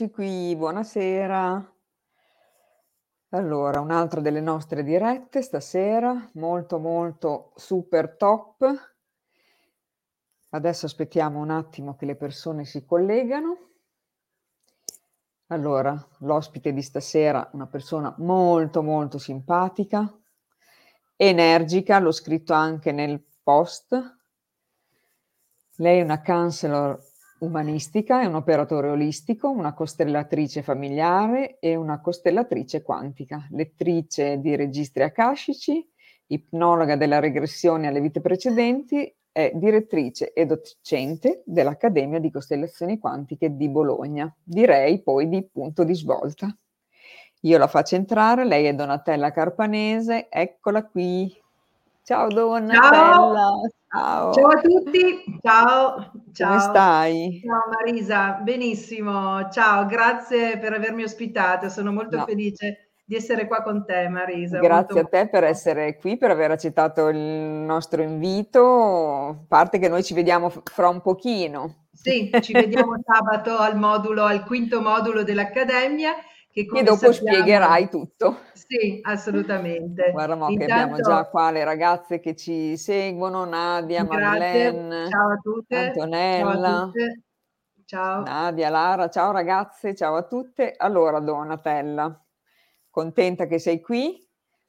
Eccoci 0.00 0.14
qui, 0.14 0.56
buonasera. 0.56 1.74
Allora, 3.32 3.80
un'altra 3.80 4.22
delle 4.22 4.40
nostre 4.40 4.82
dirette 4.82 5.42
stasera, 5.42 6.30
molto 6.34 6.78
molto 6.78 7.52
super 7.56 8.16
top. 8.16 8.94
Adesso 10.48 10.86
aspettiamo 10.86 11.38
un 11.38 11.50
attimo 11.50 11.96
che 11.96 12.06
le 12.06 12.16
persone 12.16 12.64
si 12.64 12.82
collegano. 12.86 13.72
Allora, 15.48 15.94
l'ospite 16.20 16.72
di 16.72 16.80
stasera, 16.80 17.50
una 17.52 17.66
persona 17.66 18.14
molto 18.20 18.82
molto 18.82 19.18
simpatica, 19.18 20.10
energica, 21.14 21.98
l'ho 21.98 22.12
scritto 22.12 22.54
anche 22.54 22.90
nel 22.90 23.22
post. 23.42 24.18
Lei 25.76 25.98
è 25.98 26.02
una 26.02 26.22
counselor 26.22 27.09
umanistica, 27.40 28.22
è 28.22 28.26
un 28.26 28.34
operatore 28.34 28.88
olistico, 28.88 29.50
una 29.50 29.74
costellatrice 29.74 30.62
familiare 30.62 31.58
e 31.58 31.76
una 31.76 32.00
costellatrice 32.00 32.82
quantica, 32.82 33.46
lettrice 33.50 34.40
di 34.40 34.56
registri 34.56 35.02
akashici, 35.02 35.86
ipnologa 36.26 36.96
della 36.96 37.18
regressione 37.18 37.86
alle 37.86 38.00
vite 38.00 38.20
precedenti, 38.20 39.14
è 39.32 39.52
direttrice 39.54 40.32
e 40.32 40.44
docente 40.44 41.42
dell'Accademia 41.46 42.18
di 42.18 42.30
Costellazioni 42.30 42.98
Quantiche 42.98 43.54
di 43.54 43.68
Bologna, 43.68 44.32
direi 44.42 45.02
poi 45.02 45.28
di 45.28 45.48
punto 45.50 45.84
di 45.84 45.94
svolta. 45.94 46.54
Io 47.42 47.56
la 47.58 47.68
faccio 47.68 47.94
entrare, 47.94 48.44
lei 48.44 48.66
è 48.66 48.74
Donatella 48.74 49.30
Carpanese, 49.30 50.28
eccola 50.28 50.84
qui. 50.84 51.32
Ciao 52.10 52.26
Donatella. 52.26 52.82
Ciao. 52.82 53.68
Ciao. 53.88 54.32
Ciao 54.32 54.48
a 54.48 54.60
tutti, 54.60 55.38
ciao. 55.40 56.10
ciao. 56.32 56.48
Come 56.48 56.60
stai? 56.60 57.40
Ciao 57.46 57.62
Marisa, 57.70 58.32
benissimo. 58.42 59.48
Ciao, 59.48 59.86
grazie 59.86 60.58
per 60.58 60.72
avermi 60.72 61.04
ospitata, 61.04 61.68
sono 61.68 61.92
molto 61.92 62.16
no. 62.16 62.24
felice 62.24 62.94
di 63.04 63.14
essere 63.14 63.46
qua 63.46 63.62
con 63.62 63.84
te 63.86 64.08
Marisa. 64.08 64.58
Grazie 64.58 65.02
molto... 65.02 65.16
a 65.16 65.20
te 65.20 65.28
per 65.28 65.44
essere 65.44 65.98
qui, 65.98 66.16
per 66.16 66.32
aver 66.32 66.50
accettato 66.50 67.06
il 67.06 67.16
nostro 67.16 68.02
invito, 68.02 69.28
a 69.28 69.44
parte 69.46 69.78
che 69.78 69.88
noi 69.88 70.02
ci 70.02 70.12
vediamo 70.12 70.50
fra 70.50 70.88
un 70.88 71.00
pochino. 71.02 71.86
Sì, 71.92 72.28
ci 72.40 72.52
vediamo 72.52 72.96
sabato 73.06 73.56
al 73.56 73.76
modulo, 73.78 74.24
al 74.24 74.42
quinto 74.44 74.80
modulo 74.80 75.22
dell'Accademia 75.22 76.12
che 76.52 76.66
e 76.72 76.82
dopo 76.82 77.12
sappiamo... 77.12 77.36
spiegherai 77.38 77.88
tutto. 77.88 78.40
Sì, 78.70 79.00
assolutamente. 79.02 80.12
Guarda 80.12 80.36
mo 80.36 80.48
Intanto... 80.48 80.72
che 80.72 80.80
abbiamo 80.80 81.00
già 81.00 81.24
qua 81.24 81.50
le 81.50 81.64
ragazze 81.64 82.20
che 82.20 82.36
ci 82.36 82.76
seguono, 82.76 83.44
Nadia, 83.44 84.04
Grazie. 84.04 84.22
Marlene, 84.22 85.08
ciao 85.08 85.30
a 85.32 85.36
tutte. 85.42 85.76
Antonella. 85.76 86.52
Ciao 86.52 86.78
a 86.78 86.84
tutte. 86.84 87.22
Ciao. 87.84 88.22
Nadia, 88.22 88.68
Lara, 88.68 89.08
ciao 89.08 89.32
ragazze, 89.32 89.96
ciao 89.96 90.14
a 90.14 90.22
tutte. 90.22 90.74
Allora 90.76 91.18
Donatella, 91.18 92.24
contenta 92.90 93.46
che 93.46 93.58
sei 93.58 93.80
qui. 93.80 94.24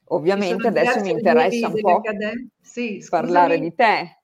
Ovviamente 0.06 0.66
adesso 0.66 1.00
mi 1.00 1.12
interessa 1.12 1.68
un 1.68 1.80
po' 1.80 2.00
sì, 2.60 3.06
parlare 3.08 3.60
di 3.60 3.72
te. 3.72 4.21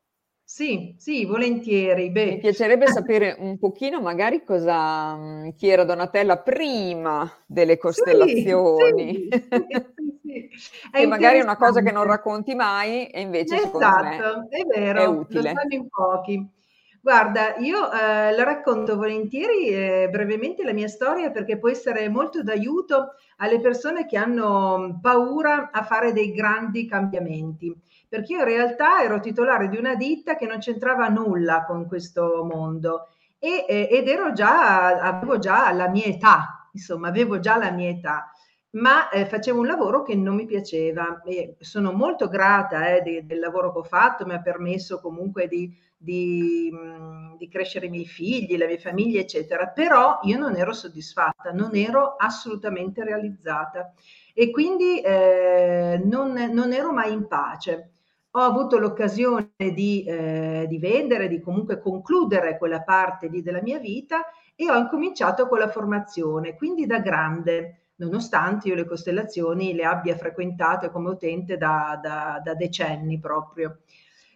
Sì, 0.51 0.95
sì, 0.97 1.27
volentieri. 1.27 2.11
Beh. 2.11 2.25
Mi 2.25 2.39
piacerebbe 2.39 2.87
sapere 2.87 3.37
un 3.39 3.59
pochino 3.59 4.01
magari 4.01 4.43
cosa, 4.45 5.15
mhmm, 5.15 5.55
chi 5.55 5.69
era 5.69 5.85
Donatella 5.85 6.39
prima 6.39 7.31
delle 7.47 7.77
costellazioni. 7.77 9.29
Sì, 10.29 10.49
sì, 10.51 10.59
sì, 10.93 11.03
e 11.03 11.07
magari 11.07 11.39
è 11.39 11.43
una 11.43 11.57
cosa 11.57 11.81
che 11.83 11.91
non 11.91 12.05
racconti 12.05 12.55
mai 12.55 13.07
e 13.09 13.21
invece 13.21 13.57
esatto, 13.57 14.49
è, 14.49 14.63
vero, 14.65 15.01
è 15.01 15.07
utile. 15.07 15.53
Lo 15.53 15.75
in 15.75 15.89
pochi. 15.89 16.51
Guarda, 17.01 17.57
io 17.57 17.91
eh, 17.91 18.33
la 18.33 18.43
racconto 18.43 18.97
volentieri 18.97 19.69
eh, 19.69 20.09
brevemente 20.11 20.65
la 20.65 20.73
mia 20.73 20.89
storia 20.89 21.31
perché 21.31 21.59
può 21.59 21.71
essere 21.71 22.09
molto 22.09 22.43
d'aiuto 22.43 23.15
alle 23.39 23.61
persone 23.61 24.07
che 24.07 24.17
hanno 24.17 24.99
paura 25.01 25.71
a 25.73 25.83
fare 25.83 26.13
dei 26.13 26.33
grandi 26.33 26.87
cambiamenti 26.87 27.75
perché 28.09 28.33
io 28.33 28.39
in 28.39 28.45
realtà 28.47 29.03
ero 29.03 29.21
titolare 29.21 29.69
di 29.69 29.77
una 29.77 29.95
ditta 29.95 30.37
che 30.37 30.47
non 30.47 30.59
c'entrava 30.59 31.09
nulla 31.09 31.65
con 31.65 31.87
questo 31.87 32.45
mondo 32.45 33.09
e, 33.39 33.65
ed 33.69 34.09
ero 34.09 34.33
già, 34.33 34.99
avevo 35.01 35.39
già 35.39 35.71
la 35.73 35.89
mia 35.89 36.07
età, 36.07 36.69
insomma, 36.73 37.09
avevo 37.09 37.39
già 37.39 37.57
la 37.57 37.71
mia 37.71 37.89
età, 37.89 38.31
ma 38.71 39.09
eh, 39.11 39.27
facevo 39.27 39.61
un 39.61 39.67
lavoro 39.67 40.03
che 40.03 40.15
non 40.15 40.35
mi 40.35 40.45
piaceva 40.45 41.23
e 41.25 41.57
sono 41.61 41.93
molto 41.93 42.29
grata 42.29 42.95
eh, 42.97 43.03
de, 43.03 43.27
del 43.27 43.39
lavoro 43.39 43.73
che 43.73 43.79
ho 43.79 43.85
fatto, 43.85 44.27
mi 44.27 44.35
ha 44.35 44.41
permesso 44.41 45.01
comunque 45.01 45.47
di, 45.47 45.75
di, 45.97 46.71
mh, 46.71 47.37
di, 47.37 47.49
crescere 47.49 47.87
i 47.87 47.91
miei 47.91 48.07
figli, 48.07 48.59
la 48.59 48.67
mia 48.67 48.79
famiglia, 48.79 49.21
eccetera, 49.21 49.69
però 49.69 50.19
io 50.23 50.39
non 50.39 50.57
ero 50.57 50.73
soddisfatta, 50.73 51.53
non 51.53 51.75
ero 51.75 52.17
assolutamente 52.17 53.05
realizzata 53.05 53.93
e 54.35 54.51
quindi 54.51 55.01
eh, 55.01 56.01
non, 56.05 56.33
non 56.33 56.73
ero 56.73 56.93
mai 56.93 57.13
in 57.13 57.27
pace 57.27 57.93
ho 58.39 58.43
avuto 58.43 58.79
l'occasione 58.79 59.51
di, 59.75 60.05
eh, 60.05 60.67
di, 60.69 60.79
vendere, 60.79 61.27
di 61.27 61.41
comunque 61.41 61.81
concludere 61.81 62.57
quella 62.57 62.83
parte 62.83 63.27
lì 63.27 63.43
della 63.43 63.61
mia 63.61 63.81
vita 63.81 64.27
e 64.55 64.71
ho 64.71 64.77
incominciato 64.77 65.49
con 65.49 65.59
la 65.59 65.69
formazione, 65.69 66.55
quindi 66.55 66.87
da 66.87 67.01
grande, 67.01 67.89
nonostante 67.97 68.69
io 68.69 68.77
le 68.77 68.87
costellazioni 68.87 69.75
le 69.75 69.85
abbia 69.85 70.17
frequentate 70.17 70.91
come 70.91 71.11
utente 71.11 71.57
da, 71.57 71.99
da, 72.01 72.41
da 72.43 72.55
decenni 72.55 73.19
proprio. 73.19 73.79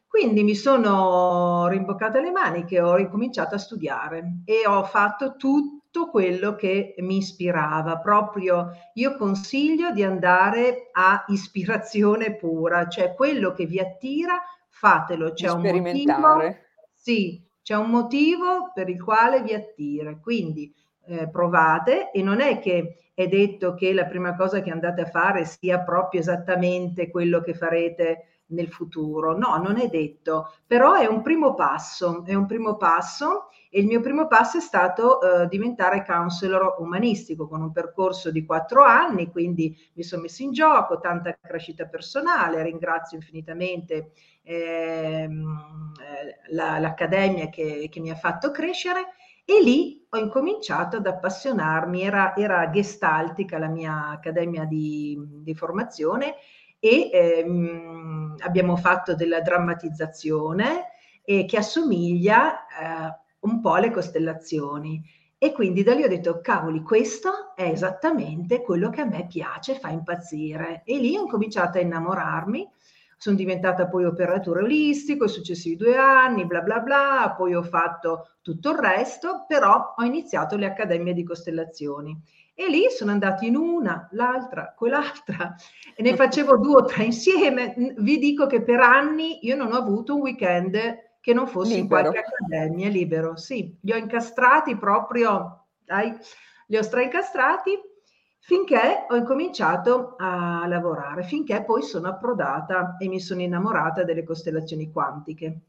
Quindi 0.05 0.43
mi 0.43 0.55
sono 0.55 1.69
rimboccata 1.69 2.21
le 2.21 2.33
maniche, 2.33 2.81
ho 2.81 2.97
ricominciato 2.97 3.55
a 3.55 3.59
studiare 3.59 4.43
e 4.45 4.67
ho 4.67 4.83
fatto 4.85 5.37
tutto 5.37 5.82
tutto 5.93 6.09
quello 6.09 6.57
che 6.57 6.95
mi 6.99 7.19
ispirava. 7.19 7.99
Proprio 7.99 8.71
io 8.95 9.15
consiglio 9.17 9.93
di 9.93 10.03
andare 10.03 10.89
a 10.91 11.25
ispirazione 11.29 12.35
pura, 12.35 12.89
cioè 12.89 13.15
quello 13.15 13.53
che 13.53 13.67
vi 13.67 13.79
attira, 13.79 14.41
fatelo. 14.69 15.35
C'è 15.35 15.51
un 15.51 15.61
motivo. 15.61 16.55
Sì, 16.95 17.45
c'è 17.63 17.75
un 17.75 17.91
motivo 17.91 18.73
per 18.73 18.89
il 18.89 19.03
quale 19.03 19.43
vi 19.43 19.53
attira. 19.53 20.17
Quindi 20.17 20.75
eh, 21.05 21.29
provate 21.29 22.11
e 22.11 22.23
non 22.23 22.41
è 22.41 22.59
che 22.59 23.11
è 23.13 23.29
detto 23.29 23.75
che 23.75 23.93
la 23.93 24.07
prima 24.07 24.35
cosa 24.35 24.63
che 24.63 24.71
andate 24.71 25.03
a 25.03 25.11
fare 25.11 25.45
sia 25.45 25.81
proprio 25.81 26.21
esattamente 26.21 27.11
quello 27.11 27.43
che 27.43 27.53
farete 27.53 28.42
nel 28.53 28.69
futuro. 28.69 29.37
No, 29.37 29.57
non 29.57 29.79
è 29.79 29.89
detto, 29.89 30.53
però 30.67 30.95
è 30.95 31.07
un 31.07 31.23
primo 31.23 31.55
passo, 31.55 32.25
è 32.25 32.35
un 32.35 32.47
primo 32.47 32.77
passo 32.77 33.49
e 33.75 33.81
il 33.81 33.87
mio 33.87 34.01
primo 34.01 34.27
passo 34.27 34.59
è 34.59 34.61
stato 34.61 35.21
eh, 35.21 35.49
diventare 35.49 36.05
counselor 36.05 36.77
umanistico 36.79 37.49
con 37.49 37.63
un 37.63 37.73
percorso 37.73 38.31
di 38.31 38.45
quattro 38.45 38.85
anni, 38.85 39.31
quindi 39.31 39.75
mi 39.95 40.03
sono 40.03 40.23
messo 40.23 40.43
in 40.43 40.53
gioco, 40.53 41.01
tanta 41.01 41.35
crescita 41.41 41.87
personale, 41.87 42.63
ringrazio 42.63 43.17
infinitamente 43.17 44.13
ehm, 44.43 45.93
eh, 46.01 46.55
la, 46.55 46.79
l'accademia 46.79 47.49
che, 47.49 47.89
che 47.91 48.01
mi 48.01 48.11
ha 48.11 48.15
fatto 48.15 48.51
crescere 48.51 49.15
e 49.45 49.63
lì 49.63 50.07
ho 50.11 50.19
incominciato 50.19 50.99
ad 50.99 51.07
appassionarmi, 51.07 52.03
era, 52.03 52.37
era 52.37 52.69
gestaltica 52.71 53.59
la 53.59 53.69
mia 53.69 54.09
accademia 54.11 54.65
di, 54.65 55.19
di 55.19 55.55
formazione 55.55 56.35
e 56.85 57.11
ehm, 57.13 58.35
abbiamo 58.41 58.75
fatto 58.77 59.15
della 59.15 59.41
drammatizzazione 59.41 60.87
eh, 61.23 61.45
che 61.45 61.57
assomiglia 61.57 62.67
eh, 62.67 63.21
un 63.43 63.61
po' 63.61 63.75
alle 63.75 63.93
costellazioni. 63.93 65.01
E 65.39 65.53
quindi 65.53 65.85
da 65.85 65.95
lì 65.95 66.03
ho 66.03 66.09
detto, 66.09 66.41
cavoli, 66.41 66.83
questo 66.83 67.55
è 67.55 67.63
esattamente 67.63 68.63
quello 68.63 68.91
che 68.91 69.03
a 69.03 69.05
me 69.05 69.29
piace, 69.29 69.79
fa 69.79 69.91
impazzire. 69.91 70.83
E 70.85 70.99
lì 70.99 71.17
ho 71.17 71.29
cominciato 71.29 71.79
a 71.79 71.83
innamorarmi, 71.83 72.69
sono 73.17 73.37
diventata 73.37 73.87
poi 73.87 74.05
operatore 74.05 74.63
olistico, 74.63 75.27
i 75.27 75.29
successivi 75.29 75.77
due 75.77 75.97
anni, 75.97 76.47
bla 76.47 76.63
bla 76.63 76.81
bla, 76.81 77.35
poi 77.37 77.55
ho 77.55 77.63
fatto 77.63 78.27
tutto 78.43 78.71
il 78.71 78.79
resto, 78.79 79.45
però 79.47 79.95
ho 79.97 80.03
iniziato 80.03 80.57
le 80.57 80.67
accademie 80.67 81.15
di 81.15 81.23
costellazioni 81.23 82.21
e 82.55 82.69
lì 82.69 82.91
sono 82.91 83.11
andati 83.11 83.47
in 83.47 83.57
una, 83.57 84.09
l'altra, 84.13 84.75
quell'altra 84.77 85.55
e 85.97 86.03
ne 86.03 86.15
facevo 86.15 86.59
due 86.59 86.77
o 86.77 86.85
tre 86.85 87.05
insieme. 87.05 87.75
Vi 87.97 88.19
dico 88.19 88.47
che 88.47 88.63
per 88.63 88.81
anni 88.81 89.45
io 89.47 89.57
non 89.57 89.73
ho 89.73 89.77
avuto 89.77 90.15
un 90.15 90.21
weekend 90.21 90.79
che 91.21 91.33
non 91.33 91.47
fosse 91.47 91.77
libero. 91.77 92.09
in 92.09 92.13
qualche 92.13 92.19
accademia 92.19 92.89
libero. 92.89 93.37
Sì, 93.37 93.77
li 93.81 93.93
ho 93.93 93.97
incastrati 93.97 94.77
proprio, 94.77 95.67
dai, 95.85 96.15
li 96.67 96.77
ho 96.77 96.83
straincastrati 96.83 97.79
finché 98.41 99.07
ho 99.09 99.15
incominciato 99.15 100.17
a 100.19 100.67
lavorare, 100.67 101.23
finché 101.23 101.63
poi 101.65 101.83
sono 101.83 102.09
approdata 102.09 102.97
e 102.99 103.09
mi 103.09 103.21
sono 103.21 103.41
innamorata 103.41 104.03
delle 104.03 104.25
costellazioni 104.25 104.91
quantiche. 104.91 105.61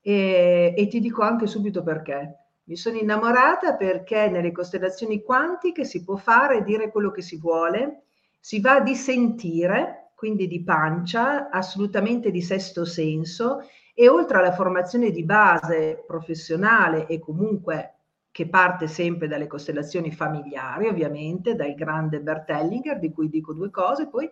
E, 0.00 0.74
e 0.76 0.86
ti 0.88 1.00
dico 1.00 1.22
anche 1.22 1.46
subito 1.46 1.82
perché 1.82 2.43
mi 2.64 2.76
sono 2.76 2.96
innamorata 2.96 3.74
perché 3.74 4.28
nelle 4.28 4.52
costellazioni 4.52 5.22
quantiche 5.22 5.84
si 5.84 6.02
può 6.02 6.16
fare 6.16 6.58
e 6.58 6.62
dire 6.62 6.90
quello 6.90 7.10
che 7.10 7.22
si 7.22 7.38
vuole, 7.38 8.04
si 8.40 8.60
va 8.60 8.80
di 8.80 8.94
sentire, 8.94 10.12
quindi 10.14 10.46
di 10.46 10.62
pancia, 10.62 11.50
assolutamente 11.50 12.30
di 12.30 12.40
sesto 12.40 12.84
senso, 12.84 13.68
e 13.94 14.08
oltre 14.08 14.38
alla 14.38 14.52
formazione 14.52 15.10
di 15.10 15.24
base 15.24 16.02
professionale 16.06 17.06
e 17.06 17.18
comunque 17.18 17.90
che 18.30 18.48
parte 18.48 18.88
sempre 18.88 19.28
dalle 19.28 19.46
costellazioni 19.46 20.10
familiari, 20.10 20.88
ovviamente, 20.88 21.54
dal 21.54 21.74
grande 21.74 22.20
Bert 22.20 22.50
Hellinger, 22.50 22.98
di 22.98 23.12
cui 23.12 23.28
dico 23.28 23.52
due 23.52 23.70
cose 23.70 24.08
poi, 24.08 24.28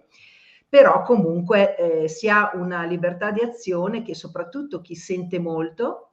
però 0.68 1.02
comunque 1.02 1.76
eh, 1.76 2.08
si 2.08 2.28
ha 2.28 2.50
una 2.54 2.84
libertà 2.84 3.30
di 3.30 3.42
azione 3.42 4.02
che 4.02 4.14
soprattutto 4.14 4.80
chi 4.80 4.96
sente 4.96 5.38
molto, 5.38 6.11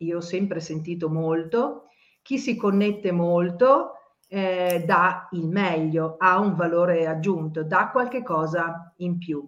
io 0.00 0.18
ho 0.18 0.20
sempre 0.20 0.60
sentito 0.60 1.08
molto, 1.08 1.88
chi 2.22 2.38
si 2.38 2.56
connette 2.56 3.12
molto 3.12 3.94
eh, 4.28 4.84
dà 4.86 5.28
il 5.32 5.48
meglio, 5.48 6.16
ha 6.18 6.38
un 6.38 6.54
valore 6.54 7.06
aggiunto, 7.06 7.64
dà 7.64 7.90
qualche 7.90 8.22
cosa 8.22 8.94
in 8.98 9.18
più. 9.18 9.46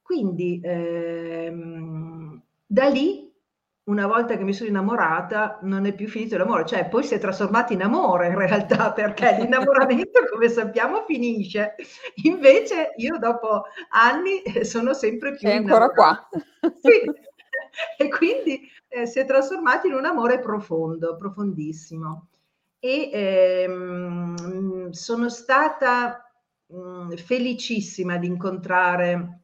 Quindi 0.00 0.60
ehm, 0.62 2.42
da 2.66 2.88
lì 2.88 3.28
una 3.84 4.06
volta 4.06 4.36
che 4.36 4.44
mi 4.44 4.52
sono 4.52 4.68
innamorata 4.68 5.58
non 5.62 5.86
è 5.86 5.94
più 5.94 6.08
finito 6.08 6.36
l'amore, 6.36 6.66
cioè 6.66 6.88
poi 6.88 7.04
si 7.04 7.14
è 7.14 7.18
trasformato 7.18 7.72
in 7.72 7.82
amore 7.82 8.28
in 8.28 8.36
realtà, 8.36 8.92
perché 8.94 9.36
l'innamoramento 9.38 10.26
come 10.30 10.48
sappiamo 10.48 11.04
finisce. 11.06 11.74
Invece 12.24 12.92
io 12.96 13.18
dopo 13.18 13.64
anni 13.90 14.64
sono 14.64 14.92
sempre 14.94 15.34
più... 15.34 15.48
È 15.48 15.56
ancora 15.56 15.90
qua. 15.90 16.28
Sì, 16.80 17.02
e 17.98 18.08
quindi 18.08 18.70
eh, 18.88 19.06
si 19.06 19.18
è 19.18 19.24
trasformato 19.24 19.86
in 19.86 19.94
un 19.94 20.04
amore 20.04 20.38
profondo, 20.40 21.16
profondissimo. 21.16 22.28
E 22.80 23.10
ehm, 23.12 24.90
sono 24.90 25.28
stata 25.28 26.30
mh, 26.66 27.14
felicissima 27.14 28.16
di 28.16 28.26
incontrare 28.26 29.40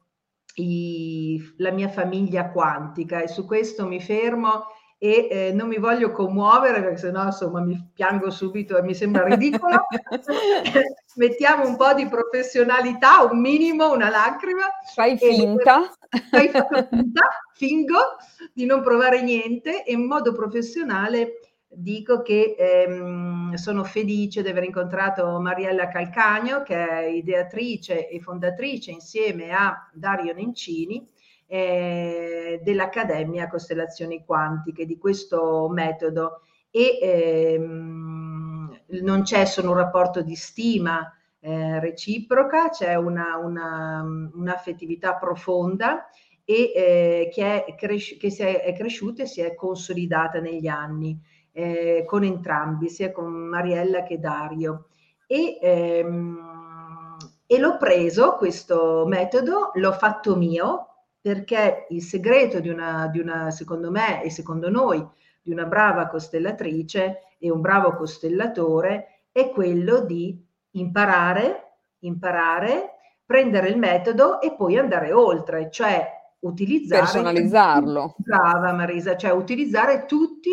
i, 0.55 1.53
la 1.57 1.71
mia 1.71 1.89
famiglia 1.89 2.49
quantica 2.49 3.21
e 3.21 3.27
su 3.27 3.45
questo 3.45 3.87
mi 3.87 3.99
fermo 3.99 4.67
e 4.97 5.27
eh, 5.29 5.51
non 5.53 5.67
mi 5.67 5.77
voglio 5.77 6.11
commuovere 6.11 6.81
perché 6.81 6.97
sennò 6.97 7.25
insomma 7.25 7.59
mi 7.59 7.91
piango 7.93 8.31
subito 8.31 8.77
e 8.77 8.81
mi 8.81 8.95
sembra 8.95 9.25
ridicolo. 9.25 9.87
Mettiamo 11.15 11.67
un 11.67 11.75
po' 11.75 11.93
di 11.93 12.07
professionalità, 12.07 13.21
un 13.29 13.39
minimo, 13.39 13.91
una 13.91 14.09
lacrima. 14.09 14.63
Fai 14.93 15.17
finta. 15.17 15.91
Fai 16.29 16.49
finta, 16.49 17.27
fingo 17.55 18.17
di 18.53 18.65
non 18.65 18.81
provare 18.81 19.21
niente 19.21 19.85
e 19.85 19.93
in 19.93 20.05
modo 20.05 20.33
professionale 20.33 21.39
dico 21.67 22.21
che 22.21 22.55
ehm, 22.57 23.53
sono 23.53 23.83
felice 23.85 24.41
di 24.41 24.49
aver 24.49 24.63
incontrato 24.63 25.39
Mariella 25.39 25.87
Calcagno, 25.87 26.63
che 26.63 26.75
è 26.75 27.05
ideatrice 27.05 28.09
e 28.09 28.19
fondatrice 28.19 28.91
insieme 28.91 29.51
a 29.51 29.89
Dario 29.93 30.33
Nencini 30.33 31.07
eh, 31.47 32.59
dell'Accademia 32.61 33.47
Costellazioni 33.47 34.23
Quantiche, 34.25 34.85
di 34.85 34.97
questo 34.97 35.69
metodo. 35.69 36.41
E 36.69 36.99
ehm, 37.01 38.81
non 39.01 39.21
c'è 39.23 39.45
solo 39.45 39.69
un 39.69 39.77
rapporto 39.77 40.21
di 40.21 40.35
stima 40.35 41.09
eh, 41.39 41.79
reciproca, 41.79 42.69
c'è 42.69 42.95
una, 42.95 43.37
una, 43.37 44.03
un'affettività 44.33 45.15
profonda 45.15 46.09
e 46.45 46.71
eh, 46.75 47.29
che, 47.33 47.65
è, 47.65 47.75
cres- 47.75 48.17
che 48.17 48.27
è, 48.37 48.61
è 48.61 48.73
cresciuta 48.73 49.23
e 49.23 49.25
si 49.25 49.41
è 49.41 49.55
consolidata 49.55 50.39
negli 50.39 50.67
anni 50.67 51.19
eh, 51.51 52.03
con 52.05 52.23
entrambi, 52.23 52.87
sia 52.89 53.11
con 53.11 53.31
Mariella 53.31 54.03
che 54.03 54.19
Dario. 54.19 54.87
E, 55.25 55.57
ehm, 55.59 57.17
e 57.47 57.59
l'ho 57.59 57.77
preso 57.77 58.35
questo 58.35 59.05
metodo, 59.07 59.71
l'ho 59.73 59.91
fatto 59.93 60.35
mio, 60.35 60.87
perché 61.19 61.87
il 61.89 62.03
segreto 62.03 62.59
di 62.59 62.69
una, 62.69 63.07
di 63.07 63.19
una, 63.19 63.49
secondo 63.49 63.89
me 63.89 64.23
e 64.23 64.29
secondo 64.29 64.69
noi, 64.69 65.03
di 65.41 65.51
una 65.51 65.65
brava 65.65 66.07
costellatrice 66.07 67.19
e 67.39 67.49
un 67.49 67.61
bravo 67.61 67.95
costellatore 67.95 69.23
è 69.31 69.49
quello 69.49 70.01
di 70.01 70.43
imparare, 70.71 71.77
imparare, 71.99 72.91
prendere 73.25 73.69
il 73.69 73.77
metodo 73.77 74.39
e 74.41 74.53
poi 74.55 74.77
andare 74.77 75.11
oltre, 75.13 75.69
cioè 75.71 76.07
utilizzare 76.39 77.01
personalizzarlo. 77.01 78.15
Brava 78.17 78.73
Marisa, 78.73 79.15
cioè 79.15 79.31
utilizzare 79.31 80.05
tutti 80.05 80.51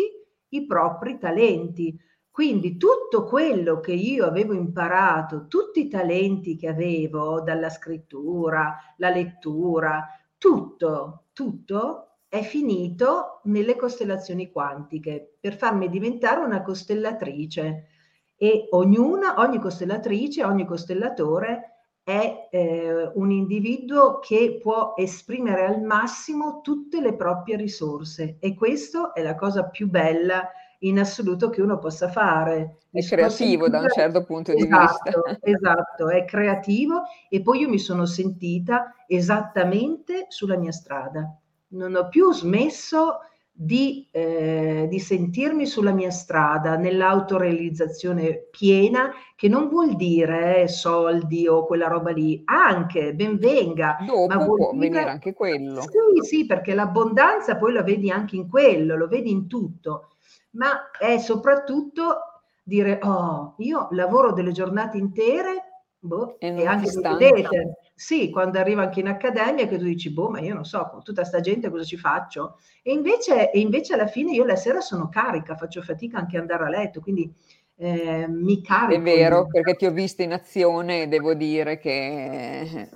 i 0.49 0.65
propri 0.65 1.17
talenti. 1.17 1.97
Quindi 2.29 2.77
tutto 2.77 3.25
quello 3.25 3.79
che 3.79 3.93
io 3.93 4.25
avevo 4.25 4.53
imparato, 4.53 5.45
tutti 5.47 5.81
i 5.81 5.87
talenti 5.87 6.55
che 6.55 6.67
avevo 6.67 7.41
dalla 7.41 7.69
scrittura, 7.69 8.75
la 8.97 9.09
lettura, 9.09 10.07
tutto, 10.39 11.25
tutto 11.31 12.17
è 12.27 12.41
finito 12.41 13.41
nelle 13.43 13.75
costellazioni 13.75 14.49
quantiche 14.49 15.37
per 15.39 15.55
farmi 15.55 15.87
diventare 15.89 16.39
una 16.39 16.63
costellatrice 16.63 17.89
e 18.35 18.67
ognuna, 18.71 19.35
ogni 19.37 19.59
costellatrice, 19.59 20.43
ogni 20.43 20.65
costellatore 20.65 21.72
è 22.03 22.49
eh, 22.51 23.11
un 23.13 23.31
individuo 23.31 24.19
che 24.19 24.59
può 24.61 24.93
esprimere 24.97 25.65
al 25.65 25.81
massimo 25.81 26.59
tutte 26.61 26.99
le 26.99 27.15
proprie 27.15 27.55
risorse 27.55 28.37
e 28.39 28.53
questo 28.55 29.13
è 29.13 29.21
la 29.21 29.35
cosa 29.35 29.63
più 29.65 29.89
bella 29.89 30.49
in 30.79 30.99
assoluto 30.99 31.49
che 31.49 31.61
uno 31.61 31.79
possa 31.79 32.09
fare. 32.09 32.79
È 32.91 33.01
creativo 33.01 33.69
da 33.69 33.79
un 33.79 33.89
certo 33.89 34.25
punto 34.25 34.51
esatto, 34.51 35.21
di 35.25 35.29
vista. 35.29 35.37
Esatto, 35.41 36.09
è 36.09 36.25
creativo 36.25 37.03
e 37.29 37.41
poi 37.41 37.61
io 37.61 37.69
mi 37.69 37.79
sono 37.79 38.05
sentita 38.05 38.93
esattamente 39.07 40.25
sulla 40.27 40.57
mia 40.57 40.73
strada. 40.73 41.37
Non 41.69 41.95
ho 41.95 42.09
più 42.09 42.33
smesso 42.33 43.19
di, 43.55 44.07
eh, 44.09 44.87
di, 44.89 44.99
sentirmi 44.99 45.67
sulla 45.67 45.91
mia 45.91 46.09
strada, 46.09 46.75
nell'autorealizzazione 46.75 48.47
piena, 48.49 49.11
che 49.35 49.47
non 49.47 49.69
vuol 49.69 49.95
dire 49.95 50.63
eh, 50.63 50.67
soldi 50.67 51.47
o 51.47 51.65
quella 51.65 51.87
roba 51.87 52.09
lì, 52.11 52.41
anche, 52.45 53.13
ben 53.13 53.37
venga. 53.37 53.97
Dopo 54.05 54.25
ma 54.25 54.43
può 54.43 54.71
dire, 54.71 54.89
venire 54.89 55.09
anche 55.09 55.33
quello. 55.33 55.81
Sì, 55.81 56.25
sì, 56.25 56.45
perché 56.47 56.73
l'abbondanza 56.73 57.57
poi 57.57 57.73
la 57.73 57.83
vedi 57.83 58.09
anche 58.09 58.35
in 58.35 58.49
quello, 58.49 58.97
lo 58.97 59.07
vedi 59.07 59.29
in 59.29 59.47
tutto, 59.47 60.15
ma 60.51 60.89
è 60.99 61.19
soprattutto 61.19 62.17
dire, 62.63 62.99
oh, 63.03 63.53
io 63.59 63.87
lavoro 63.91 64.33
delle 64.33 64.51
giornate 64.51 64.97
intere 64.97 65.72
Boh, 66.05 66.37
e, 66.37 66.47
e 66.53 66.65
anche 66.65 66.89
vedete, 67.17 67.77
sì, 67.95 68.29
quando 68.29 68.59
arriva 68.59 68.81
anche 68.81 68.99
in 68.99 69.07
accademia 69.07 69.67
che 69.67 69.77
tu 69.77 69.85
dici, 69.85 70.11
boh, 70.11 70.29
ma 70.29 70.41
io 70.41 70.53
non 70.53 70.65
so, 70.65 70.89
con 70.91 71.01
tutta 71.01 71.23
sta 71.23 71.39
gente 71.39 71.69
cosa 71.69 71.85
ci 71.85 71.95
faccio? 71.95 72.57
E 72.81 72.91
invece, 72.91 73.51
e 73.51 73.59
invece 73.61 73.93
alla 73.93 74.07
fine 74.07 74.33
io 74.33 74.43
la 74.43 74.57
sera 74.57 74.81
sono 74.81 75.07
carica, 75.07 75.55
faccio 75.55 75.81
fatica 75.81 76.17
anche 76.17 76.35
ad 76.35 76.41
andare 76.41 76.65
a 76.65 76.69
letto, 76.69 76.99
quindi 76.99 77.33
eh, 77.77 78.27
mi 78.27 78.61
carico. 78.61 78.99
È 78.99 79.01
vero, 79.01 79.47
perché 79.47 79.75
ti 79.75 79.85
ho 79.85 79.91
vista 79.91 80.23
in 80.23 80.33
azione 80.33 81.03
e 81.03 81.07
devo 81.07 81.33
dire 81.35 81.79
che 81.79 82.89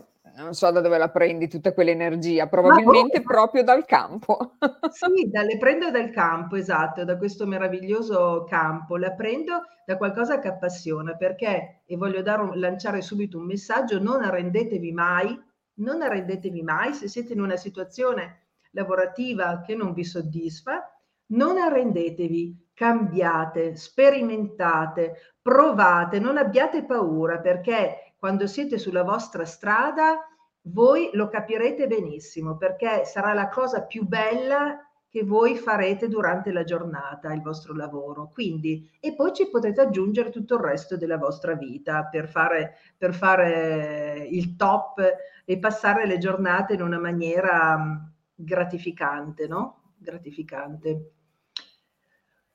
non 0.43 0.53
so 0.53 0.69
da 0.71 0.81
dove 0.81 0.97
la 0.97 1.09
prendi 1.09 1.47
tutta 1.47 1.73
quell'energia, 1.73 2.47
probabilmente 2.47 3.21
proprio 3.21 3.63
dal 3.63 3.85
campo. 3.85 4.57
sì, 4.91 5.29
le 5.31 5.57
prendo 5.57 5.89
dal 5.89 6.11
campo, 6.11 6.55
esatto, 6.55 7.03
da 7.03 7.17
questo 7.17 7.45
meraviglioso 7.45 8.45
campo, 8.47 8.97
la 8.97 9.13
prendo 9.13 9.63
da 9.85 9.97
qualcosa 9.97 10.39
che 10.39 10.47
appassiona, 10.47 11.15
perché, 11.15 11.81
e 11.85 11.97
voglio 11.97 12.21
dare, 12.21 12.55
lanciare 12.55 13.01
subito 13.01 13.37
un 13.37 13.45
messaggio, 13.45 13.99
non 13.99 14.23
arrendetevi 14.23 14.91
mai, 14.91 15.39
non 15.79 16.01
arrendetevi 16.01 16.61
mai 16.61 16.93
se 16.93 17.07
siete 17.07 17.33
in 17.33 17.41
una 17.41 17.55
situazione 17.55 18.47
lavorativa 18.71 19.61
che 19.61 19.75
non 19.75 19.93
vi 19.93 20.03
soddisfa, 20.03 20.83
non 21.29 21.57
arrendetevi, 21.57 22.71
cambiate, 22.73 23.75
sperimentate, 23.75 25.35
provate, 25.41 26.19
non 26.19 26.37
abbiate 26.37 26.85
paura 26.85 27.39
perché 27.39 28.13
quando 28.17 28.47
siete 28.47 28.77
sulla 28.77 29.03
vostra 29.03 29.45
strada, 29.45 30.26
voi 30.71 31.09
lo 31.13 31.27
capirete 31.27 31.87
benissimo 31.87 32.57
perché 32.57 33.05
sarà 33.05 33.33
la 33.33 33.49
cosa 33.49 33.83
più 33.83 34.05
bella 34.05 34.81
che 35.09 35.23
voi 35.23 35.55
farete 35.55 36.07
durante 36.07 36.51
la 36.51 36.63
giornata, 36.63 37.33
il 37.33 37.41
vostro 37.41 37.73
lavoro. 37.73 38.29
Quindi, 38.31 38.89
e 38.99 39.15
poi 39.15 39.33
ci 39.33 39.49
potete 39.49 39.81
aggiungere 39.81 40.29
tutto 40.29 40.55
il 40.55 40.61
resto 40.61 40.97
della 40.97 41.17
vostra 41.17 41.55
vita 41.55 42.03
per 42.05 42.27
fare, 42.27 42.75
per 42.97 43.13
fare 43.13 44.27
il 44.29 44.55
top 44.55 45.01
e 45.45 45.57
passare 45.59 46.05
le 46.05 46.17
giornate 46.17 46.73
in 46.73 46.81
una 46.81 46.99
maniera 46.99 47.77
mm, 47.77 47.95
gratificante, 48.35 49.47
no? 49.47 49.93
Gratificante. 49.97 51.11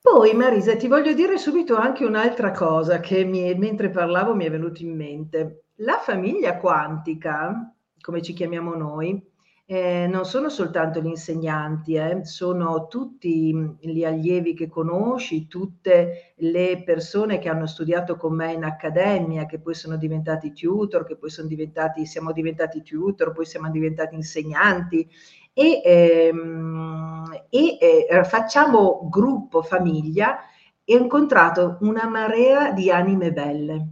Poi 0.01 0.35
Marisa, 0.35 0.77
ti 0.77 0.89
voglio 0.89 1.15
dire 1.15 1.39
subito 1.39 1.77
anche 1.77 2.05
un'altra 2.05 2.51
cosa 2.51 3.01
che 3.01 3.25
mi, 3.25 3.55
mentre 3.55 3.89
parlavo 3.89 4.35
mi 4.35 4.45
è 4.45 4.51
venuto 4.51 4.83
in 4.83 4.95
mente. 4.95 5.65
La 5.77 5.99
famiglia 5.99 6.59
quantica, 6.59 7.73
come 8.03 8.21
ci 8.21 8.35
chiamiamo 8.35 8.75
noi, 8.75 9.31
eh, 9.65 10.07
non 10.07 10.27
sono 10.27 10.51
soltanto 10.51 11.01
gli 11.01 11.07
insegnanti, 11.07 11.95
eh, 11.95 12.25
sono 12.25 12.89
tutti 12.89 13.55
gli 13.81 14.05
allievi 14.05 14.55
che 14.55 14.69
conosci, 14.69 15.47
tutte 15.47 16.35
le 16.37 16.83
persone 16.85 17.39
che 17.39 17.49
hanno 17.49 17.67
studiato 17.67 18.17
con 18.17 18.35
me 18.35 18.53
in 18.53 18.65
accademia, 18.65 19.47
che 19.47 19.61
poi 19.61 19.75
sono 19.75 19.97
diventati 19.97 20.53
tutor, 20.53 21.07
che 21.07 21.17
poi 21.17 21.31
sono 21.31 21.49
diventati, 21.49 22.05
siamo 22.05 22.33
diventati 22.33 22.83
tutor, 22.83 23.33
poi 23.33 23.47
siamo 23.47 23.71
diventati 23.71 24.15
insegnanti 24.15 25.09
e, 25.55 25.81
ehm, 25.85 27.45
e 27.49 27.79
eh, 27.81 28.25
facciamo 28.25 29.09
gruppo 29.09 29.63
famiglia 29.63 30.41
e 30.85 30.97
ho 30.97 30.99
incontrato 30.99 31.79
una 31.81 32.07
marea 32.09 32.73
di 32.73 32.91
anime 32.91 33.33
belle, 33.33 33.87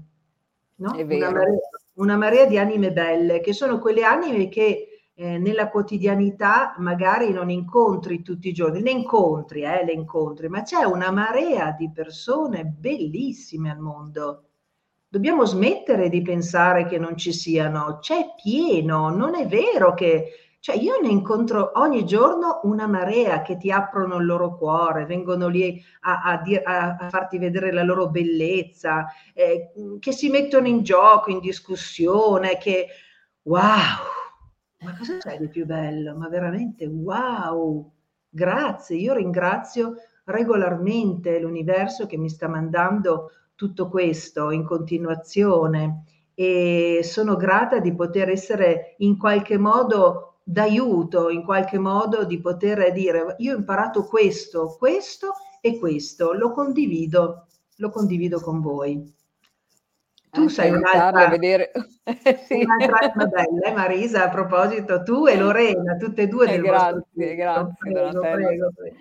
no? 0.76 0.92
Una 0.94 1.30
marea, 1.30 1.58
una 2.00 2.16
marea 2.16 2.46
di 2.46 2.58
anime 2.58 2.92
belle, 2.92 3.40
che 3.40 3.52
sono 3.52 3.78
quelle 3.78 4.02
anime 4.02 4.48
che 4.48 5.10
eh, 5.14 5.38
nella 5.38 5.68
quotidianità 5.68 6.74
magari 6.78 7.30
non 7.30 7.50
incontri 7.50 8.22
tutti 8.22 8.48
i 8.48 8.52
giorni, 8.52 8.80
ne 8.80 8.90
incontri, 8.90 9.62
eh, 9.62 9.84
le 9.84 9.92
incontri, 9.92 10.48
ma 10.48 10.62
c'è 10.62 10.82
una 10.84 11.10
marea 11.10 11.74
di 11.78 11.90
persone 11.92 12.64
bellissime 12.64 13.70
al 13.70 13.78
mondo. 13.78 14.44
Dobbiamo 15.06 15.44
smettere 15.44 16.08
di 16.08 16.22
pensare 16.22 16.86
che 16.86 16.98
non 16.98 17.16
ci 17.16 17.32
siano, 17.32 17.98
c'è 18.00 18.34
pieno, 18.40 19.10
non 19.10 19.34
è 19.34 19.46
vero 19.46 19.92
che 19.92 20.49
cioè 20.60 20.76
io 20.76 21.00
ne 21.00 21.08
incontro 21.08 21.72
ogni 21.76 22.04
giorno 22.04 22.60
una 22.64 22.86
marea 22.86 23.40
che 23.40 23.56
ti 23.56 23.70
aprono 23.70 24.16
il 24.16 24.26
loro 24.26 24.56
cuore, 24.56 25.06
vengono 25.06 25.48
lì 25.48 25.82
a, 26.00 26.20
a, 26.22 26.42
a, 26.64 26.96
a 27.00 27.08
farti 27.08 27.38
vedere 27.38 27.72
la 27.72 27.82
loro 27.82 28.10
bellezza, 28.10 29.06
eh, 29.32 29.72
che 29.98 30.12
si 30.12 30.28
mettono 30.28 30.66
in 30.66 30.82
gioco, 30.82 31.30
in 31.30 31.40
discussione, 31.40 32.58
che 32.58 32.88
wow, 33.42 33.64
ma 34.82 34.96
cosa 34.96 35.16
c'è 35.16 35.38
di 35.38 35.48
più 35.48 35.64
bello? 35.64 36.14
Ma 36.14 36.28
veramente 36.28 36.86
wow, 36.86 37.90
grazie, 38.28 38.96
io 38.96 39.14
ringrazio 39.14 39.94
regolarmente 40.24 41.40
l'universo 41.40 42.04
che 42.04 42.18
mi 42.18 42.28
sta 42.28 42.48
mandando 42.48 43.30
tutto 43.54 43.88
questo 43.88 44.50
in 44.50 44.64
continuazione 44.64 46.04
e 46.34 47.00
sono 47.02 47.36
grata 47.36 47.78
di 47.78 47.94
poter 47.94 48.28
essere 48.28 48.94
in 48.98 49.18
qualche 49.18 49.58
modo 49.58 50.29
d'aiuto 50.42 51.28
in 51.28 51.44
qualche 51.44 51.78
modo 51.78 52.24
di 52.24 52.40
poter 52.40 52.92
dire 52.92 53.34
io 53.38 53.54
ho 53.54 53.58
imparato 53.58 54.04
questo, 54.04 54.76
questo 54.78 55.34
e 55.60 55.78
questo, 55.78 56.32
lo 56.32 56.52
condivido, 56.52 57.46
lo 57.76 57.90
condivido 57.90 58.40
con 58.40 58.60
voi. 58.60 59.18
Tu 60.30 60.42
Anche 60.42 60.52
sei 60.52 60.70
un'altra, 60.70 61.28
vedere... 61.28 61.72
sì. 62.46 62.62
un'altra 62.62 63.26
bella, 63.26 63.66
eh, 63.66 63.72
Marisa, 63.72 64.24
a 64.24 64.28
proposito, 64.28 65.02
tu 65.02 65.26
e 65.26 65.36
Lorena, 65.36 65.96
tutte 65.96 66.22
e 66.22 66.28
due 66.28 66.52
eh, 66.52 66.60
grazie, 66.60 67.34
grazie, 67.34 67.74
prego, 67.78 68.20
prego, 68.20 68.70
prego. 68.74 68.96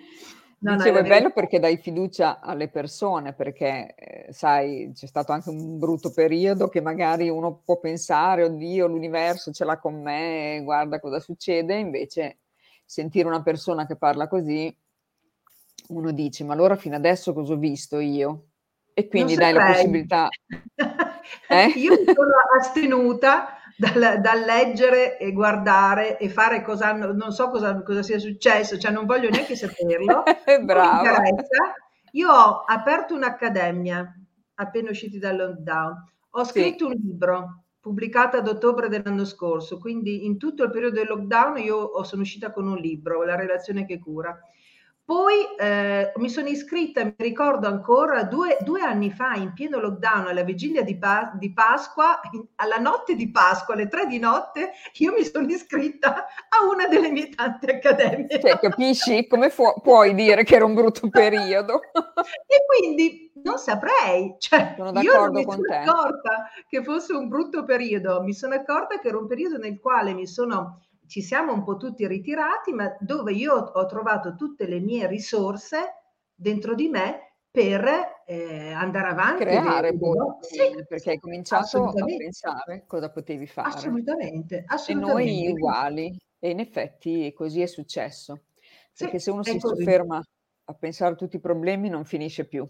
No, 0.62 0.76
Dicevo, 0.76 1.00
no, 1.00 1.06
è 1.06 1.08
bello 1.08 1.30
perché 1.30 1.58
dai 1.58 1.78
fiducia 1.78 2.38
alle 2.40 2.68
persone, 2.68 3.32
perché 3.32 3.94
eh, 3.94 4.32
sai, 4.32 4.90
c'è 4.94 5.06
stato 5.06 5.32
anche 5.32 5.48
un 5.48 5.78
brutto 5.78 6.10
periodo 6.12 6.68
che 6.68 6.82
magari 6.82 7.30
uno 7.30 7.62
può 7.64 7.78
pensare, 7.78 8.44
oddio, 8.44 8.86
l'universo 8.86 9.52
ce 9.52 9.64
l'ha 9.64 9.78
con 9.78 10.02
me, 10.02 10.60
guarda 10.62 11.00
cosa 11.00 11.18
succede, 11.18 11.76
invece 11.76 12.40
sentire 12.84 13.26
una 13.26 13.42
persona 13.42 13.86
che 13.86 13.96
parla 13.96 14.28
così, 14.28 14.74
uno 15.88 16.12
dice, 16.12 16.44
ma 16.44 16.52
allora 16.52 16.76
fino 16.76 16.96
adesso 16.96 17.32
cosa 17.32 17.54
ho 17.54 17.56
visto 17.56 17.98
io? 17.98 18.48
E 18.92 19.08
quindi 19.08 19.36
dai 19.36 19.54
la 19.54 19.64
possibilità... 19.64 20.28
eh? 21.48 21.66
Io 21.76 21.92
mi 21.92 22.04
sono 22.04 22.32
astenuta 22.58 23.59
dal, 23.80 24.20
dal, 24.20 24.40
leggere 24.40 25.16
e 25.16 25.32
guardare 25.32 26.18
e 26.18 26.28
fare 26.28 26.62
cosa 26.62 26.88
hanno, 26.88 27.12
non 27.12 27.32
so 27.32 27.48
cosa, 27.48 27.82
cosa 27.82 28.02
sia 28.02 28.18
successo, 28.18 28.78
cioè 28.78 28.90
non 28.90 29.06
voglio 29.06 29.30
neanche 29.30 29.56
saperlo. 29.56 30.22
Brava. 30.62 31.22
Io 32.12 32.30
ho 32.30 32.64
aperto 32.66 33.14
un'accademia 33.14 34.14
appena 34.56 34.90
usciti 34.90 35.18
dal 35.18 35.36
lockdown, 35.36 35.94
ho 36.32 36.44
scritto 36.44 36.90
sì. 36.90 36.92
un 36.92 37.00
libro 37.02 37.62
pubblicato 37.80 38.36
ad 38.36 38.48
ottobre 38.48 38.88
dell'anno 38.88 39.24
scorso, 39.24 39.78
quindi 39.78 40.26
in 40.26 40.36
tutto 40.36 40.64
il 40.64 40.70
periodo 40.70 40.96
del 40.96 41.08
lockdown 41.08 41.56
io 41.58 42.02
sono 42.04 42.20
uscita 42.20 42.52
con 42.52 42.66
un 42.66 42.76
libro, 42.76 43.24
La 43.24 43.36
relazione 43.36 43.86
che 43.86 43.98
cura. 43.98 44.38
Poi 45.10 45.56
eh, 45.58 46.12
mi 46.18 46.30
sono 46.30 46.46
iscritta, 46.46 47.02
mi 47.02 47.14
ricordo 47.16 47.66
ancora, 47.66 48.22
due, 48.22 48.58
due, 48.60 48.80
anni 48.80 49.10
fa, 49.10 49.34
in 49.34 49.52
pieno 49.54 49.80
lockdown, 49.80 50.28
alla 50.28 50.44
vigilia 50.44 50.84
di, 50.84 50.96
pa- 50.96 51.32
di 51.34 51.52
Pasqua, 51.52 52.20
in, 52.30 52.46
alla 52.54 52.76
notte 52.76 53.16
di 53.16 53.28
Pasqua, 53.28 53.74
alle 53.74 53.88
tre 53.88 54.06
di 54.06 54.20
notte, 54.20 54.70
io 54.98 55.12
mi 55.12 55.24
sono 55.24 55.48
iscritta 55.48 56.14
a 56.14 56.64
una 56.72 56.86
delle 56.86 57.10
mie 57.10 57.28
tante 57.30 57.72
accademie. 57.72 58.38
Cioè, 58.40 58.60
capisci? 58.60 59.26
Come 59.26 59.50
fu- 59.50 59.80
puoi 59.82 60.14
dire 60.14 60.44
che 60.44 60.54
era 60.54 60.64
un 60.64 60.74
brutto 60.74 61.08
periodo? 61.10 61.80
e 62.46 62.64
quindi 62.68 63.32
non 63.42 63.58
saprei, 63.58 64.36
cioè, 64.38 64.74
sono 64.76 64.92
d'accordo 64.92 65.10
io 65.12 65.24
non 65.24 65.32
mi 65.32 65.42
sono 65.42 65.62
te. 65.62 65.74
accorta 65.74 66.50
che 66.68 66.84
fosse 66.84 67.14
un 67.14 67.26
brutto 67.26 67.64
periodo, 67.64 68.22
mi 68.22 68.32
sono 68.32 68.54
accorta 68.54 69.00
che 69.00 69.08
era 69.08 69.18
un 69.18 69.26
periodo 69.26 69.58
nel 69.58 69.80
quale 69.80 70.14
mi 70.14 70.28
sono 70.28 70.82
ci 71.10 71.22
siamo 71.22 71.52
un 71.52 71.64
po' 71.64 71.76
tutti 71.76 72.06
ritirati, 72.06 72.72
ma 72.72 72.96
dove 73.00 73.32
io 73.32 73.54
ho 73.54 73.86
trovato 73.86 74.36
tutte 74.36 74.68
le 74.68 74.78
mie 74.78 75.08
risorse 75.08 75.78
dentro 76.32 76.76
di 76.76 76.88
me 76.88 77.34
per 77.50 77.84
eh, 78.24 78.70
andare 78.70 79.08
avanti. 79.08 79.42
Creare 79.42 79.92
poi, 79.98 80.16
sì, 80.40 80.84
perché 80.86 81.10
hai 81.10 81.18
cominciato 81.18 81.82
a 81.86 82.04
pensare 82.04 82.84
cosa 82.86 83.10
potevi 83.10 83.48
fare. 83.48 83.68
Assolutamente, 83.68 84.62
assolutamente. 84.64 85.32
E 85.32 85.34
noi 85.34 85.52
uguali, 85.52 86.16
e 86.38 86.50
in 86.50 86.60
effetti 86.60 87.32
così 87.32 87.60
è 87.60 87.66
successo. 87.66 88.42
Perché 88.96 89.18
sì, 89.18 89.24
se 89.24 89.30
uno 89.32 89.42
si 89.42 89.58
così. 89.58 89.82
sofferma 89.82 90.22
a 90.64 90.74
pensare 90.74 91.14
a 91.14 91.16
tutti 91.16 91.36
i 91.36 91.40
problemi 91.40 91.88
non 91.88 92.04
finisce 92.04 92.46
più. 92.46 92.68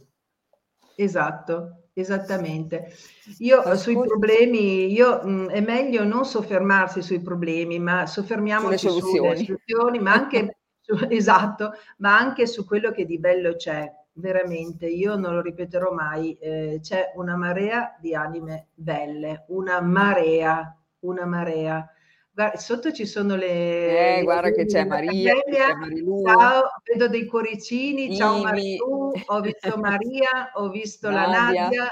Esatto, 1.03 1.85
esattamente. 1.95 2.93
Io 3.39 3.75
sui 3.77 3.99
problemi, 3.99 4.93
io, 4.93 5.23
mh, 5.23 5.49
è 5.49 5.61
meglio 5.61 6.05
non 6.05 6.27
soffermarsi 6.27 7.01
sui 7.01 7.23
problemi, 7.23 7.79
ma 7.79 8.07
soffermiamoci 8.07 8.77
sulle 8.77 9.01
soluzioni, 9.01 9.45
sulle 9.45 9.61
soluzioni 9.67 9.99
ma 9.99 10.13
anche 10.13 10.59
su, 10.81 10.99
esatto, 11.09 11.73
ma 11.99 12.19
anche 12.19 12.47
su 12.47 12.67
quello 12.67 12.91
che 12.91 13.07
di 13.07 13.19
bello 13.19 13.57
c'è. 13.57 13.91
Veramente, 14.13 14.87
io 14.87 15.17
non 15.17 15.35
lo 15.35 15.41
ripeterò 15.41 15.93
mai, 15.93 16.35
eh, 16.35 16.81
c'è 16.83 17.13
una 17.15 17.37
marea 17.37 17.97
di 17.99 18.15
anime 18.15 18.69
belle, 18.75 19.45
una 19.49 19.81
marea, 19.81 20.77
una 21.01 21.25
marea. 21.25 21.89
Guarda, 22.33 22.59
sotto 22.59 22.93
ci 22.93 23.07
sono 23.07 23.35
le... 23.35 23.49
Eh, 23.49 24.17
le 24.17 24.23
guarda 24.23 24.51
che 24.53 24.65
c'è 24.65 24.85
Maria, 24.85 25.35
c'è 25.35 25.75
Marilu. 25.75 26.23
Ciao, 26.25 26.63
vedo 26.85 27.09
dei 27.09 27.27
cuoricini, 27.27 28.05
Ivi. 28.05 28.17
ciao 28.17 28.41
Marilu, 28.41 29.13
ho 29.27 29.41
visto 29.41 29.77
Maria, 29.77 30.51
ho 30.55 30.69
visto 30.71 31.11
Nadia. 31.11 31.27
la 31.27 31.43
Nadia, 31.43 31.91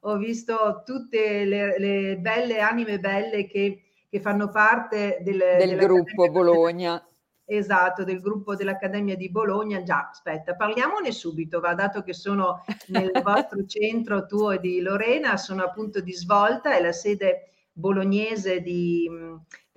ho 0.00 0.16
visto 0.18 0.82
tutte 0.84 1.44
le, 1.44 1.78
le 1.78 2.16
belle 2.18 2.60
anime 2.60 3.00
belle 3.00 3.46
che, 3.46 3.82
che 4.08 4.20
fanno 4.20 4.50
parte 4.50 5.18
del, 5.22 5.38
del 5.58 5.76
gruppo 5.78 6.28
Bologna. 6.30 7.02
Esatto, 7.50 8.04
del 8.04 8.20
gruppo 8.20 8.54
dell'Accademia 8.54 9.16
di 9.16 9.30
Bologna. 9.30 9.82
Già, 9.82 10.10
aspetta, 10.10 10.54
parliamone 10.54 11.12
subito, 11.12 11.60
va 11.60 11.72
dato 11.72 12.02
che 12.02 12.12
sono 12.12 12.62
nel 12.88 13.10
vostro 13.24 13.64
centro 13.64 14.26
tuo 14.26 14.50
e 14.50 14.60
di 14.60 14.82
Lorena, 14.82 15.38
sono 15.38 15.64
appunto 15.64 16.02
di 16.02 16.12
svolta, 16.12 16.76
è 16.76 16.82
la 16.82 16.92
sede 16.92 17.52
bolognese 17.72 18.60
di, 18.60 19.08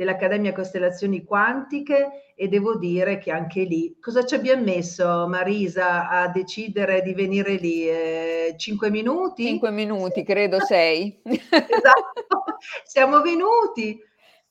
dell'Accademia 0.01 0.51
Costellazioni 0.51 1.24
Quantiche 1.24 2.34
e 2.36 2.48
devo 2.48 2.75
dire 2.75 3.20
che 3.20 3.31
anche 3.31 3.62
lì, 3.62 3.98
cosa 4.01 4.25
ci 4.25 4.34
abbiamo 4.34 4.63
messo 4.63 5.27
Marisa 5.27 6.10
a 6.10 6.27
decidere 6.29 7.03
di 7.03 7.13
venire 7.13 7.53
lì? 7.53 7.88
Eh, 7.88 8.55
cinque 8.58 8.89
minuti? 8.89 9.46
Cinque 9.46 9.70
minuti, 9.70 10.24
credo 10.24 10.60
sei. 10.65 11.22
esatto, 11.24 12.43
siamo 12.84 13.22
venuti, 13.22 14.00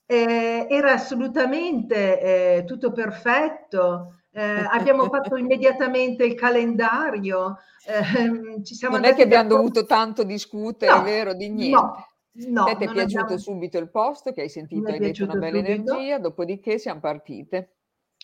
eh, 0.05 0.67
era 0.69 0.93
assolutamente 0.93 2.21
eh, 2.21 2.63
tutto 2.63 2.93
perfetto. 2.93 4.21
Eh, 4.33 4.65
abbiamo 4.71 5.09
fatto 5.09 5.35
immediatamente 5.35 6.23
il 6.23 6.35
calendario. 6.35 7.57
Eh, 7.83 8.63
ci 8.63 8.75
siamo 8.75 8.97
non 8.97 9.05
è 9.05 9.15
che 9.15 9.23
abbiamo 9.23 9.49
dovuto 9.49 9.87
tanto 9.87 10.21
discutere, 10.21 10.93
no, 10.93 11.01
vero? 11.01 11.33
Di 11.33 11.49
niente. 11.49 11.75
No, 11.75 12.10
No, 12.33 12.63
ti 12.63 12.71
è 12.71 12.77
piaciuto 12.77 13.01
abbiamo... 13.01 13.37
subito 13.37 13.77
il 13.77 13.89
posto, 13.89 14.31
che 14.31 14.41
hai 14.41 14.49
sentito, 14.49 14.87
hai 14.87 14.99
detto 14.99 15.23
una 15.23 15.35
bella 15.35 15.57
subito. 15.57 15.93
energia, 15.93 16.19
dopodiché 16.19 16.77
siamo 16.77 17.01
partite. 17.01 17.75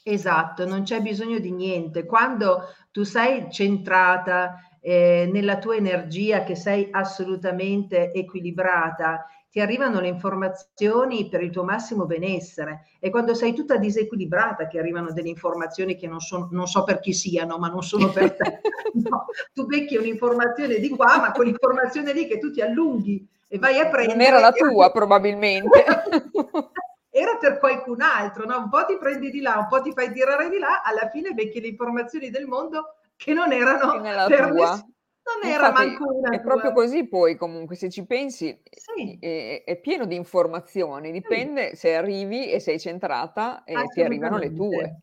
Esatto, 0.04 0.66
non 0.66 0.84
c'è 0.84 1.02
bisogno 1.02 1.40
di 1.40 1.52
niente. 1.52 2.06
Quando 2.06 2.62
tu 2.92 3.04
sei 3.04 3.52
centrata 3.52 4.56
eh, 4.80 5.30
nella 5.30 5.58
tua 5.58 5.76
energia, 5.76 6.44
che 6.44 6.56
sei 6.56 6.88
assolutamente 6.92 8.14
equilibrata, 8.14 9.26
ti 9.50 9.60
arrivano 9.60 10.00
le 10.00 10.08
informazioni 10.08 11.28
per 11.28 11.42
il 11.44 11.50
tuo 11.50 11.66
massimo 11.66 12.06
benessere. 12.06 12.86
E 13.00 13.10
quando 13.10 13.34
sei 13.34 13.54
tutta 13.54 13.76
disequilibrata, 13.76 14.68
che 14.68 14.80
arrivano 14.80 15.12
delle 15.12 15.30
informazioni 15.30 15.98
che 15.98 16.08
non, 16.08 16.22
so, 16.22 16.48
non 16.52 16.68
so 16.68 16.86
per 16.86 17.02
chi 17.02 17.12
siano, 17.12 17.58
ma 17.58 17.68
non 17.68 17.84
sono 17.84 18.10
per 18.10 18.34
te. 18.36 18.62
no, 19.10 19.26
tu 19.54 19.66
becchi 19.66 19.98
un'informazione 19.98 20.80
di 20.80 20.88
qua, 20.88 21.20
ma 21.20 21.32
quell'informazione 21.32 22.14
lì 22.14 22.26
che 22.28 22.38
tu 22.38 22.52
ti 22.52 22.62
allunghi 22.62 23.28
e 23.48 23.58
vai 23.60 23.80
a 23.80 23.88
prendere... 23.88 24.18
Non 24.18 24.25
era 24.25 24.39
la 24.39 24.51
tua 24.54 24.92
probabilmente. 24.92 25.84
era 27.10 27.38
per 27.38 27.58
qualcun 27.58 28.01
altro, 28.01 28.46
no? 28.46 28.58
un 28.58 28.70
po' 28.70 28.86
ti 28.86 28.98
prendi 28.98 29.32
di 29.32 29.42
là, 29.42 29.58
un 29.58 29.68
po' 29.68 29.82
ti 29.82 29.92
fai 29.92 30.12
tirare 30.12 30.50
di 30.50 30.60
là, 30.60 30.84
alla 30.84 31.10
fine 31.10 31.32
becchi 31.32 31.60
le 31.60 31.68
informazioni 31.68 32.30
del 32.30 32.46
mondo 32.46 32.98
che 33.16 33.34
non 33.34 33.51
erano 33.51 34.00
per 34.27 34.50
tua. 34.50 34.70
Ness- 34.70 34.86
non 35.27 35.51
era 35.51 35.68
Infatti, 35.68 35.88
manco 35.88 36.16
una 36.16 36.30
È 36.30 36.42
tua. 36.42 36.51
proprio 36.51 36.72
così 36.72 37.08
poi 37.08 37.36
comunque, 37.36 37.75
se 37.75 37.89
ci 37.89 38.06
pensi, 38.06 38.58
sì. 38.70 39.18
è, 39.20 39.63
è, 39.66 39.77
pieno 39.80 40.06
di 40.06 40.16
informazioni, 40.16 41.12
dipende 41.12 41.70
sì. 41.72 41.75
se 41.75 41.96
arrivi 41.96 42.50
e 42.50 42.62
sei 42.62 42.80
centrata 42.80 43.66
e 43.66 43.74
ti 43.94 44.01
arrivano 44.01 44.38
le 44.38 44.54
tue. 44.54 45.00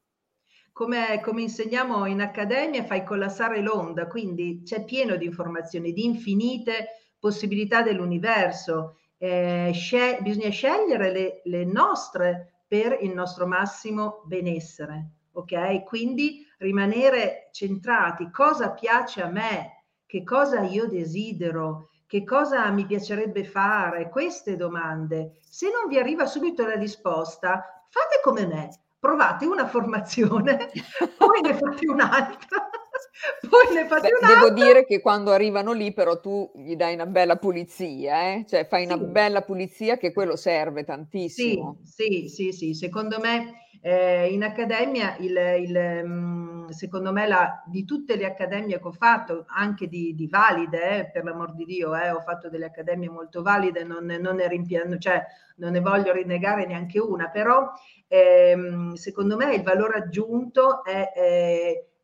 come, 0.72 1.20
come, 1.22 1.42
insegniamo 1.42 2.06
in 2.06 2.22
accademia, 2.22 2.84
fai 2.84 3.04
collassare 3.04 3.60
l'onda, 3.60 4.06
quindi 4.06 4.62
c'è 4.64 4.82
pieno 4.84 5.16
di 5.16 5.26
informazioni, 5.26 5.92
di 5.92 6.06
infinite 6.06 7.03
possibilità 7.25 7.81
dell'universo. 7.81 8.99
Eh, 9.16 9.71
scel- 9.73 10.21
bisogna 10.21 10.50
scegliere 10.50 11.11
le, 11.11 11.40
le 11.45 11.64
nostre 11.64 12.64
per 12.69 12.99
il 13.00 13.14
nostro 13.14 13.47
massimo 13.47 14.21
benessere, 14.26 15.12
ok? 15.33 15.85
Quindi 15.85 16.47
rimanere 16.59 17.49
centrati, 17.50 18.31
cosa 18.31 18.73
piace 18.73 19.23
a 19.23 19.31
me, 19.31 19.85
che 20.04 20.23
cosa 20.23 20.61
io 20.61 20.87
desidero, 20.87 21.88
che 22.07 22.25
cosa 22.25 22.69
mi 22.71 22.85
piacerebbe 22.85 23.45
fare, 23.45 24.11
queste 24.11 24.57
domande. 24.57 25.38
Se 25.49 25.71
non 25.71 25.88
vi 25.88 25.99
arriva 25.99 26.26
subito 26.26 26.66
la 26.66 26.76
risposta, 26.76 27.87
fate 27.88 28.21
come 28.23 28.47
me, 28.47 28.69
provate 28.99 29.47
una 29.47 29.66
formazione, 29.66 30.71
poi 31.16 31.40
ne 31.40 31.54
fate 31.54 31.88
un'altra. 31.88 32.69
Poi 33.49 33.75
ne 33.75 33.87
fate 33.87 34.08
Beh, 34.08 34.16
un'altra. 34.16 34.49
Devo 34.49 34.64
dire 34.64 34.84
che 34.84 35.00
quando 35.00 35.32
arrivano 35.32 35.73
lì 35.73 35.92
però 35.92 36.20
tu 36.20 36.50
gli 36.54 36.76
dai 36.76 36.94
una 36.94 37.06
bella 37.06 37.37
pulizia, 37.37 38.32
eh? 38.32 38.44
cioè 38.49 38.66
fai 38.66 38.87
sì. 38.87 38.92
una 38.92 39.02
bella 39.02 39.42
pulizia 39.42 39.96
che 39.96 40.12
quello 40.12 40.37
serve 40.37 40.84
tantissimo. 40.84 41.78
Sì, 41.82 42.28
sì, 42.28 42.28
sì, 42.28 42.52
sì. 42.52 42.75
secondo 42.75 43.18
me 43.20 43.64
eh, 43.87 44.32
in 44.32 44.42
accademia, 44.42 45.14
il, 45.18 45.37
il, 45.37 46.02
mm, 46.06 46.68
secondo 46.68 47.12
me, 47.12 47.26
la, 47.26 47.62
di 47.66 47.84
tutte 47.84 48.16
le 48.16 48.25
accademie 48.25 48.78
che 48.78 48.87
ho 48.87 48.92
fatto, 48.92 49.44
anche 49.46 49.88
di, 49.88 50.14
di 50.14 50.26
valide, 50.26 51.00
eh, 51.00 51.11
per 51.11 51.23
l'amor 51.23 51.54
di 51.54 51.66
Dio, 51.66 51.94
eh, 51.94 52.11
ho 52.11 52.20
fatto 52.23 52.49
delle 52.49 52.64
accademie 52.64 53.11
molto 53.11 53.42
valide, 53.42 53.84
non, 53.84 54.06
non, 54.06 54.37
ne 54.37 54.49
rimpiano, 54.49 54.96
cioè, 54.96 55.23
non 55.56 55.73
ne 55.73 55.80
voglio 55.80 56.14
rinnegare 56.14 56.64
neanche 56.64 56.99
una, 56.99 57.28
però 57.28 57.70
ehm, 58.08 58.94
secondo 58.94 59.37
me 59.37 59.54
il 59.54 59.62
valore 59.62 59.99
aggiunto 59.99 60.82
è, 60.82 61.12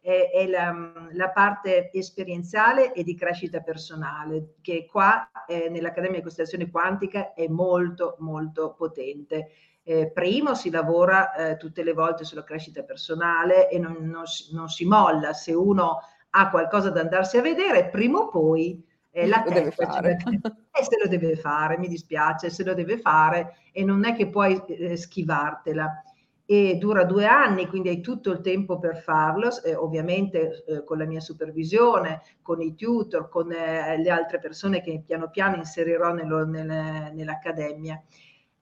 è, 0.00 0.30
è 0.32 0.46
la, 0.46 0.74
la, 1.12 1.30
parte 1.30 1.90
esperienziale 1.92 2.92
e 2.92 3.02
di 3.02 3.14
crescita 3.14 3.60
personale, 3.60 4.54
che 4.60 4.86
qua 4.90 5.30
eh, 5.46 5.68
nell'Accademia 5.68 6.18
di 6.18 6.24
Costellazione 6.24 6.70
Quantica 6.70 7.34
è 7.34 7.46
molto, 7.48 8.16
molto 8.18 8.74
potente 8.74 9.50
eh, 9.82 10.10
primo 10.12 10.54
si 10.54 10.70
lavora 10.70 11.32
eh, 11.32 11.56
tutte 11.56 11.82
le 11.82 11.92
volte 11.92 12.24
sulla 12.24 12.44
crescita 12.44 12.82
personale 12.82 13.68
e 13.68 13.78
non, 13.78 13.96
non, 14.02 14.24
non, 14.52 14.68
si 14.68 14.84
molla. 14.84 15.32
Se 15.32 15.52
uno 15.52 15.98
ha 16.30 16.50
qualcosa 16.50 16.90
da 16.90 17.00
andarsi 17.00 17.38
a 17.38 17.42
vedere, 17.42 17.88
prima 17.88 18.18
o 18.20 18.28
poi 18.28 18.84
eh, 19.10 19.26
la 19.26 19.42
lo 19.44 19.50
deve 19.50 19.70
fare. 19.70 20.16
e 20.70 20.84
se 20.84 20.98
lo 21.02 21.08
deve 21.08 21.36
fare, 21.36 21.78
mi 21.78 21.88
dispiace, 21.88 22.50
se 22.50 22.62
lo 22.62 22.74
deve 22.74 22.98
fare 22.98 23.56
e 23.72 23.82
non 23.82 24.04
è 24.04 24.14
che 24.14 24.28
puoi 24.28 24.62
eh, 24.66 24.96
schivartela. 24.96 26.04
E 26.50 26.78
dura 26.78 27.04
due 27.04 27.26
anni, 27.26 27.68
quindi 27.68 27.90
hai 27.90 28.00
tutto 28.00 28.32
il 28.32 28.40
tempo 28.40 28.80
per 28.80 28.96
farlo, 28.96 29.62
eh, 29.62 29.76
ovviamente 29.76 30.64
eh, 30.66 30.82
con 30.82 30.98
la 30.98 31.06
mia 31.06 31.20
supervisione, 31.20 32.22
con 32.42 32.60
i 32.60 32.74
tutor, 32.74 33.28
con 33.28 33.52
eh, 33.52 33.96
le 33.96 34.10
altre 34.10 34.40
persone 34.40 34.80
che 34.82 35.00
piano 35.06 35.30
piano 35.30 35.54
inserirò 35.54 36.12
nello, 36.12 36.44
nel, 36.44 37.12
nell'accademia. 37.14 38.02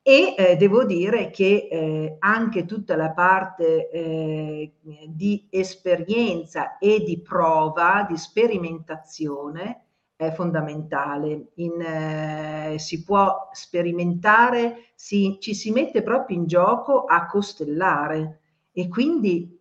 E 0.03 0.35
eh, 0.37 0.57
devo 0.57 0.85
dire 0.85 1.31
che 1.31 1.67
eh, 1.71 2.17
anche 2.19 2.67
tutta 2.67 2.95
la 2.95 3.11
parte 3.13 3.89
eh, 3.89 4.73
di 5.07 5.47
esperienza 5.49 6.77
e 6.77 7.03
di 7.03 7.23
prova, 7.23 8.05
di 8.07 8.19
sperimentazione 8.19 9.88
è 10.19 10.33
fondamentale. 10.33 11.53
In, 11.55 11.81
eh, 11.81 12.75
si 12.79 13.05
può 13.05 13.49
sperimentare, 13.53 14.89
si, 14.97 15.37
ci 15.39 15.55
si 15.55 15.71
mette 15.71 16.03
proprio 16.03 16.37
in 16.37 16.47
gioco 16.47 17.05
a 17.05 17.27
costellare. 17.27 18.41
E 18.73 18.89
quindi 18.89 19.57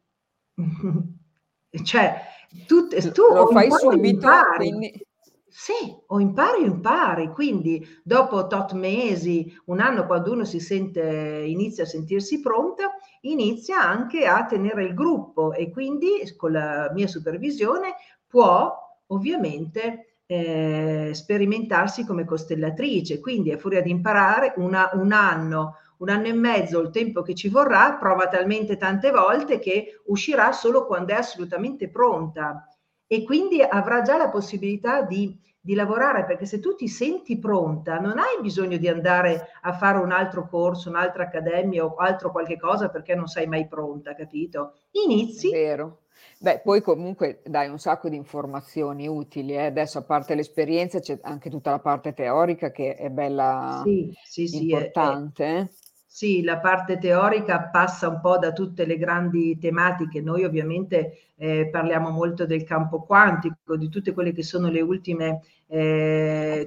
cioè 1.84 2.22
tu, 2.66 2.88
tu 2.88 3.34
lo 3.34 3.46
fai 3.48 3.70
subito, 3.70 4.30
quindi 4.56 5.06
sì, 5.48 5.96
o 6.08 6.20
impari 6.20 6.64
o 6.64 6.66
impari, 6.66 7.30
quindi 7.30 7.86
dopo 8.04 8.48
tot 8.48 8.74
mesi, 8.74 9.56
un 9.66 9.80
anno, 9.80 10.08
quando 10.08 10.32
uno 10.32 10.44
si 10.44 10.60
sente, 10.60 11.44
inizia 11.48 11.84
a 11.84 11.88
sentirsi 11.88 12.40
pronta, 12.42 12.92
inizia 13.22 13.80
anche 13.80 14.26
a 14.26 14.46
tenere 14.46 14.86
il 14.86 14.96
gruppo. 14.96 15.54
E 15.54 15.70
quindi 15.70 16.34
con 16.36 16.52
la 16.52 16.92
mia 16.94 17.08
supervisione 17.08 17.96
può 18.28 18.74
ovviamente 19.08 20.07
eh, 20.28 21.12
sperimentarsi 21.14 22.06
come 22.06 22.26
costellatrice, 22.26 23.20
quindi 23.20 23.52
a 23.52 23.58
furia 23.58 23.82
di 23.82 23.90
imparare 23.90 24.54
una, 24.58 24.92
un 24.94 25.12
anno, 25.12 25.78
un 26.00 26.10
anno 26.10 26.28
e 26.28 26.34
mezzo, 26.34 26.80
il 26.80 26.92
tempo 26.92 27.24
che 27.24 27.34
ci 27.34 27.50
vorrà, 27.50 27.96
prova 28.00 28.28
talmente 28.28 28.78
tante 28.78 29.10
volte 29.10 29.58
che 29.58 30.02
uscirà 30.06 30.52
solo 30.52 30.86
quando 30.86 31.14
è 31.14 31.16
assolutamente 31.16 31.90
pronta 31.90 32.68
e 33.08 33.24
quindi 33.24 33.62
avrà 33.62 34.02
già 34.02 34.18
la 34.18 34.30
possibilità 34.30 35.02
di 35.02 35.36
di 35.68 35.74
lavorare, 35.76 36.24
perché 36.24 36.46
se 36.46 36.62
tu 36.62 36.76
ti 36.76 36.88
senti 36.88 37.38
pronta, 37.40 38.00
non 38.00 38.20
hai 38.20 38.40
bisogno 38.42 38.78
di 38.78 38.88
andare 38.88 39.50
a 39.64 39.74
fare 39.74 39.98
un 39.98 40.14
altro 40.14 40.48
corso, 40.48 40.88
un'altra 40.88 41.24
accademia 41.24 41.84
o 41.84 41.96
altro 41.96 42.32
qualche 42.32 42.58
cosa 42.58 42.88
perché 42.88 43.16
non 43.16 43.28
sei 43.28 43.48
mai 43.48 43.68
pronta, 43.68 44.16
capito? 44.16 44.76
Inizi. 44.92 45.50
Beh, 46.40 46.62
poi 46.64 46.82
comunque 46.82 47.42
dai 47.46 47.68
un 47.68 47.80
sacco 47.80 48.10
di 48.10 48.16
informazioni 48.16 49.08
utili. 49.08 49.54
Eh. 49.54 49.66
Adesso, 49.66 50.00
a 50.00 50.04
parte 50.04 50.36
l'esperienza, 50.36 51.00
c'è 51.00 51.18
anche 51.22 51.50
tutta 51.50 51.72
la 51.72 51.80
parte 51.80 52.14
teorica 52.14 52.72
che 52.72 52.96
è 52.96 53.10
bella 53.10 53.82
sì, 53.84 54.14
sì, 54.24 54.62
importante. 54.62 55.46
Sì, 55.46 55.52
è, 55.52 55.62
è, 55.62 55.70
sì, 56.06 56.44
la 56.44 56.58
parte 56.60 56.98
teorica 56.98 57.70
passa 57.70 58.08
un 58.08 58.20
po' 58.22 58.38
da 58.38 58.54
tutte 58.54 58.86
le 58.86 58.98
grandi 58.98 59.58
tematiche. 59.58 60.22
Noi 60.22 60.44
ovviamente 60.44 61.32
eh, 61.36 61.70
parliamo 61.72 62.10
molto 62.10 62.46
del 62.46 62.64
campo 62.64 63.04
quantico, 63.04 63.76
di 63.76 63.90
tutte 63.90 64.14
quelle 64.14 64.32
che 64.32 64.44
sono 64.44 64.70
le 64.70 64.82
ultime 64.82 65.42
eh, 65.68 66.64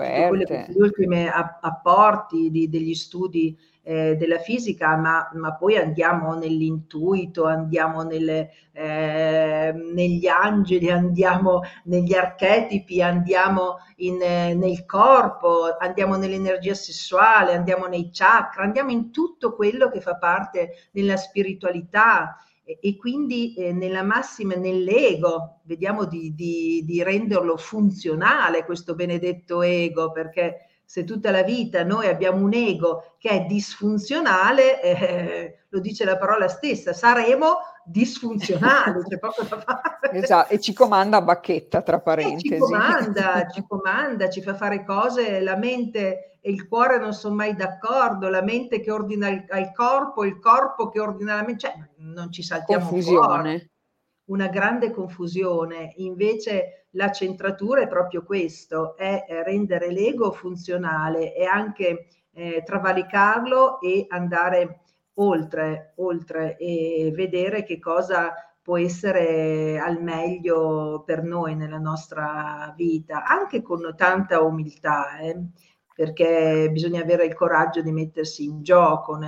gli 0.68 0.80
ultimi 0.80 1.26
apporti 1.26 2.50
di, 2.50 2.68
degli 2.68 2.94
studi 2.94 3.56
eh, 3.82 4.16
della 4.16 4.38
fisica, 4.38 4.96
ma, 4.96 5.30
ma, 5.34 5.54
poi 5.54 5.76
andiamo 5.76 6.34
nell'intuito, 6.34 7.46
andiamo 7.46 8.02
nelle, 8.02 8.50
eh, 8.72 9.72
negli 9.72 10.26
angeli, 10.26 10.90
andiamo 10.90 11.62
negli 11.84 12.14
archetipi, 12.14 13.00
andiamo 13.02 13.78
in, 13.96 14.20
eh, 14.20 14.54
nel 14.54 14.84
corpo, 14.84 15.76
andiamo 15.78 16.16
nell'energia 16.16 16.74
sessuale, 16.74 17.54
andiamo 17.54 17.86
nei 17.86 18.10
chakra, 18.12 18.64
andiamo 18.64 18.90
in 18.90 19.10
tutto 19.10 19.54
quello 19.54 19.88
che 19.90 20.00
fa 20.00 20.16
parte 20.16 20.88
della 20.90 21.16
spiritualità. 21.16 22.36
E 22.62 22.96
quindi 22.96 23.54
eh, 23.54 23.72
nella 23.72 24.04
massima, 24.04 24.54
nell'ego, 24.54 25.60
vediamo 25.64 26.04
di, 26.04 26.32
di, 26.36 26.84
di, 26.86 27.02
renderlo 27.02 27.56
funzionale 27.56 28.64
questo 28.64 28.94
benedetto 28.94 29.62
ego, 29.62 30.12
perché 30.12 30.69
se 30.90 31.04
tutta 31.04 31.30
la 31.30 31.44
vita 31.44 31.84
noi 31.84 32.08
abbiamo 32.08 32.44
un 32.44 32.52
ego 32.52 33.14
che 33.16 33.28
è 33.28 33.40
disfunzionale, 33.44 34.82
eh, 34.82 35.58
lo 35.68 35.78
dice 35.78 36.04
la 36.04 36.18
parola 36.18 36.48
stessa, 36.48 36.92
saremo 36.92 37.58
disfunzionali, 37.84 39.00
c'è 39.08 39.20
poco 39.20 39.44
da 39.44 39.60
fare. 39.60 40.10
Esatto, 40.10 40.52
e 40.52 40.58
ci 40.58 40.72
comanda 40.72 41.18
a 41.18 41.22
bacchetta, 41.22 41.82
tra 41.82 42.00
parentesi. 42.00 42.54
E 42.54 42.56
ci 42.56 42.58
comanda, 42.58 43.46
ci 43.54 43.64
comanda, 43.68 44.28
ci 44.28 44.42
fa 44.42 44.56
fare 44.56 44.84
cose, 44.84 45.38
la 45.38 45.54
mente 45.54 46.38
e 46.40 46.50
il 46.50 46.66
cuore 46.66 46.98
non 46.98 47.12
sono 47.12 47.36
mai 47.36 47.54
d'accordo, 47.54 48.28
la 48.28 48.42
mente 48.42 48.80
che 48.80 48.90
ordina 48.90 49.28
il, 49.28 49.44
al 49.48 49.72
corpo, 49.72 50.24
il 50.24 50.40
corpo 50.40 50.88
che 50.88 50.98
ordina 50.98 51.36
la 51.36 51.44
mente, 51.44 51.68
cioè 51.68 51.74
non 51.98 52.32
ci 52.32 52.42
saltiamo 52.42 52.88
Confusione. 52.88 53.26
Fuori. 53.26 53.70
Una 54.30 54.48
grande 54.48 54.90
confusione. 54.90 55.92
Invece 55.96 56.86
la 56.90 57.10
centratura 57.10 57.82
è 57.82 57.88
proprio 57.88 58.24
questo, 58.24 58.96
è 58.96 59.24
rendere 59.44 59.90
l'ego 59.90 60.32
funzionale 60.32 61.34
e 61.34 61.44
anche 61.44 62.06
eh, 62.32 62.62
travalicarlo 62.64 63.80
e 63.80 64.06
andare 64.08 64.80
oltre, 65.14 65.92
oltre 65.96 66.56
e 66.56 67.12
vedere 67.14 67.64
che 67.64 67.78
cosa 67.78 68.32
può 68.62 68.78
essere 68.78 69.78
al 69.78 70.02
meglio 70.02 71.02
per 71.04 71.22
noi 71.22 71.56
nella 71.56 71.78
nostra 71.78 72.72
vita, 72.76 73.24
anche 73.24 73.62
con 73.62 73.94
tanta 73.96 74.40
umiltà. 74.40 75.18
Eh? 75.18 75.36
perché 76.00 76.70
bisogna 76.72 77.02
avere 77.02 77.26
il 77.26 77.34
coraggio 77.34 77.82
di 77.82 77.92
mettersi 77.92 78.44
in 78.44 78.62
gioco. 78.62 79.18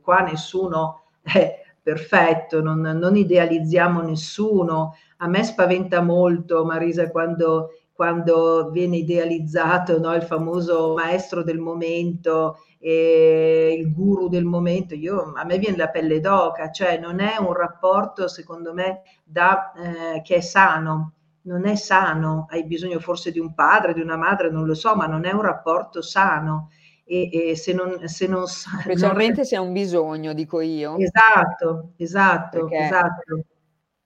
Qua 0.00 0.20
nessuno 0.20 1.06
è 1.22 1.60
perfetto, 1.82 2.62
non, 2.62 2.80
non, 2.80 3.16
idealizziamo 3.16 4.02
nessuno. 4.02 4.96
A 5.18 5.28
me 5.28 5.42
spaventa 5.44 6.00
molto, 6.02 6.64
Marisa, 6.64 7.10
quando, 7.10 7.70
quando 7.92 8.70
viene 8.70 8.98
idealizzato 8.98 9.98
no, 9.98 10.14
il 10.14 10.22
famoso 10.22 10.94
maestro 10.94 11.42
del 11.42 11.58
momento, 11.58 12.58
eh, 12.78 13.76
il 13.78 13.92
guru 13.92 14.28
del 14.28 14.44
momento. 14.44 14.94
Io, 14.94 15.32
a 15.34 15.44
me 15.44 15.58
viene 15.58 15.76
la 15.76 15.88
pelle 15.88 16.20
d'oca, 16.20 16.70
cioè 16.70 16.98
non 16.98 17.20
è 17.20 17.36
un 17.38 17.52
rapporto, 17.52 18.28
secondo 18.28 18.72
me, 18.72 19.02
da, 19.24 19.72
eh, 19.72 20.22
che 20.22 20.36
è 20.36 20.40
sano 20.40 21.14
non 21.42 21.66
è 21.66 21.74
sano, 21.74 22.46
hai 22.50 22.66
bisogno 22.66 23.00
forse 23.00 23.30
di 23.30 23.38
un 23.38 23.54
padre, 23.54 23.94
di 23.94 24.00
una 24.00 24.16
madre, 24.16 24.50
non 24.50 24.66
lo 24.66 24.74
so, 24.74 24.94
ma 24.94 25.06
non 25.06 25.24
è 25.24 25.32
un 25.32 25.40
rapporto 25.40 26.02
sano. 26.02 26.70
E, 27.12 27.28
e 27.32 27.56
se 27.56 27.72
non, 27.72 28.06
se 28.06 28.28
non 28.28 28.46
specialmente 28.46 29.38
non... 29.38 29.44
se 29.44 29.56
ha 29.56 29.60
un 29.60 29.72
bisogno, 29.72 30.32
dico 30.32 30.60
io. 30.60 30.96
Esatto, 30.96 31.94
esatto, 31.96 32.66
Perché... 32.66 32.84
esatto. 32.84 33.44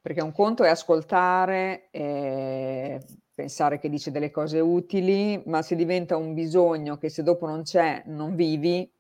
Perché 0.01 0.23
un 0.23 0.33
conto 0.33 0.65
è 0.65 0.71
ascoltare, 0.71 1.89
eh, 1.91 2.99
pensare 3.35 3.79
che 3.79 3.91
dice 3.91 4.11
delle 4.11 4.31
cose 4.31 4.59
utili, 4.61 5.43
ma 5.47 5.61
se 5.61 5.77
diventa 5.77 6.17
un 6.17 6.33
bisogno 6.33 6.97
che 6.97 7.11
se 7.11 7.23
dopo 7.23 7.47
non 7.47 7.63
c'è, 7.63 8.05
non 8.07 8.35
vivi. 8.35 8.91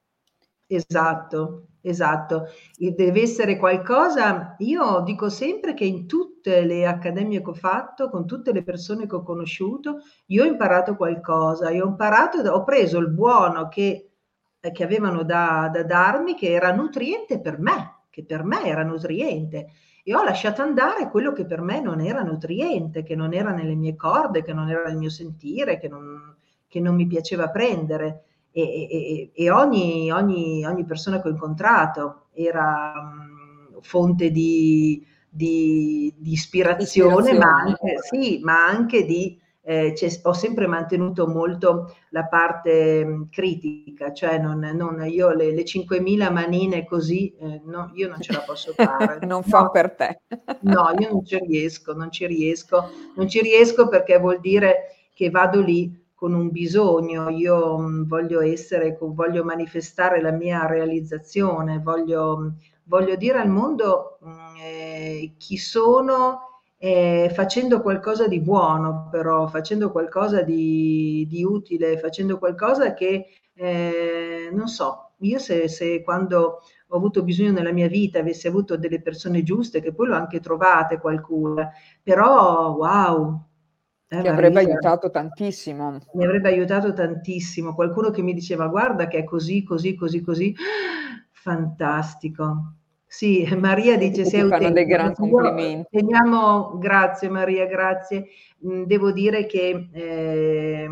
Esatto, 0.67 1.69
esatto. 1.83 2.45
Deve 2.79 3.21
essere 3.23 3.59
qualcosa, 3.59 4.57
io 4.59 5.01
dico 5.01 5.29
sempre 5.29 5.75
che 5.75 5.85
in 5.85 6.07
tutte 6.07 6.65
le 6.65 6.87
accademie 6.87 7.43
che 7.43 7.51
ho 7.51 7.55
fatto, 7.55 8.09
con 8.09 8.27
tutte 8.27 8.53
le 8.53 8.63
persone 8.63 9.07
che 9.07 9.15
ho 9.15 9.23
conosciuto, 9.23 9.99
io 10.27 10.43
ho 10.45 10.47
imparato 10.47 10.97
qualcosa, 10.97 11.71
io 11.71 11.85
ho 11.85 11.89
imparato, 11.89 12.39
ho 12.51 12.65
preso 12.65 12.99
il 12.99 13.09
buono 13.11 13.69
che, 13.69 14.13
che 14.73 14.85
avevano 14.85 15.23
da, 15.23 15.69
da 15.73 15.83
darmi, 15.85 16.35
che 16.35 16.51
era 16.53 16.73
nutriente 16.75 17.41
per 17.41 17.59
me, 17.59 18.05
che 18.11 18.25
per 18.25 18.43
me 18.45 18.65
era 18.65 18.83
nutriente 18.83 19.67
e 20.07 20.15
ho 20.15 20.23
lasciato 20.23 20.61
andare 20.61 21.09
quello 21.09 21.33
che 21.33 21.47
per 21.47 21.63
me 21.63 21.81
non 21.81 22.01
era 22.01 22.23
nutriente, 22.23 23.03
che 23.03 23.15
non 23.17 23.33
era 23.33 23.53
nelle 23.53 23.75
mie 23.75 23.97
corde, 23.97 24.43
che 24.43 24.53
non 24.53 24.69
era 24.69 24.85
nel 24.89 24.99
mio 24.99 25.09
sentire, 25.09 25.79
che 25.79 25.89
non, 25.89 26.37
che 26.69 26.79
non 26.81 26.95
mi 26.95 27.07
piaceva 27.07 27.49
prendere. 27.51 28.25
E, 28.57 28.63
e, 28.63 29.31
e 29.35 29.51
ogni, 29.51 30.13
ogni, 30.13 30.65
ogni, 30.65 30.85
persona 30.85 31.21
che 31.21 31.27
ho 31.27 31.33
incontrato 31.33 32.27
era 32.33 32.93
um, 32.97 33.81
fonte 33.81 34.31
di, 34.31 35.05
di, 35.29 36.15
di 36.17 36.33
ispirazione, 36.33 37.15
ispirazione, 37.15 37.39
ma 37.39 37.61
anche, 37.61 37.97
sì, 38.09 38.39
ma 38.45 38.65
anche 38.65 39.05
di 39.05 39.37
eh, 39.67 39.95
ho 40.23 40.33
sempre 40.35 40.67
mantenuto 40.67 41.27
molto 41.27 41.97
la 42.11 42.27
parte 42.27 43.05
mh, 43.05 43.29
critica, 43.31 44.13
cioè 44.13 44.39
non, 44.39 44.59
non, 44.59 45.03
io 45.07 45.31
le, 45.31 45.55
le 45.55 45.63
5.000 45.63 46.31
manine 46.31 46.85
così, 46.85 47.35
eh, 47.41 47.63
no, 47.65 47.91
io 47.95 48.09
non 48.09 48.21
ce 48.21 48.33
la 48.33 48.41
posso 48.41 48.73
fare. 48.75 49.19
non 49.27 49.29
no, 49.29 49.43
fa 49.43 49.71
per 49.71 49.93
te. 49.93 50.21
no, 50.61 50.95
io 50.99 51.11
non 51.11 51.25
ci 51.25 51.39
riesco, 51.39 51.95
non 51.95 52.11
ci 52.11 52.27
riesco, 52.27 52.91
non 53.17 53.27
ci 53.27 53.41
riesco 53.41 53.89
perché 53.89 54.19
vuol 54.19 54.39
dire 54.41 54.95
che 55.15 55.31
vado 55.31 55.61
lì 55.61 56.03
con 56.15 56.33
un 56.35 56.51
bisogno, 56.51 57.29
io 57.31 57.77
mh, 57.79 58.07
voglio 58.07 58.41
essere, 58.41 58.97
voglio 59.01 59.45
manifestare 59.45 60.21
la 60.21 60.31
mia 60.33 60.67
realizzazione, 60.67 61.79
voglio, 61.81 62.55
voglio 62.85 63.17
dire 63.17 63.39
al 63.41 63.49
mondo 63.51 64.19
mh, 64.21 64.55
eh, 64.63 65.35
chi 65.37 65.57
sono 65.57 66.61
eh, 66.79 67.31
facendo 67.35 67.81
qualcosa 67.81 68.29
di 68.29 68.41
buono, 68.41 69.09
però 69.11 69.47
facendo 69.49 69.91
qualcosa 69.91 70.43
di, 70.43 71.27
di 71.29 71.43
utile, 71.45 71.99
facendo 71.99 72.39
qualcosa 72.39 72.95
che, 72.95 73.27
eh, 73.55 74.51
non 74.53 74.69
so, 74.69 75.13
io 75.21 75.39
se, 75.39 75.69
se, 75.69 76.03
quando 76.03 76.61
ho 76.89 76.97
avuto 76.97 77.23
bisogno 77.23 77.53
nella 77.53 77.73
mia 77.73 77.89
vita 77.89 78.19
avessi 78.21 78.47
avuto 78.47 78.77
delle 78.77 79.01
persone 79.01 79.43
giuste, 79.43 79.81
che 79.81 79.93
poi 79.95 80.09
l'ho 80.09 80.15
anche 80.15 80.41
trovate 80.41 80.99
qualcuna, 80.99 81.71
però 82.03 82.73
wow. 82.73 83.43
Eh, 84.19 84.23
mi 84.23 84.29
avrebbe 84.29 84.61
aiutato 84.61 85.11
tantissimo. 85.11 85.99
Mi 86.13 86.25
avrebbe 86.25 86.49
aiutato 86.49 86.93
tantissimo. 86.93 87.75
Qualcuno 87.75 88.11
che 88.11 88.23
mi 88.23 88.35
diceva 88.35 88.69
guarda 88.69 89.09
che 89.09 89.19
è 89.19 89.25
così, 89.25 89.63
così, 89.65 89.95
così, 89.95 90.21
così. 90.21 90.55
Fantastico. 91.31 92.75
Sì, 93.07 93.47
Maria 93.59 93.97
dice 93.97 94.25
sei 94.25 94.49
fanno 94.49 94.71
dei 94.71 94.87
gran 94.87 95.15
complimenti. 95.15 95.99
Teniamo, 95.99 96.79
grazie 96.79 97.29
Maria, 97.29 97.67
grazie. 97.67 98.27
Mm, 98.67 98.85
devo 98.85 99.13
dire 99.13 99.47
che 99.47 99.89
eh, 99.93 100.89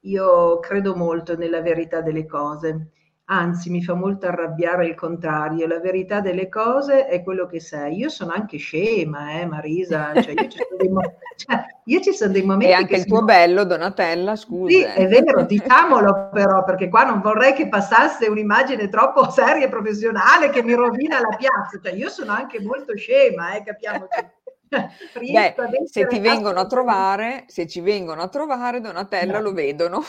io 0.00 0.58
credo 0.60 0.94
molto 0.94 1.36
nella 1.36 1.60
verità 1.60 2.00
delle 2.00 2.26
cose 2.26 2.90
anzi 3.26 3.70
mi 3.70 3.82
fa 3.82 3.94
molto 3.94 4.26
arrabbiare 4.26 4.86
il 4.86 4.94
contrario, 4.94 5.66
la 5.66 5.80
verità 5.80 6.20
delle 6.20 6.48
cose 6.48 7.06
è 7.06 7.22
quello 7.22 7.46
che 7.46 7.60
sei. 7.60 7.96
Io 7.96 8.08
sono 8.08 8.32
anche 8.32 8.58
scema, 8.58 9.40
eh, 9.40 9.46
Marisa, 9.46 10.12
cioè 10.20 10.32
io, 10.32 10.48
ci 10.48 10.58
sono 10.58 10.76
dei, 10.76 10.88
mo- 10.88 11.00
cioè, 11.36 11.64
io 11.84 12.00
ci 12.00 12.12
sono 12.12 12.32
dei 12.32 12.42
momenti... 12.42 12.72
E 12.72 12.74
anche 12.74 12.96
il 12.96 13.04
tuo 13.06 13.16
sono... 13.16 13.26
bello, 13.26 13.64
Donatella, 13.64 14.36
scusa. 14.36 14.70
Sì, 14.70 14.82
è 14.82 15.08
vero, 15.08 15.42
diciamolo 15.44 16.28
però, 16.32 16.64
perché 16.64 16.88
qua 16.88 17.04
non 17.04 17.20
vorrei 17.20 17.54
che 17.54 17.68
passasse 17.68 18.26
un'immagine 18.26 18.88
troppo 18.88 19.30
seria 19.30 19.66
e 19.66 19.70
professionale 19.70 20.50
che 20.50 20.62
mi 20.62 20.74
rovina 20.74 21.20
la 21.20 21.34
piazza, 21.36 21.80
cioè 21.82 21.92
io 21.92 22.10
sono 22.10 22.32
anche 22.32 22.60
molto 22.60 22.94
scema, 22.96 23.54
eh, 23.54 23.62
capiamoci. 23.62 24.32
Beh, 24.68 25.54
se 25.84 26.06
ti 26.06 26.18
vengono 26.18 26.58
a 26.58 26.66
trovare, 26.66 27.44
se 27.46 27.66
ci 27.66 27.80
vengono 27.80 28.22
a 28.22 28.28
trovare, 28.28 28.80
Donatella 28.80 29.38
no. 29.38 29.44
lo 29.44 29.52
vedono. 29.52 30.02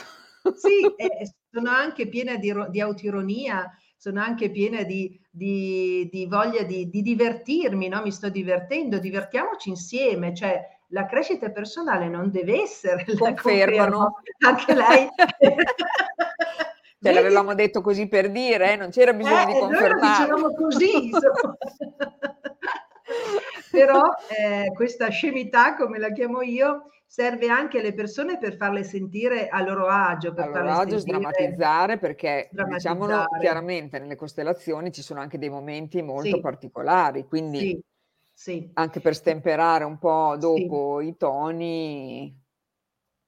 Sì, 0.56 0.86
eh, 0.98 1.32
sono 1.56 1.70
anche 1.70 2.10
piena 2.10 2.36
di, 2.36 2.54
di 2.70 2.82
autoironia, 2.82 3.74
sono 3.96 4.22
anche 4.22 4.52
piena 4.52 4.84
di, 4.84 5.18
di, 5.30 6.10
di 6.12 6.26
voglia 6.26 6.64
di, 6.64 6.90
divertirmi, 6.90 7.88
no? 7.88 8.02
mi 8.02 8.12
sto 8.12 8.28
divertendo, 8.28 9.00
divertiamoci 9.00 9.70
insieme, 9.70 10.36
cioè 10.36 10.62
la 10.90 11.06
crescita 11.06 11.52
personale 11.52 12.10
non 12.10 12.30
deve 12.30 12.62
essere 12.62 13.06
confermano 13.18 14.16
anche 14.46 14.74
lei 14.74 15.08
Ce 17.02 17.14
l'avevamo 17.14 17.54
detto 17.54 17.82
così 17.82 18.08
per 18.08 18.32
dire, 18.32 18.74
eh? 18.74 18.76
non 18.76 18.90
c'era 18.90 19.14
bisogno 19.14 19.44
eh, 19.44 19.46
di 19.46 19.54
confermare. 19.60 20.00
Noi 20.00 20.10
dicevamo 20.10 20.54
così, 20.56 21.12
però 23.72 24.02
eh, 24.28 24.72
questa 24.74 25.08
scemità, 25.10 25.76
come 25.76 26.00
la 26.00 26.12
chiamo 26.12 26.42
io, 26.42 26.90
serve 27.06 27.48
anche 27.48 27.80
alle 27.80 27.94
persone 27.94 28.38
per 28.38 28.56
farle 28.56 28.84
sentire 28.84 29.48
a 29.48 29.62
loro 29.62 29.88
agio. 29.88 30.34
Per 30.34 30.46
a 30.46 30.48
loro 30.48 30.72
agio, 30.72 30.98
sdrammatizzare, 30.98 31.98
perché 31.98 32.50
diciamolo 32.52 33.26
chiaramente, 33.40 34.00
nelle 34.00 34.16
costellazioni 34.16 34.92
ci 34.92 35.02
sono 35.02 35.20
anche 35.20 35.38
dei 35.38 35.50
momenti 35.50 36.02
molto 36.02 36.36
sì. 36.36 36.40
particolari, 36.40 37.26
quindi 37.26 37.60
sì. 37.60 37.84
Sì. 38.34 38.70
anche 38.74 39.00
per 39.00 39.16
stemperare 39.16 39.84
un 39.84 39.98
po' 39.98 40.36
dopo 40.38 41.00
i 41.02 41.16
toni 41.16 42.44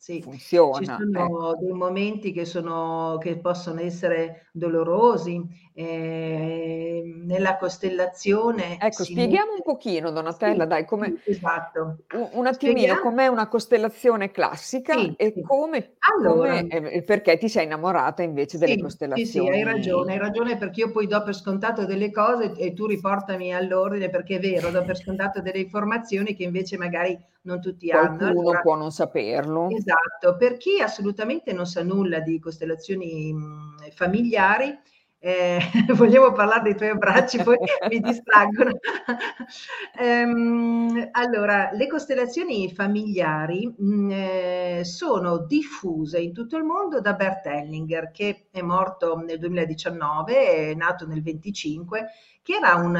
sì, 0.07 0.21
funziona. 0.21 0.77
Ci 0.77 0.85
sono 0.85 1.53
eh. 1.53 1.59
dei 1.59 1.73
momenti 1.73 2.31
che, 2.31 2.45
sono, 2.45 3.17
che 3.19 3.39
possono 3.39 3.81
essere 3.81 4.47
dolorosi. 4.53 5.43
Eh, 5.79 7.03
nella 7.25 7.55
costellazione. 7.57 8.79
Ecco, 8.79 9.03
spieghiamo 9.03 9.51
mette... 9.51 9.63
un 9.63 9.73
pochino, 9.73 10.09
Donatella, 10.09 10.63
sì, 10.63 10.69
dai, 10.69 10.85
come 10.85 11.21
esatto. 11.23 11.97
un, 12.13 12.29
un 12.31 12.47
attimino 12.47 12.79
spieghiamo... 12.79 13.01
com'è 13.01 13.27
una 13.27 13.47
costellazione 13.47 14.31
classica 14.31 14.93
sì, 14.93 15.13
e 15.15 15.33
sì. 15.35 15.41
come, 15.43 15.97
allora, 16.11 16.61
come 16.61 16.67
eh, 16.89 17.03
perché 17.03 17.37
ti 17.37 17.47
sei 17.47 17.65
innamorata 17.65 18.23
invece 18.23 18.57
delle 18.57 18.81
costellazioni. 18.81 19.27
Sì, 19.27 19.53
sì, 19.53 19.55
hai 19.55 19.63
ragione, 19.63 20.13
hai 20.13 20.17
ragione 20.17 20.57
perché 20.57 20.79
io 20.79 20.91
poi 20.91 21.05
do 21.05 21.21
per 21.21 21.35
scontato 21.35 21.85
delle 21.85 22.09
cose 22.09 22.53
e 22.53 22.73
tu 22.73 22.87
riportami 22.87 23.53
all'ordine 23.53 24.09
perché 24.09 24.37
è 24.37 24.39
vero, 24.39 24.71
do 24.71 24.83
per 24.83 24.97
scontato 24.97 25.41
delle 25.41 25.59
informazioni 25.59 26.33
che 26.33 26.41
invece 26.41 26.75
magari 26.77 27.15
non 27.41 27.61
tutti 27.61 27.89
Qualcuno 27.89 28.13
hanno. 28.13 28.41
Qualcuno 28.41 28.61
può 28.63 28.75
non 28.75 28.91
saperlo. 28.91 29.69
Esatto, 29.69 30.37
per 30.37 30.57
chi 30.57 30.81
assolutamente 30.81 31.53
non 31.53 31.67
sa 31.67 31.83
nulla 31.83 32.19
di 32.19 32.39
costellazioni 32.39 33.31
mh, 33.31 33.91
familiari, 33.93 34.75
eh, 35.19 35.59
volevo 35.95 36.31
parlare 36.31 36.63
dei 36.63 36.75
tuoi 36.75 36.89
abbracci, 36.89 37.41
poi 37.41 37.57
mi 37.89 37.99
distraggono. 37.99 38.71
ehm, 39.99 41.09
allora, 41.11 41.71
le 41.73 41.87
costellazioni 41.87 42.73
familiari 42.73 43.73
mh, 43.77 43.85
mm, 43.85 44.11
eh, 44.11 44.81
sono 44.83 45.45
diffuse 45.45 46.19
in 46.19 46.33
tutto 46.33 46.57
il 46.57 46.63
mondo 46.63 47.01
da 47.01 47.13
Bert 47.13 47.45
Hellinger, 47.45 48.11
che 48.11 48.47
è 48.51 48.61
morto 48.61 49.17
nel 49.17 49.39
2019, 49.39 50.69
è 50.71 50.73
nato 50.75 51.07
nel 51.07 51.21
25, 51.21 52.07
che 52.41 52.53
era 52.53 52.75
un, 52.75 52.95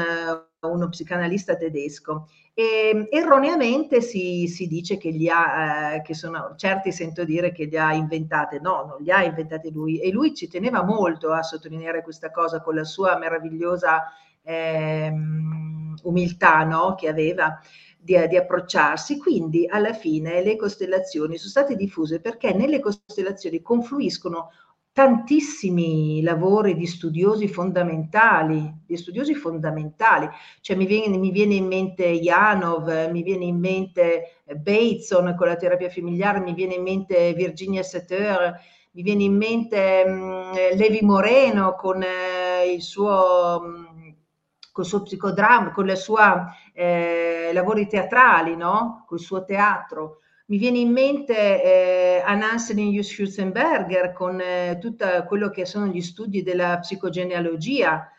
uno 0.66 0.88
psicanalista 0.88 1.56
tedesco 1.56 2.28
e 2.52 3.06
erroneamente 3.10 4.00
si, 4.00 4.48
si, 4.48 4.66
dice 4.66 4.96
che 4.96 5.10
li 5.10 5.28
ha, 5.28 5.94
eh, 5.94 6.02
che 6.02 6.14
sono, 6.14 6.54
certi 6.56 6.90
sento 6.90 7.24
dire 7.24 7.52
che 7.52 7.66
li 7.66 7.78
ha 7.78 7.92
inventate, 7.92 8.58
no, 8.58 8.84
non 8.88 8.96
li 9.00 9.12
ha 9.12 9.22
inventate 9.22 9.70
lui 9.70 10.00
e 10.00 10.10
lui 10.10 10.34
ci 10.34 10.48
teneva 10.48 10.82
molto 10.82 11.30
a 11.30 11.44
sottolineare 11.44 12.02
questa 12.02 12.32
cosa 12.32 12.60
con 12.60 12.74
la 12.74 12.82
sua 12.82 13.16
meravigliosa 13.16 14.10
eh, 14.42 15.12
umiltà 16.02 16.64
no, 16.64 16.96
che 16.96 17.08
aveva 17.08 17.60
di, 17.96 18.26
di 18.26 18.36
approcciarsi. 18.36 19.18
Quindi 19.18 19.68
alla 19.68 19.92
fine 19.92 20.42
le 20.42 20.56
costellazioni 20.56 21.36
sono 21.36 21.50
state 21.50 21.76
diffuse 21.76 22.20
perché 22.20 22.52
nelle 22.52 22.80
costellazioni 22.80 23.62
confluiscono 23.62 24.50
tantissimi 24.98 26.22
lavori 26.22 26.74
di 26.74 26.84
studiosi 26.84 27.46
fondamentali, 27.46 28.82
di 28.84 28.96
studiosi 28.96 29.32
fondamentali, 29.32 30.28
cioè 30.60 30.74
mi 30.74 30.86
viene, 30.86 31.18
mi 31.18 31.30
viene 31.30 31.54
in 31.54 31.68
mente 31.68 32.18
Janov, 32.18 33.08
mi 33.08 33.22
viene 33.22 33.44
in 33.44 33.60
mente 33.60 34.40
Bateson 34.44 35.36
con 35.38 35.46
la 35.46 35.54
terapia 35.54 35.88
familiare, 35.88 36.40
mi 36.40 36.52
viene 36.52 36.74
in 36.74 36.82
mente 36.82 37.32
Virginia 37.34 37.84
Satter, 37.84 38.60
mi 38.90 39.02
viene 39.02 39.22
in 39.22 39.36
mente 39.36 40.02
um, 40.04 40.52
Levi 40.52 41.02
Moreno 41.02 41.76
con 41.76 42.02
eh, 42.02 42.72
il 42.74 42.82
suo 42.82 43.60
um, 43.62 44.14
suo 44.82 45.02
psicodramma, 45.02 45.70
con 45.70 45.88
i 45.88 45.96
suoi 45.96 46.40
eh, 46.72 47.50
lavori 47.52 47.86
teatrali, 47.86 48.56
no? 48.56 49.04
col 49.06 49.20
suo 49.20 49.44
teatro. 49.44 50.22
Mi 50.50 50.56
viene 50.56 50.78
in 50.78 50.92
mente 50.92 51.34
eh, 51.62 52.22
Anansen 52.24 53.02
Schutzenberger 53.02 54.14
con 54.14 54.40
eh, 54.40 54.78
tutto 54.80 55.04
quello 55.26 55.50
che 55.50 55.66
sono 55.66 55.88
gli 55.88 56.00
studi 56.00 56.42
della 56.42 56.78
psicogenealogia. 56.78 58.10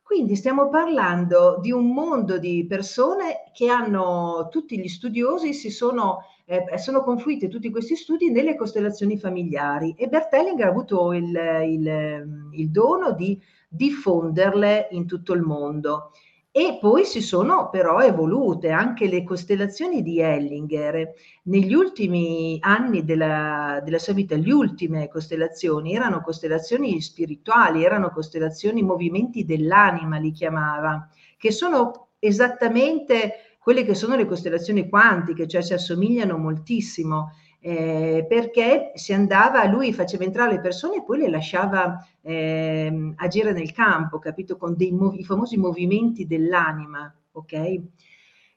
Quindi 0.00 0.36
stiamo 0.36 0.68
parlando 0.68 1.58
di 1.60 1.72
un 1.72 1.92
mondo 1.92 2.38
di 2.38 2.66
persone 2.68 3.50
che 3.52 3.68
hanno, 3.68 4.46
tutti 4.48 4.78
gli 4.78 4.86
studiosi 4.86 5.52
si 5.54 5.70
sono, 5.70 6.26
eh, 6.44 6.78
sono 6.78 7.02
confluiti 7.02 7.48
tutti 7.48 7.68
questi 7.72 7.96
studi 7.96 8.30
nelle 8.30 8.54
costellazioni 8.54 9.18
familiari 9.18 9.92
e 9.98 10.06
Bert 10.06 10.32
Hellinger 10.32 10.66
ha 10.66 10.70
avuto 10.70 11.12
il, 11.12 11.36
il, 11.66 12.50
il 12.52 12.70
dono 12.70 13.10
di 13.10 13.42
diffonderle 13.68 14.86
in 14.92 15.04
tutto 15.08 15.32
il 15.32 15.42
mondo. 15.42 16.12
E 16.54 16.76
poi 16.78 17.06
si 17.06 17.22
sono 17.22 17.70
però 17.70 18.00
evolute 18.00 18.68
anche 18.68 19.08
le 19.08 19.24
costellazioni 19.24 20.02
di 20.02 20.20
Hellinger. 20.20 21.14
Negli 21.44 21.72
ultimi 21.72 22.58
anni 22.60 23.04
della, 23.04 23.80
della, 23.82 23.98
sua 23.98 24.12
vita, 24.12 24.36
le 24.36 24.52
ultime 24.52 25.08
costellazioni 25.08 25.94
erano 25.94 26.20
costellazioni 26.20 27.00
spirituali, 27.00 27.84
erano 27.84 28.10
costellazioni 28.10 28.82
movimenti 28.82 29.46
dell'anima, 29.46 30.18
li 30.18 30.30
chiamava, 30.30 31.08
che 31.38 31.50
sono 31.52 32.08
esattamente 32.18 33.56
quelle 33.58 33.82
che 33.82 33.94
sono 33.94 34.14
le 34.14 34.26
costellazioni 34.26 34.90
quantiche, 34.90 35.48
cioè 35.48 35.62
si 35.62 35.72
assomigliano 35.72 36.36
moltissimo 36.36 37.30
eh, 37.64 38.26
perché 38.28 38.90
si 38.94 39.12
andava, 39.12 39.64
lui 39.66 39.92
faceva 39.92 40.24
entrare 40.24 40.52
le 40.52 40.60
persone 40.60 40.96
e 40.96 41.04
poi 41.04 41.18
le 41.18 41.30
lasciava 41.30 42.04
eh, 42.20 43.12
agire 43.16 43.52
nel 43.52 43.70
campo, 43.72 44.18
capito? 44.18 44.56
Con 44.56 44.74
dei 44.76 44.90
mov- 44.90 45.16
i 45.18 45.24
famosi 45.24 45.56
movimenti 45.56 46.26
dell'anima, 46.26 47.14
ok? 47.32 47.52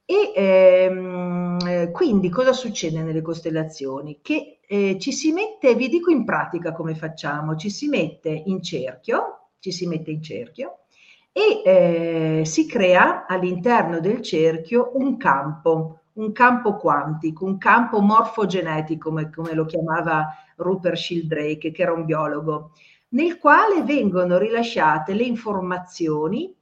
E 0.08 0.34
ehm, 0.36 1.92
quindi 1.92 2.30
cosa 2.30 2.52
succede 2.54 3.02
nelle 3.02 3.22
costellazioni? 3.22 4.20
Che 4.22 4.60
eh, 4.68 4.98
ci 5.00 5.12
si 5.12 5.32
mette, 5.32 5.76
vi 5.76 5.88
dico 5.88 6.12
in 6.12 6.26
pratica 6.26 6.74
come 6.74 6.96
facciamo, 6.96 7.56
ci 7.56 7.70
si 7.70 7.88
mette 7.88 8.30
in 8.30 8.62
cerchio, 8.64 9.50
ci 9.60 9.72
si 9.72 9.86
mette 9.88 10.10
in 10.12 10.22
cerchio 10.22 10.80
e 11.32 12.40
eh, 12.40 12.46
si 12.46 12.68
crea 12.68 13.26
all'interno 13.28 14.00
del 14.00 14.22
cerchio 14.22 14.92
un 14.96 15.18
campo, 15.18 16.00
un 16.16 16.32
campo 16.32 16.76
quantico, 16.76 17.46
un 17.46 17.58
campo 17.58 18.00
morfogenetico, 18.02 19.10
come, 19.10 19.30
come 19.30 19.54
lo 19.54 19.66
chiamava 19.66 20.28
Rupert 20.58 20.96
Sheldrake, 20.96 21.72
che 21.72 21.82
era 21.82 21.94
un 21.94 22.06
biologo, 22.06 22.72
nel 23.10 23.38
quale 23.38 23.84
vengono 23.84 24.38
rilasciate 24.38 25.14
le 25.14 25.24
informazioni 25.24 26.54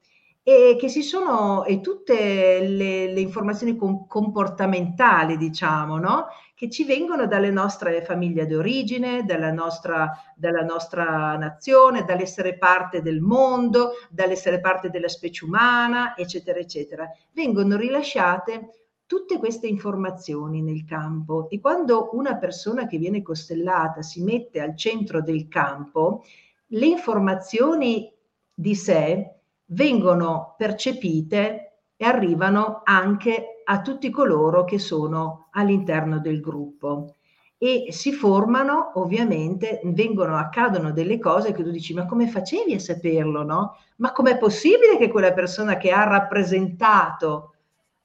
e 0.46 0.76
che 0.78 0.90
si 0.90 1.02
sono 1.02 1.64
e 1.64 1.80
tutte 1.80 2.60
le, 2.60 3.14
le 3.14 3.20
informazioni 3.20 3.78
com- 3.78 4.08
comportamentali, 4.08 5.38
diciamo, 5.38 5.98
no? 5.98 6.28
che 6.54 6.70
ci 6.70 6.84
vengono 6.84 7.28
dalle 7.28 7.50
nostre 7.50 8.04
famiglie 8.04 8.46
d'origine, 8.46 9.24
dalla 9.26 9.52
nostra, 9.52 10.12
dalla 10.36 10.64
nostra 10.64 11.36
nazione, 11.38 12.04
dall'essere 12.04 12.58
parte 12.58 13.02
del 13.02 13.22
mondo, 13.22 13.94
dall'essere 14.10 14.60
parte 14.60 14.90
della 14.90 15.08
specie 15.08 15.46
umana, 15.46 16.16
eccetera, 16.16 16.60
eccetera. 16.60 17.10
Vengono 17.32 17.76
rilasciate 17.78 18.83
tutte 19.14 19.38
queste 19.38 19.68
informazioni 19.68 20.64
nel 20.64 20.86
campo 20.86 21.48
e 21.52 21.60
quando 21.60 22.10
una 22.14 22.38
persona 22.38 22.88
che 22.88 22.98
viene 22.98 23.22
costellata 23.22 24.02
si 24.02 24.24
mette 24.24 24.60
al 24.60 24.76
centro 24.76 25.22
del 25.22 25.48
campo, 25.48 26.24
le 26.70 26.88
informazioni 26.88 28.12
di 28.52 28.74
sé 28.74 29.36
vengono 29.66 30.56
percepite 30.58 31.82
e 31.96 32.06
arrivano 32.06 32.82
anche 32.84 33.62
a 33.64 33.82
tutti 33.82 34.10
coloro 34.10 34.64
che 34.64 34.80
sono 34.80 35.50
all'interno 35.52 36.18
del 36.18 36.42
gruppo 36.42 37.18
e 37.60 37.92
si 37.92 38.14
formano 38.14 38.94
ovviamente, 38.96 39.80
vengono, 39.84 40.38
accadono 40.38 40.92
delle 40.92 41.20
cose 41.20 41.52
che 41.54 41.62
tu 41.62 41.70
dici 41.70 41.94
ma 41.94 42.08
come 42.08 42.28
facevi 42.28 42.74
a 42.74 42.80
saperlo, 42.80 43.44
no? 43.44 43.78
Ma 43.98 44.12
com'è 44.12 44.40
possibile 44.40 44.98
che 44.98 45.10
quella 45.10 45.34
persona 45.34 45.78
che 45.78 45.92
ha 45.92 46.04
rappresentato 46.04 47.53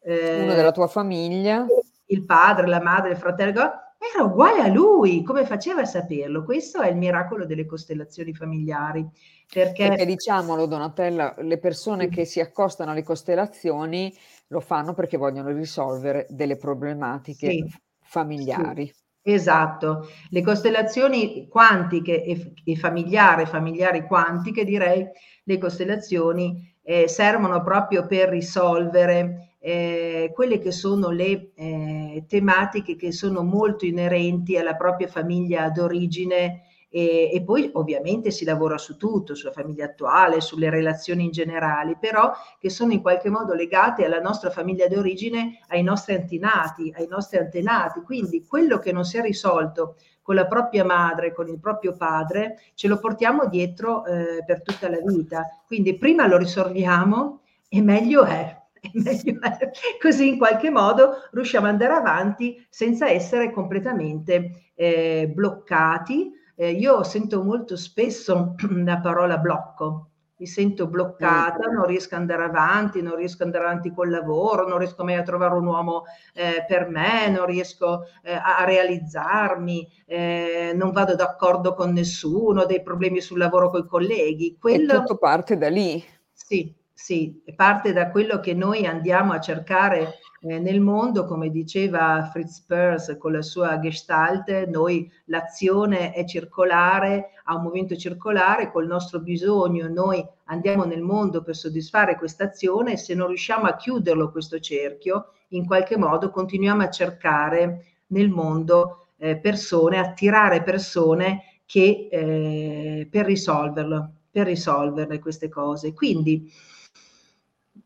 eh, 0.00 0.42
uno 0.42 0.54
della 0.54 0.72
tua 0.72 0.86
famiglia, 0.86 1.66
il 2.06 2.24
padre, 2.24 2.66
la 2.66 2.80
madre, 2.80 3.10
il 3.10 3.16
fratello, 3.16 3.60
era 3.98 4.24
uguale 4.24 4.60
a 4.60 4.68
lui, 4.68 5.22
come 5.22 5.44
faceva 5.44 5.80
a 5.80 5.84
saperlo? 5.84 6.44
Questo 6.44 6.80
è 6.80 6.88
il 6.88 6.96
miracolo 6.96 7.44
delle 7.44 7.66
costellazioni 7.66 8.32
familiari. 8.32 9.06
Perché, 9.52 9.88
perché 9.88 10.06
diciamolo, 10.06 10.66
Donatella, 10.66 11.34
le 11.38 11.58
persone 11.58 12.04
sì. 12.04 12.10
che 12.10 12.24
si 12.24 12.40
accostano 12.40 12.92
alle 12.92 13.02
costellazioni 13.02 14.14
lo 14.48 14.60
fanno 14.60 14.94
perché 14.94 15.16
vogliono 15.16 15.50
risolvere 15.50 16.26
delle 16.30 16.56
problematiche 16.56 17.50
sì. 17.50 17.64
familiari. 18.00 18.86
Sì. 18.86 19.06
Esatto, 19.20 20.08
le 20.30 20.42
costellazioni 20.42 21.48
quantiche 21.48 22.22
e, 22.24 22.52
e 22.64 22.76
familiari, 22.76 23.44
familiari 23.44 24.06
quantiche 24.06 24.64
direi, 24.64 25.06
le 25.42 25.58
costellazioni 25.58 26.74
eh, 26.82 27.08
servono 27.08 27.62
proprio 27.62 28.06
per 28.06 28.30
risolvere 28.30 29.47
eh, 29.60 30.30
quelle 30.34 30.58
che 30.58 30.70
sono 30.70 31.10
le 31.10 31.50
eh, 31.54 32.24
tematiche 32.28 32.96
che 32.96 33.12
sono 33.12 33.42
molto 33.42 33.84
inerenti 33.84 34.56
alla 34.56 34.76
propria 34.76 35.08
famiglia 35.08 35.68
d'origine 35.70 36.62
e, 36.90 37.30
e, 37.32 37.42
poi 37.42 37.70
ovviamente 37.74 38.30
si 38.30 38.44
lavora 38.44 38.78
su 38.78 38.96
tutto, 38.96 39.34
sulla 39.34 39.52
famiglia 39.52 39.84
attuale, 39.84 40.40
sulle 40.40 40.70
relazioni 40.70 41.24
in 41.24 41.30
generale, 41.30 41.98
però 42.00 42.32
che 42.58 42.70
sono 42.70 42.92
in 42.92 43.02
qualche 43.02 43.28
modo 43.28 43.52
legate 43.52 44.06
alla 44.06 44.20
nostra 44.20 44.50
famiglia 44.50 44.88
d'origine, 44.88 45.60
ai 45.68 45.82
nostri 45.82 46.14
antenati, 46.14 46.92
ai 46.96 47.06
nostri 47.06 47.38
antenati. 47.38 48.00
Quindi 48.00 48.46
quello 48.46 48.78
che 48.78 48.92
non 48.92 49.04
si 49.04 49.18
è 49.18 49.20
risolto 49.20 49.96
con 50.22 50.34
la 50.34 50.46
propria 50.46 50.84
madre, 50.84 51.34
con 51.34 51.48
il 51.48 51.58
proprio 51.58 51.94
padre, 51.94 52.58
ce 52.74 52.88
lo 52.88 52.98
portiamo 52.98 53.46
dietro 53.46 54.04
eh, 54.06 54.42
per 54.46 54.62
tutta 54.62 54.88
la 54.88 55.00
vita. 55.04 55.60
Quindi 55.66 55.96
prima 55.96 56.26
lo 56.26 56.38
risolviamo 56.38 57.40
e 57.68 57.82
meglio 57.82 58.24
è. 58.24 58.57
Così 60.00 60.28
in 60.28 60.38
qualche 60.38 60.70
modo 60.70 61.28
riusciamo 61.32 61.66
ad 61.66 61.72
andare 61.72 61.94
avanti 61.94 62.66
senza 62.68 63.08
essere 63.08 63.50
completamente 63.52 64.70
eh, 64.74 65.30
bloccati. 65.32 66.32
Eh, 66.54 66.72
io 66.72 67.02
sento 67.04 67.42
molto 67.42 67.76
spesso 67.76 68.54
la 68.84 68.98
parola 68.98 69.38
blocco, 69.38 70.08
mi 70.38 70.46
sento 70.46 70.86
bloccata, 70.86 71.66
non 71.66 71.84
riesco 71.84 72.14
ad 72.14 72.20
andare 72.20 72.44
avanti, 72.44 73.02
non 73.02 73.16
riesco 73.16 73.42
ad 73.42 73.48
andare 73.48 73.64
avanti 73.64 73.92
col 73.92 74.10
lavoro, 74.10 74.68
non 74.68 74.78
riesco 74.78 75.02
mai 75.02 75.16
a 75.16 75.22
trovare 75.22 75.54
un 75.54 75.66
uomo 75.66 76.04
eh, 76.32 76.64
per 76.66 76.88
me, 76.88 77.28
non 77.28 77.44
riesco 77.44 78.04
eh, 78.22 78.34
a 78.34 78.64
realizzarmi, 78.64 79.88
eh, 80.06 80.72
non 80.76 80.92
vado 80.92 81.16
d'accordo 81.16 81.74
con 81.74 81.92
nessuno, 81.92 82.62
ho 82.62 82.66
dei 82.66 82.82
problemi 82.82 83.20
sul 83.20 83.38
lavoro 83.38 83.68
con 83.68 83.80
i 83.80 83.86
colleghi. 83.86 84.56
Quello... 84.60 84.92
E 84.92 84.96
tutto 84.98 85.16
parte 85.16 85.56
da 85.56 85.68
lì. 85.68 86.02
Sì, 86.32 86.72
sì, 87.00 87.40
parte 87.54 87.92
da 87.92 88.10
quello 88.10 88.40
che 88.40 88.54
noi 88.54 88.84
andiamo 88.84 89.32
a 89.32 89.38
cercare 89.38 90.18
eh, 90.40 90.58
nel 90.58 90.80
mondo, 90.80 91.26
come 91.26 91.48
diceva 91.48 92.28
Fritz 92.32 92.60
Perls 92.66 93.16
con 93.20 93.30
la 93.30 93.40
sua 93.40 93.78
Gestalt, 93.78 94.66
noi 94.66 95.08
l'azione 95.26 96.12
è 96.12 96.24
circolare, 96.24 97.34
ha 97.44 97.54
un 97.54 97.62
movimento 97.62 97.94
circolare, 97.94 98.72
col 98.72 98.88
nostro 98.88 99.20
bisogno 99.20 99.88
noi 99.88 100.26
andiamo 100.46 100.84
nel 100.84 101.00
mondo 101.00 101.40
per 101.44 101.54
soddisfare 101.54 102.16
questa 102.16 102.46
azione 102.46 102.94
e 102.94 102.96
se 102.96 103.14
non 103.14 103.28
riusciamo 103.28 103.66
a 103.66 103.76
chiuderlo 103.76 104.32
questo 104.32 104.58
cerchio, 104.58 105.34
in 105.50 105.66
qualche 105.66 105.96
modo 105.96 106.30
continuiamo 106.30 106.82
a 106.82 106.90
cercare 106.90 107.84
nel 108.08 108.28
mondo 108.28 109.06
eh, 109.18 109.36
persone, 109.36 109.98
attirare 109.98 110.64
persone 110.64 111.60
che 111.64 112.08
eh, 112.10 113.06
per 113.08 113.24
risolverlo, 113.24 114.10
per 114.32 114.46
risolverle 114.46 115.20
queste 115.20 115.48
cose. 115.48 115.94
Quindi 115.94 116.50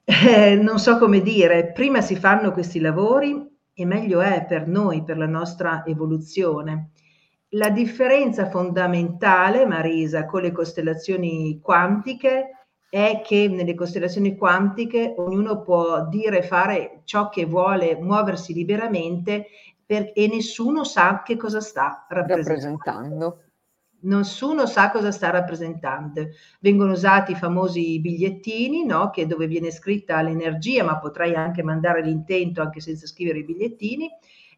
eh, 0.04 0.56
non 0.56 0.78
so 0.78 0.98
come 0.98 1.20
dire, 1.20 1.72
prima 1.72 2.00
si 2.00 2.16
fanno 2.16 2.52
questi 2.52 2.80
lavori 2.80 3.50
e 3.72 3.86
meglio 3.86 4.20
è 4.20 4.44
per 4.44 4.66
noi, 4.66 5.02
per 5.02 5.16
la 5.16 5.26
nostra 5.26 5.84
evoluzione. 5.86 6.90
La 7.50 7.70
differenza 7.70 8.48
fondamentale, 8.48 9.66
Marisa, 9.66 10.24
con 10.26 10.42
le 10.42 10.52
costellazioni 10.52 11.60
quantiche 11.60 12.50
è 12.88 13.22
che 13.24 13.48
nelle 13.48 13.74
costellazioni 13.74 14.36
quantiche 14.36 15.14
ognuno 15.16 15.62
può 15.62 16.06
dire 16.08 16.38
e 16.38 16.42
fare 16.42 17.02
ciò 17.04 17.28
che 17.28 17.44
vuole, 17.44 17.96
muoversi 18.00 18.52
liberamente 18.52 19.46
per, 19.84 20.12
e 20.14 20.28
nessuno 20.28 20.84
sa 20.84 21.22
che 21.22 21.36
cosa 21.36 21.60
sta 21.60 22.06
rappresentando. 22.08 22.48
rappresentando 22.48 23.51
nessuno 24.02 24.66
sa 24.66 24.90
cosa 24.90 25.10
sta 25.10 25.30
rappresentando. 25.30 26.28
Vengono 26.60 26.92
usati 26.92 27.32
i 27.32 27.36
famosi 27.36 28.00
bigliettini, 28.00 28.84
no? 28.84 29.10
che 29.10 29.26
dove 29.26 29.46
viene 29.46 29.70
scritta 29.70 30.20
l'energia, 30.22 30.84
ma 30.84 30.98
potrai 30.98 31.34
anche 31.34 31.62
mandare 31.62 32.02
l'intento 32.02 32.62
anche 32.62 32.80
senza 32.80 33.06
scrivere 33.06 33.40
i 33.40 33.44
bigliettini, 33.44 34.08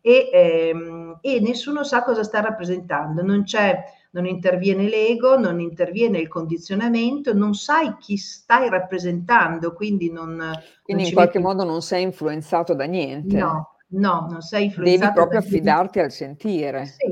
e, 0.01 0.31
ehm, 0.33 1.19
e 1.23 1.41
nessuno 1.41 1.83
sa 1.83 2.03
cosa 2.03 2.23
sta 2.23 2.41
rappresentando. 2.41 3.23
Non 3.23 3.45
c'è, 3.45 3.83
non 4.11 4.27
interviene 4.27 4.89
l'ego, 4.89 5.39
non 5.39 5.61
interviene 5.61 6.19
il 6.19 6.29
condizionamento, 6.29 7.33
non 7.33 7.55
sai 7.55 7.97
chi 7.99 8.17
stai 8.17 8.69
rappresentando, 8.69 9.73
quindi 9.73 10.13
non... 10.13 10.37
Quindi 10.83 11.03
non 11.03 11.11
in 11.11 11.17
qualche 11.17 11.39
metti... 11.39 11.51
modo 11.51 11.65
non 11.65 11.81
sei 11.81 12.03
influenzato 12.03 12.75
da 12.75 12.85
niente. 12.85 13.39
No, 13.39 13.77
no, 13.89 14.27
non 14.31 14.43
sei 14.43 14.67
influenzato. 14.67 15.01
Devi 15.01 15.15
proprio 15.15 15.39
affidarti 15.39 15.99
al 16.01 16.11
sentire. 16.11 16.85
Sì, 16.85 17.07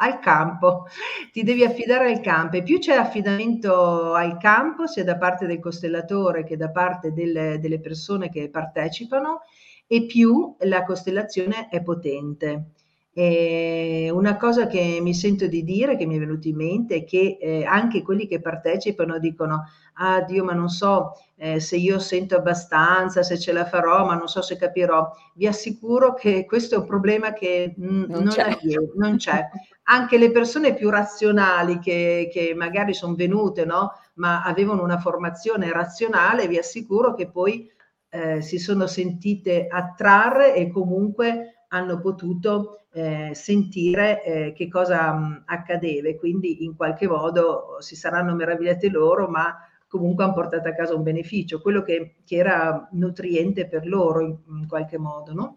al 0.00 0.18
campo, 0.20 0.86
ti 1.32 1.42
devi 1.42 1.64
affidare 1.64 2.10
al 2.10 2.20
campo 2.20 2.56
e 2.56 2.62
più 2.62 2.78
c'è 2.78 2.94
affidamento 2.94 4.14
al 4.14 4.36
campo 4.36 4.86
sia 4.86 5.04
da 5.04 5.16
parte 5.16 5.46
del 5.46 5.60
costellatore 5.60 6.44
che 6.44 6.56
da 6.56 6.70
parte 6.70 7.12
delle, 7.12 7.58
delle 7.58 7.80
persone 7.80 8.28
che 8.28 8.50
partecipano 8.50 9.40
e 9.86 10.06
più 10.06 10.56
la 10.60 10.84
costellazione 10.84 11.68
è 11.68 11.82
potente. 11.82 12.72
E 13.20 14.10
una 14.12 14.36
cosa 14.36 14.68
che 14.68 15.00
mi 15.02 15.12
sento 15.12 15.48
di 15.48 15.64
dire, 15.64 15.96
che 15.96 16.06
mi 16.06 16.14
è 16.14 16.18
venuta 16.20 16.46
in 16.46 16.54
mente, 16.54 16.98
è 16.98 17.04
che 17.04 17.36
eh, 17.40 17.64
anche 17.64 18.00
quelli 18.00 18.28
che 18.28 18.40
partecipano 18.40 19.18
dicono, 19.18 19.64
ah 19.94 20.20
Dio, 20.20 20.44
ma 20.44 20.52
non 20.52 20.68
so 20.68 21.14
eh, 21.34 21.58
se 21.58 21.74
io 21.74 21.98
sento 21.98 22.36
abbastanza, 22.36 23.24
se 23.24 23.36
ce 23.36 23.50
la 23.50 23.66
farò, 23.66 24.04
ma 24.04 24.14
non 24.14 24.28
so 24.28 24.40
se 24.40 24.56
capirò. 24.56 25.10
Vi 25.34 25.48
assicuro 25.48 26.14
che 26.14 26.44
questo 26.44 26.76
è 26.76 26.78
un 26.78 26.86
problema 26.86 27.32
che 27.32 27.74
n- 27.76 28.06
non, 28.08 28.22
non, 28.22 28.28
c'è. 28.28 28.56
non, 28.94 29.16
c'è. 29.16 29.48
Anche 29.84 30.16
le 30.16 30.30
persone 30.30 30.74
più 30.74 30.88
razionali 30.88 31.80
che, 31.80 32.28
che 32.32 32.54
magari 32.54 32.94
sono 32.94 33.16
venute, 33.16 33.64
no? 33.64 33.94
ma 34.14 34.44
avevano 34.44 34.84
una 34.84 34.98
formazione 34.98 35.72
razionale, 35.72 36.46
vi 36.46 36.58
assicuro 36.58 37.14
che 37.14 37.28
poi 37.28 37.68
eh, 38.10 38.40
si 38.42 38.58
sono 38.58 38.86
sentite 38.86 39.66
attrarre 39.68 40.54
e 40.54 40.70
comunque 40.70 41.57
hanno 41.68 42.00
potuto 42.00 42.84
eh, 42.92 43.30
sentire 43.34 44.24
eh, 44.24 44.52
che 44.52 44.68
cosa 44.68 45.12
mh, 45.12 45.42
accadeva 45.46 46.08
e 46.08 46.16
quindi 46.16 46.64
in 46.64 46.74
qualche 46.74 47.06
modo 47.06 47.76
si 47.80 47.96
saranno 47.96 48.34
meravigliate 48.34 48.88
loro, 48.88 49.28
ma 49.28 49.54
comunque 49.86 50.24
hanno 50.24 50.34
portato 50.34 50.68
a 50.68 50.74
casa 50.74 50.94
un 50.94 51.02
beneficio, 51.02 51.60
quello 51.60 51.82
che, 51.82 52.16
che 52.24 52.36
era 52.36 52.88
nutriente 52.92 53.66
per 53.66 53.86
loro 53.86 54.20
in, 54.20 54.36
in 54.60 54.66
qualche 54.66 54.98
modo, 54.98 55.32
no? 55.32 55.56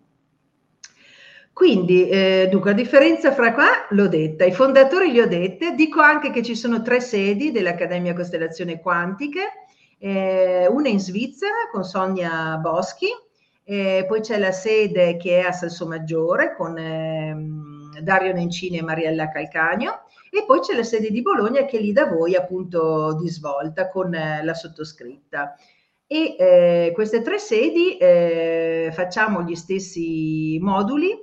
Quindi, 1.54 2.08
eh, 2.08 2.48
dunque, 2.50 2.72
la 2.72 2.78
differenza 2.78 3.34
fra 3.34 3.54
qua 3.54 3.68
l'ho 3.90 4.08
detta, 4.08 4.46
i 4.46 4.54
fondatori 4.54 5.12
li 5.12 5.20
ho 5.20 5.28
dette, 5.28 5.76
dico 5.76 6.00
anche 6.00 6.32
che 6.32 6.42
ci 6.42 6.56
sono 6.56 6.82
tre 6.82 7.02
sedi 7.02 7.52
dell'Accademia 7.52 8.16
Costellazione 8.16 8.80
Quantiche, 8.80 9.42
eh, 10.00 10.66
una 10.68 10.88
in 10.88 11.00
Svizzera 11.00 11.70
con 11.72 11.84
Sonia 11.84 12.58
Boschi, 12.58 13.10
eh, 13.64 14.06
poi 14.08 14.22
c'è 14.22 14.38
la 14.38 14.52
sede 14.52 15.18
che 15.18 15.40
è 15.40 15.48
a 15.48 15.52
Salsomaggiore 15.52 16.56
con 16.56 16.78
ehm, 16.78 18.00
Dario 18.02 18.34
Nencini 18.34 18.78
e 18.78 18.84
Mariella 18.84 19.30
Calcagno 19.30 20.04
e 20.32 20.44
poi 20.46 20.60
c'è 20.60 20.76
la 20.76 20.84
sede 20.84 21.12
di 21.12 21.22
Bologna 21.22 21.66
che 21.66 21.78
è 21.78 21.82
lì 21.82 21.92
da 21.92 22.06
voi 22.06 22.36
appunto 22.36 23.18
di 23.20 23.30
svolta 23.30 23.90
con 23.90 24.14
eh, 24.14 24.44
la 24.44 24.54
sottoscritta. 24.54 25.56
E 26.08 26.36
eh, 26.38 26.92
queste 26.94 27.22
tre 27.22 27.38
sedi 27.38 27.98
eh, 27.98 28.90
facciamo 28.94 29.44
gli 29.44 29.56
stessi 29.56 30.58
moduli 30.60 31.18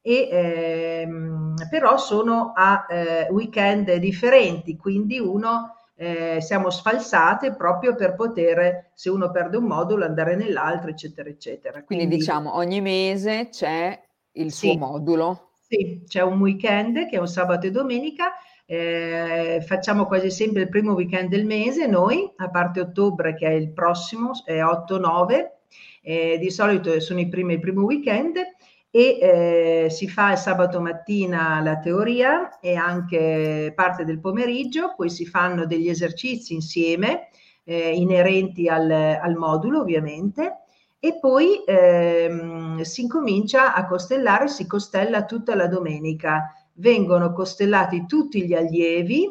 e 0.00 0.28
ehm, 0.30 1.54
però 1.68 1.96
sono 1.96 2.52
a 2.54 2.86
eh, 2.88 3.26
weekend 3.30 3.92
differenti, 3.96 4.76
quindi 4.76 5.18
uno 5.18 5.77
eh, 6.00 6.40
siamo 6.40 6.70
sfalsate 6.70 7.56
proprio 7.56 7.96
per 7.96 8.14
poter, 8.14 8.92
se 8.94 9.10
uno 9.10 9.32
perde 9.32 9.56
un 9.56 9.64
modulo, 9.64 10.04
andare 10.04 10.36
nell'altro, 10.36 10.90
eccetera, 10.90 11.28
eccetera. 11.28 11.82
Quindi, 11.82 12.04
Quindi 12.04 12.16
diciamo 12.18 12.54
ogni 12.54 12.80
mese 12.80 13.48
c'è 13.50 14.00
il 14.32 14.52
suo 14.52 14.70
sì, 14.70 14.76
modulo. 14.76 15.50
Sì, 15.66 16.04
c'è 16.06 16.22
un 16.22 16.40
weekend 16.40 17.08
che 17.08 17.16
è 17.16 17.18
un 17.18 17.26
sabato 17.26 17.66
e 17.66 17.72
domenica. 17.72 18.30
Eh, 18.64 19.64
facciamo 19.66 20.06
quasi 20.06 20.30
sempre 20.30 20.62
il 20.62 20.68
primo 20.68 20.92
weekend 20.92 21.30
del 21.30 21.44
mese 21.44 21.86
noi, 21.88 22.32
a 22.36 22.48
parte 22.48 22.80
ottobre 22.80 23.34
che 23.34 23.48
è 23.48 23.52
il 23.52 23.72
prossimo, 23.72 24.30
è 24.44 24.60
8-9, 24.60 25.50
eh, 26.02 26.38
di 26.38 26.50
solito 26.50 27.00
sono 27.00 27.18
i 27.18 27.28
primi, 27.28 27.54
il 27.54 27.60
primo 27.60 27.82
weekend 27.82 28.36
e 28.90 29.18
eh, 29.20 29.90
si 29.90 30.08
fa 30.08 30.32
il 30.32 30.38
sabato 30.38 30.80
mattina 30.80 31.60
la 31.60 31.78
teoria 31.78 32.58
e 32.58 32.74
anche 32.74 33.72
parte 33.74 34.04
del 34.04 34.20
pomeriggio, 34.20 34.94
poi 34.96 35.10
si 35.10 35.26
fanno 35.26 35.66
degli 35.66 35.88
esercizi 35.88 36.54
insieme 36.54 37.28
eh, 37.64 37.94
inerenti 37.94 38.68
al, 38.68 38.90
al, 38.90 39.34
modulo 39.36 39.80
ovviamente 39.80 40.60
e 40.98 41.18
poi 41.20 41.62
ehm, 41.66 42.80
si 42.80 43.02
incomincia 43.02 43.74
a 43.74 43.86
costellare, 43.86 44.48
si 44.48 44.66
costella 44.66 45.26
tutta 45.26 45.54
la 45.54 45.68
domenica, 45.68 46.50
vengono 46.74 47.32
costellati 47.32 48.06
tutti 48.06 48.46
gli 48.46 48.54
allievi 48.54 49.30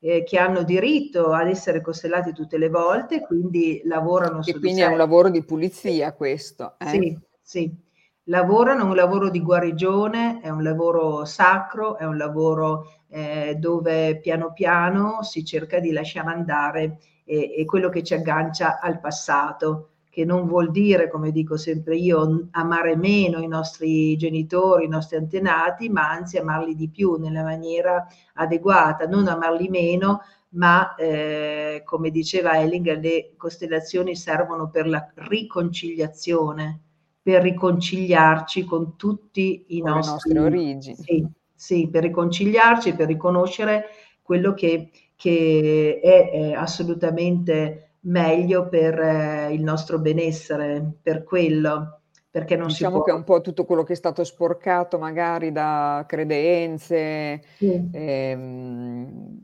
eh, 0.00 0.22
che 0.22 0.38
hanno 0.38 0.62
diritto 0.62 1.32
ad 1.32 1.48
essere 1.48 1.80
costellati 1.80 2.32
tutte 2.32 2.58
le 2.58 2.68
volte, 2.68 3.22
quindi 3.22 3.80
lavorano 3.84 4.42
su... 4.42 4.50
E 4.50 4.58
quindi 4.60 4.82
è 4.82 4.86
un 4.86 4.98
lavoro 4.98 5.30
di 5.30 5.42
pulizia 5.42 6.12
questo. 6.12 6.76
Eh? 6.78 6.88
Sì, 6.88 7.18
sì 7.40 7.86
lavorano, 8.28 8.86
un 8.86 8.94
lavoro 8.94 9.30
di 9.30 9.42
guarigione, 9.42 10.40
è 10.40 10.48
un 10.48 10.62
lavoro 10.62 11.24
sacro, 11.24 11.96
è 11.96 12.04
un 12.04 12.16
lavoro 12.16 12.90
eh, 13.08 13.56
dove 13.58 14.18
piano 14.20 14.52
piano 14.52 15.22
si 15.22 15.44
cerca 15.44 15.80
di 15.80 15.92
lasciare 15.92 16.28
andare 16.30 16.98
eh, 17.24 17.54
e 17.56 17.64
quello 17.64 17.88
che 17.88 18.02
ci 18.02 18.14
aggancia 18.14 18.80
al 18.80 19.00
passato, 19.00 19.90
che 20.10 20.24
non 20.24 20.46
vuol 20.46 20.70
dire, 20.70 21.08
come 21.08 21.30
dico 21.30 21.56
sempre 21.56 21.96
io, 21.96 22.48
amare 22.52 22.96
meno 22.96 23.40
i 23.40 23.48
nostri 23.48 24.16
genitori, 24.16 24.84
i 24.84 24.88
nostri 24.88 25.16
antenati, 25.16 25.88
ma 25.88 26.10
anzi 26.10 26.36
amarli 26.38 26.74
di 26.74 26.88
più 26.88 27.14
nella 27.16 27.42
maniera 27.42 28.06
adeguata, 28.34 29.06
non 29.06 29.26
amarli 29.28 29.68
meno, 29.68 30.20
ma 30.50 30.94
eh, 30.96 31.82
come 31.84 32.10
diceva 32.10 32.58
Ellinger, 32.58 32.98
le 32.98 33.32
costellazioni 33.36 34.16
servono 34.16 34.68
per 34.68 34.86
la 34.86 35.06
riconciliazione 35.14 36.82
per 37.28 37.42
riconciliarci 37.42 38.64
con 38.64 38.96
tutti 38.96 39.66
i 39.68 39.80
con 39.80 39.90
nostri... 39.90 40.32
Le 40.32 40.40
nostre 40.40 40.56
origini. 40.56 40.96
Sì, 40.96 41.26
sì, 41.54 41.88
per 41.90 42.04
riconciliarci, 42.04 42.94
per 42.94 43.06
riconoscere 43.06 43.84
quello 44.22 44.54
che, 44.54 44.88
che 45.14 46.00
è, 46.02 46.30
è, 46.30 46.52
assolutamente 46.52 47.96
meglio 48.04 48.70
per 48.70 48.98
eh, 48.98 49.52
il 49.52 49.62
nostro 49.62 49.98
benessere, 49.98 50.82
per 51.02 51.22
quello. 51.22 52.00
Perché 52.30 52.56
non 52.56 52.68
diciamo 52.68 52.92
si 52.92 52.96
può... 52.96 53.04
che 53.04 53.10
è 53.10 53.14
un 53.14 53.24
po' 53.24 53.42
tutto 53.42 53.66
quello 53.66 53.82
che 53.82 53.92
è 53.92 53.96
stato 53.96 54.24
sporcato 54.24 54.98
magari 54.98 55.52
da 55.52 56.06
credenze, 56.08 57.42
sì. 57.58 57.90
ehm, 57.92 59.42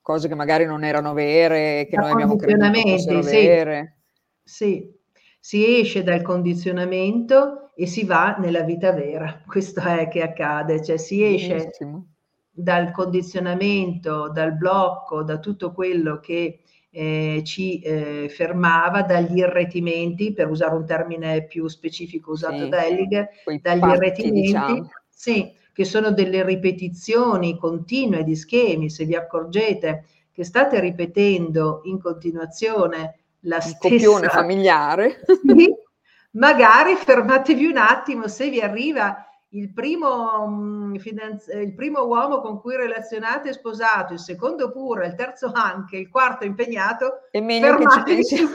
cose 0.00 0.26
che 0.26 0.34
magari 0.34 0.64
non 0.64 0.84
erano 0.84 1.12
vere, 1.12 1.86
che 1.86 1.96
da 1.96 2.00
noi 2.00 2.12
abbiamo 2.12 2.36
creduto 2.36 2.80
fossero 2.80 3.20
sì. 3.20 3.30
vere. 3.30 3.98
Sì, 4.42 4.99
si 5.40 5.80
esce 5.80 6.02
dal 6.02 6.20
condizionamento 6.22 7.72
e 7.74 7.86
si 7.86 8.04
va 8.04 8.36
nella 8.38 8.60
vita 8.60 8.92
vera. 8.92 9.42
Questo 9.48 9.80
è 9.80 10.06
che 10.08 10.22
accade, 10.22 10.84
cioè 10.84 10.98
si 10.98 11.24
esce 11.24 11.56
Benissimo. 11.56 12.06
dal 12.50 12.92
condizionamento, 12.92 14.28
dal 14.28 14.54
blocco, 14.54 15.22
da 15.22 15.38
tutto 15.38 15.72
quello 15.72 16.20
che 16.20 16.60
eh, 16.90 17.42
ci 17.44 17.80
eh, 17.80 18.28
fermava, 18.28 19.02
dagli 19.02 19.38
irretimenti, 19.38 20.32
per 20.34 20.50
usare 20.50 20.74
un 20.74 20.84
termine 20.84 21.46
più 21.46 21.66
specifico 21.68 22.32
usato 22.32 22.64
sì, 22.64 22.68
da 22.68 22.84
Ellig, 22.84 23.28
dagli 23.62 23.80
patti, 23.80 23.94
irretimenti, 23.94 24.40
diciamo. 24.40 24.90
sì, 25.08 25.52
che 25.72 25.84
sono 25.84 26.10
delle 26.10 26.44
ripetizioni 26.44 27.56
continue 27.56 28.24
di 28.24 28.36
schemi, 28.36 28.90
se 28.90 29.04
vi 29.04 29.14
accorgete 29.14 30.04
che 30.32 30.44
state 30.44 30.80
ripetendo 30.80 31.80
in 31.84 32.00
continuazione 32.00 33.20
la 33.40 33.60
stessa... 33.60 33.78
copione 33.80 34.28
familiare. 34.28 35.20
Sì, 35.24 35.72
magari 36.32 36.94
fermatevi 36.96 37.66
un 37.66 37.76
attimo 37.76 38.28
se 38.28 38.48
vi 38.48 38.60
arriva 38.60 39.24
il 39.52 39.72
primo, 39.72 40.46
mm, 40.48 40.96
finanzi- 40.96 41.50
il 41.52 41.74
primo 41.74 42.04
uomo 42.04 42.40
con 42.40 42.60
cui 42.60 42.76
relazionate 42.76 43.48
è 43.48 43.52
sposato, 43.52 44.12
il 44.12 44.20
secondo 44.20 44.70
pure, 44.70 45.08
il 45.08 45.14
terzo 45.14 45.50
anche, 45.52 45.96
il 45.96 46.08
quarto 46.08 46.44
impegnato. 46.44 47.28
È 47.30 47.40
meglio 47.40 47.76
che 48.04 48.24
ci. 48.24 48.46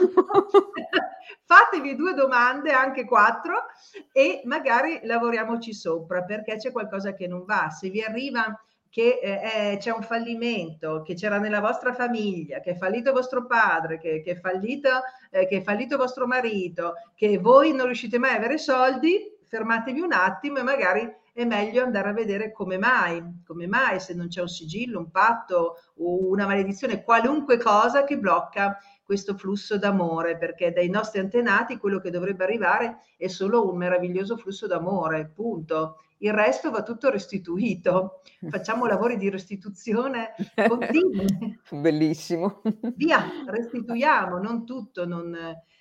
Fatevi 1.44 1.94
due 1.94 2.14
domande, 2.14 2.72
anche 2.72 3.04
quattro, 3.04 3.66
e 4.12 4.40
magari 4.44 5.00
lavoriamoci 5.02 5.72
sopra 5.72 6.22
perché 6.24 6.56
c'è 6.56 6.72
qualcosa 6.72 7.14
che 7.14 7.28
non 7.28 7.44
va. 7.44 7.68
Se 7.70 7.88
vi 7.88 8.02
arriva 8.02 8.58
che 8.88 9.18
eh, 9.22 9.72
eh, 9.72 9.76
c'è 9.78 9.90
un 9.90 10.02
fallimento, 10.02 11.02
che 11.02 11.14
c'era 11.14 11.38
nella 11.38 11.60
vostra 11.60 11.92
famiglia, 11.92 12.60
che 12.60 12.70
è 12.72 12.76
fallito 12.76 13.12
vostro 13.12 13.46
padre, 13.46 13.98
che, 13.98 14.22
che, 14.22 14.32
è 14.32 14.36
fallito, 14.36 14.88
eh, 15.30 15.46
che 15.46 15.58
è 15.58 15.62
fallito 15.62 15.96
vostro 15.96 16.26
marito, 16.26 16.94
che 17.14 17.38
voi 17.38 17.72
non 17.72 17.86
riuscite 17.86 18.18
mai 18.18 18.32
a 18.32 18.36
avere 18.36 18.58
soldi, 18.58 19.34
fermatevi 19.46 20.00
un 20.00 20.12
attimo 20.12 20.58
e 20.58 20.62
magari 20.62 21.14
è 21.32 21.44
meglio 21.44 21.82
andare 21.82 22.08
a 22.08 22.14
vedere 22.14 22.50
come 22.50 22.78
mai, 22.78 23.42
come 23.46 23.66
mai 23.66 24.00
se 24.00 24.14
non 24.14 24.28
c'è 24.28 24.40
un 24.40 24.48
sigillo, 24.48 24.98
un 24.98 25.10
patto 25.10 25.80
una 25.96 26.46
maledizione, 26.46 27.04
qualunque 27.04 27.58
cosa 27.58 28.04
che 28.04 28.16
blocca 28.16 28.78
questo 29.04 29.36
flusso 29.36 29.78
d'amore, 29.78 30.36
perché 30.36 30.72
dai 30.72 30.88
nostri 30.88 31.20
antenati 31.20 31.76
quello 31.76 32.00
che 32.00 32.10
dovrebbe 32.10 32.44
arrivare 32.44 33.00
è 33.16 33.28
solo 33.28 33.68
un 33.68 33.76
meraviglioso 33.76 34.36
flusso 34.36 34.66
d'amore, 34.66 35.30
punto. 35.32 36.00
Il 36.18 36.32
resto 36.32 36.70
va 36.70 36.82
tutto 36.82 37.10
restituito. 37.10 38.22
Facciamo 38.48 38.86
lavori 38.86 39.16
di 39.16 39.28
restituzione 39.28 40.34
continui. 40.68 41.58
Bellissimo. 41.70 42.62
Via, 42.94 43.24
restituiamo, 43.46 44.38
non 44.38 44.64
tutto, 44.64 45.06
non, 45.06 45.36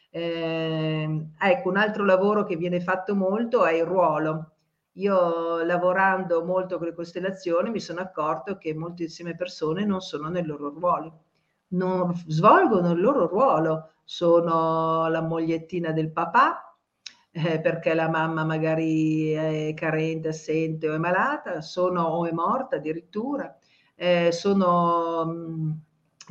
eh, 0.10 1.28
ecco, 1.38 1.70
un 1.70 1.78
altro 1.78 2.06
lavoro 2.06 2.44
che 2.44 2.56
viene 2.56 2.80
fatto 2.80 3.16
molto 3.16 3.66
è 3.66 3.74
il 3.74 3.86
ruolo. 3.86 4.52
io 4.94 5.64
lavorando 5.64 6.44
molto 6.46 6.78
con 6.78 6.88
le 6.88 6.94
costellazioni 6.94 7.70
mi 7.70 7.80
sono 7.82 8.00
accorto 8.00 8.58
che 8.58 8.74
moltissime 8.74 9.36
persone 9.36 9.84
non 9.86 10.00
sono 10.00 10.30
nel 10.30 10.46
loro 10.46 10.70
ruolo, 10.70 11.24
non 11.70 12.14
svolgono 12.28 12.92
il 12.92 13.02
loro 13.02 13.28
ruolo, 13.28 13.92
sono 14.06 15.08
la 15.10 15.22
mogliettina 15.22 15.92
del 15.92 16.12
papà, 16.12 16.65
eh, 17.38 17.60
perché 17.60 17.94
la 17.94 18.08
mamma 18.08 18.46
magari 18.46 19.32
è 19.32 19.74
carente, 19.74 20.30
assente 20.30 20.88
o 20.90 20.94
è 20.96 20.98
malata, 20.98 21.60
sono 21.60 22.04
o 22.04 22.26
è 22.26 22.32
morta 22.32 22.78
addirittura, 22.78 23.58
eh, 23.94 24.32
sono, 24.32 25.26
mh, 25.26 25.32
mm, 25.32 25.72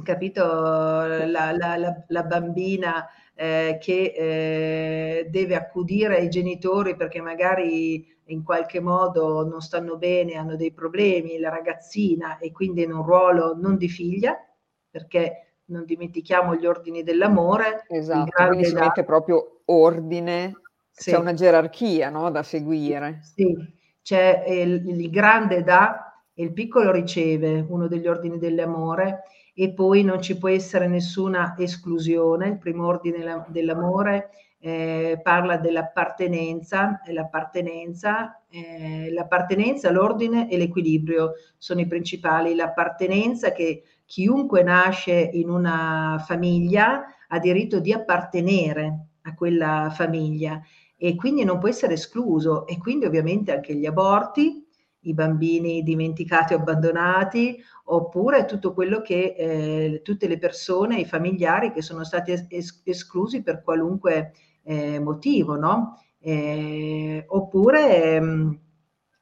capito, 0.02 0.42
la, 0.42 1.52
la, 1.52 1.76
la, 1.76 2.04
la 2.08 2.22
bambina 2.22 3.06
eh, 3.34 3.76
che 3.80 4.14
eh, 4.16 5.26
deve 5.28 5.56
accudire 5.56 6.16
ai 6.16 6.30
genitori 6.30 6.96
perché 6.96 7.20
magari 7.20 8.10
in 8.28 8.42
qualche 8.42 8.80
modo 8.80 9.46
non 9.46 9.60
stanno 9.60 9.98
bene, 9.98 10.36
hanno 10.36 10.56
dei 10.56 10.72
problemi, 10.72 11.38
la 11.38 11.50
ragazzina 11.50 12.38
e 12.38 12.50
quindi 12.50 12.82
in 12.82 12.92
un 12.94 13.02
ruolo 13.02 13.54
non 13.54 13.76
di 13.76 13.90
figlia, 13.90 14.42
perché 14.90 15.58
non 15.66 15.84
dimentichiamo 15.84 16.54
gli 16.54 16.64
ordini 16.64 17.02
dell'amore. 17.02 17.84
Esatto, 17.88 18.46
quindi 18.46 18.64
si 18.64 18.74
mette 18.74 19.04
proprio 19.04 19.60
ordine, 19.66 20.54
sì. 20.94 21.10
c'è 21.10 21.18
una 21.18 21.34
gerarchia 21.34 22.08
no, 22.08 22.30
da 22.30 22.42
seguire. 22.42 23.20
Sì, 23.22 23.54
c'è 24.00 24.44
il, 24.46 24.88
il 24.88 25.10
grande 25.10 25.62
dà 25.62 26.22
e 26.32 26.44
il 26.44 26.52
piccolo 26.52 26.92
riceve, 26.92 27.64
uno 27.68 27.88
degli 27.88 28.06
ordini 28.06 28.38
dell'amore, 28.38 29.22
e 29.54 29.72
poi 29.72 30.02
non 30.02 30.20
ci 30.20 30.38
può 30.38 30.48
essere 30.48 30.86
nessuna 30.86 31.54
esclusione. 31.58 32.48
Il 32.48 32.58
primo 32.58 32.86
ordine 32.86 33.44
dell'amore 33.48 34.30
eh, 34.58 35.20
parla 35.22 35.56
dell'appartenenza 35.58 37.02
e 37.02 37.12
l'appartenenza, 37.12 38.42
eh, 38.48 39.12
l'appartenenza, 39.12 39.90
l'ordine 39.90 40.50
e 40.50 40.56
l'equilibrio 40.56 41.32
sono 41.58 41.80
i 41.80 41.86
principali. 41.86 42.54
L'appartenenza 42.54 43.52
che 43.52 43.82
chiunque 44.06 44.62
nasce 44.62 45.12
in 45.12 45.48
una 45.48 46.22
famiglia 46.26 47.04
ha 47.28 47.38
diritto 47.38 47.78
di 47.80 47.92
appartenere 47.92 49.06
a 49.22 49.34
quella 49.34 49.90
famiglia 49.90 50.60
e 51.06 51.16
quindi 51.16 51.44
non 51.44 51.58
può 51.58 51.68
essere 51.68 51.94
escluso 51.94 52.66
e 52.66 52.78
quindi 52.78 53.04
ovviamente 53.04 53.52
anche 53.52 53.74
gli 53.74 53.84
aborti 53.84 54.62
i 55.06 55.12
bambini 55.12 55.82
dimenticati 55.82 56.54
o 56.54 56.56
abbandonati, 56.56 57.62
oppure 57.86 58.46
tutto 58.46 58.72
quello 58.72 59.02
che 59.02 59.34
eh, 59.36 60.00
tutte 60.02 60.26
le 60.26 60.38
persone, 60.38 60.98
i 61.00 61.04
familiari 61.04 61.72
che 61.72 61.82
sono 61.82 62.04
stati 62.04 62.32
es- 62.32 62.80
esclusi 62.84 63.42
per 63.42 63.62
qualunque 63.62 64.32
eh, 64.62 64.98
motivo, 65.00 65.56
no? 65.56 66.00
Eh, 66.20 67.22
oppure 67.28 68.14
ehm, 68.14 68.58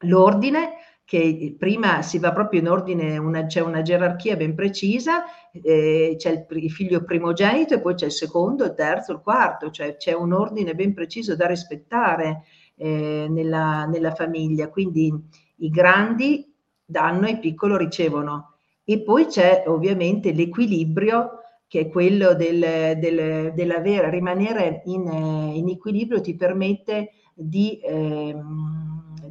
l'ordine 0.05 0.74
che 1.05 1.55
prima 1.59 2.03
si 2.03 2.19
va 2.19 2.33
proprio 2.33 2.61
in 2.61 2.69
ordine, 2.69 3.19
una, 3.19 3.47
c'è 3.47 3.61
una 3.61 3.83
gerarchia 3.83 4.37
ben 4.37 4.55
precisa, 4.55 5.25
eh, 5.53 6.15
c'è 6.17 6.31
il, 6.31 6.47
il, 6.49 6.71
figlio 6.71 7.05
primogenito 7.05 7.75
e 7.75 7.81
poi 7.81 7.95
c'è 7.95 8.07
il 8.07 8.13
secondo, 8.13 8.65
il 8.65 8.75
terzo, 8.75 9.13
il 9.13 9.21
quarto, 9.21 9.71
cioè 9.71 9.97
c'è 9.97 10.13
un 10.15 10.33
ordine 10.33 10.75
ben 10.75 10.95
preciso 10.95 11.37
da 11.37 11.47
rispettare 11.47 12.45
eh, 12.77 13.27
nella, 13.29 13.85
nella 13.85 14.15
famiglia. 14.15 14.69
Quindi 14.69 15.13
i 15.57 15.69
grandi 15.69 16.51
danno 16.85 17.27
e 17.27 17.33
i 17.33 17.39
piccoli 17.39 17.77
ricevono. 17.77 18.55
E 18.85 19.03
poi 19.03 19.27
c'è 19.27 19.65
ovviamente 19.67 20.33
l'equilibrio 20.33 21.39
che 21.69 21.81
è 21.81 21.89
quello 21.89 22.35
del, 22.35 22.99
del, 22.99 23.53
dell'avere, 23.55 24.11
rimanere 24.11 24.83
in, 24.87 25.07
in, 25.55 25.69
equilibrio 25.71 26.21
ti 26.21 26.35
permette 26.35 27.13
di, 27.33 27.79
eh, 27.79 28.37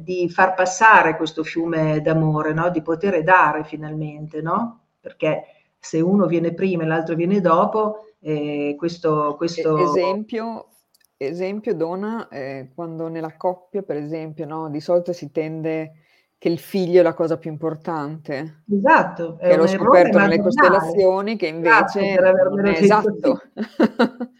di, 0.02 0.28
far 0.28 0.54
passare 0.54 1.16
questo 1.16 1.42
fiume 1.42 2.00
d'amore, 2.00 2.52
no? 2.52 2.70
di 2.70 2.82
poter 2.82 3.22
dare 3.22 3.64
finalmente, 3.64 4.40
no? 4.40 4.80
perché 5.00 5.44
se 5.78 6.00
uno 6.00 6.26
viene 6.26 6.54
prima 6.54 6.82
e 6.82 6.86
l'altro 6.86 7.14
viene 7.14 7.40
dopo, 7.40 8.06
eh, 8.20 8.74
questo, 8.78 9.34
questo... 9.36 9.76
Esempio, 9.78 10.68
esempio 11.16 11.74
Dona, 11.74 12.28
eh, 12.28 12.70
quando 12.74 13.08
nella 13.08 13.36
coppia, 13.36 13.82
per 13.82 13.96
esempio, 13.96 14.46
no? 14.46 14.70
di 14.70 14.80
solito 14.80 15.12
si 15.12 15.30
tende 15.30 15.92
che 16.42 16.48
il 16.48 16.58
figlio 16.58 16.98
è 16.98 17.02
la 17.04 17.14
cosa 17.14 17.38
più 17.38 17.52
importante. 17.52 18.64
Esatto. 18.68 19.36
Che 19.40 19.56
l'ho 19.56 19.68
scoperto 19.68 20.18
nelle 20.18 20.40
costellazioni, 20.40 21.36
che 21.36 21.46
invece 21.46 22.16
è 22.16 22.70
esatto. 22.70 23.42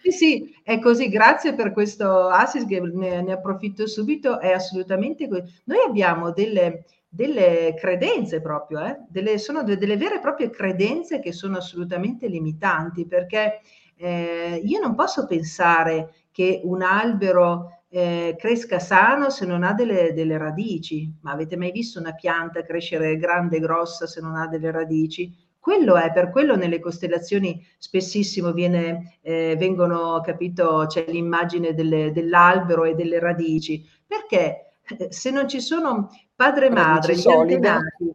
sì, 0.03 0.11
sì, 0.11 0.55
è 0.65 0.81
così. 0.81 1.09
Grazie 1.09 1.55
per 1.55 1.71
questo 1.71 2.27
assist, 2.27 2.67
che 2.67 2.81
ne, 2.81 3.23
ne 3.23 3.33
approfitto 3.33 3.87
subito. 3.87 4.41
È 4.41 4.51
assolutamente 4.51 5.29
così. 5.29 5.45
Noi 5.67 5.79
abbiamo 5.87 6.33
delle, 6.33 6.87
delle 7.09 7.73
credenze 7.79 8.41
proprio, 8.41 8.85
eh? 8.85 8.99
delle, 9.09 9.39
sono 9.39 9.63
de, 9.63 9.79
delle 9.79 9.97
vere 9.97 10.17
e 10.17 10.21
proprie 10.21 10.51
credenze 10.51 11.21
che 11.21 11.31
sono 11.31 11.59
assolutamente 11.59 12.27
limitanti, 12.27 13.07
perché 13.07 13.61
eh, 13.95 14.61
io 14.61 14.81
non 14.81 14.97
posso 14.97 15.25
pensare 15.25 16.15
che 16.33 16.63
un 16.65 16.83
albero 16.83 17.82
eh, 17.95 18.37
cresca 18.39 18.79
sano 18.79 19.29
se 19.29 19.45
non 19.45 19.63
ha 19.63 19.75
delle, 19.75 20.15
delle, 20.15 20.39
radici. 20.39 21.13
Ma 21.21 21.33
avete 21.33 21.59
mai 21.59 21.71
visto 21.71 21.99
una 22.01 22.15
pianta 22.15 22.63
crescere 22.63 23.19
grande 23.19 23.59
e 23.59 23.61
grossa 23.61 24.07
se 24.07 24.23
non 24.23 24.35
ha 24.35 24.47
delle 24.47 24.71
radici? 24.71 25.31
Quello 25.59 25.97
è, 25.97 26.11
per 26.11 26.31
quello 26.31 26.57
nelle 26.57 26.81
costellazioni 26.81 27.63
spessissimo 27.77 28.53
viene, 28.53 29.19
eh, 29.21 29.57
vengono, 29.59 30.21
capito, 30.23 30.87
c'è 30.89 31.05
l'immagine 31.07 31.75
delle, 31.75 32.13
dell'albero 32.13 32.85
e 32.85 32.95
delle 32.95 33.21
radici, 33.21 33.87
perché 34.07 34.79
eh, 34.99 35.13
se 35.13 35.31
non 35.31 35.47
ci 35.47 35.61
sono 35.61 36.09
padre 36.35 36.67
e 36.67 36.71
madre, 36.71 37.15
gli 37.15 37.29
antenati, 37.29 38.11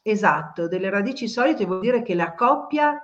esatto, 0.00 0.68
delle 0.68 0.88
radici 0.88 1.28
solide 1.28 1.66
vuol 1.66 1.80
dire 1.80 2.02
che 2.02 2.14
la 2.14 2.32
coppia 2.32 2.98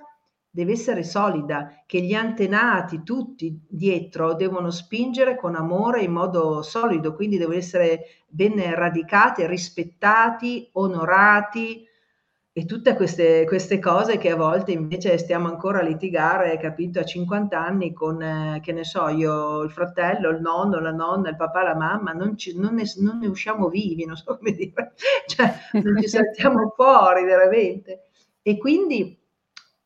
deve 0.59 0.73
essere 0.73 1.05
solida, 1.05 1.85
che 1.87 2.01
gli 2.01 2.15
antenati 2.15 3.05
tutti 3.05 3.65
dietro 3.69 4.35
devono 4.35 4.73
spingere 4.73 5.37
con 5.37 5.55
amore 5.55 6.01
in 6.01 6.11
modo 6.11 6.63
solido, 6.63 7.15
quindi 7.15 7.39
devono 7.39 7.57
essere 7.57 8.07
ben 8.27 8.61
radicati, 8.75 9.47
rispettati, 9.47 10.69
onorati 10.73 11.87
e 12.53 12.65
tutte 12.65 12.97
queste, 12.97 13.45
queste 13.47 13.79
cose 13.79 14.19
che 14.19 14.33
a 14.33 14.37
volte 14.37 14.73
invece 14.73 15.17
stiamo 15.19 15.47
ancora 15.47 15.79
a 15.79 15.83
litigare, 15.83 16.59
capito, 16.59 16.99
a 16.99 17.05
50 17.05 17.57
anni 17.57 17.93
con, 17.93 18.21
eh, 18.21 18.61
che 18.61 18.73
ne 18.73 18.83
so, 18.83 19.07
io, 19.07 19.63
il 19.63 19.71
fratello, 19.71 20.31
il 20.31 20.41
nonno, 20.41 20.81
la 20.81 20.91
nonna, 20.91 21.29
il 21.29 21.37
papà, 21.37 21.63
la 21.63 21.77
mamma, 21.77 22.11
non, 22.11 22.37
ci, 22.37 22.59
non, 22.59 22.75
ne, 22.75 22.83
non 22.97 23.19
ne 23.19 23.29
usciamo 23.29 23.69
vivi, 23.69 24.05
non 24.05 24.17
so 24.17 24.37
come 24.37 24.51
dire, 24.51 24.95
cioè 25.29 25.55
non 25.75 26.03
ci 26.03 26.09
saltiamo 26.11 26.73
fuori 26.75 27.23
veramente. 27.23 28.09
E 28.43 28.59
quindi 28.59 29.17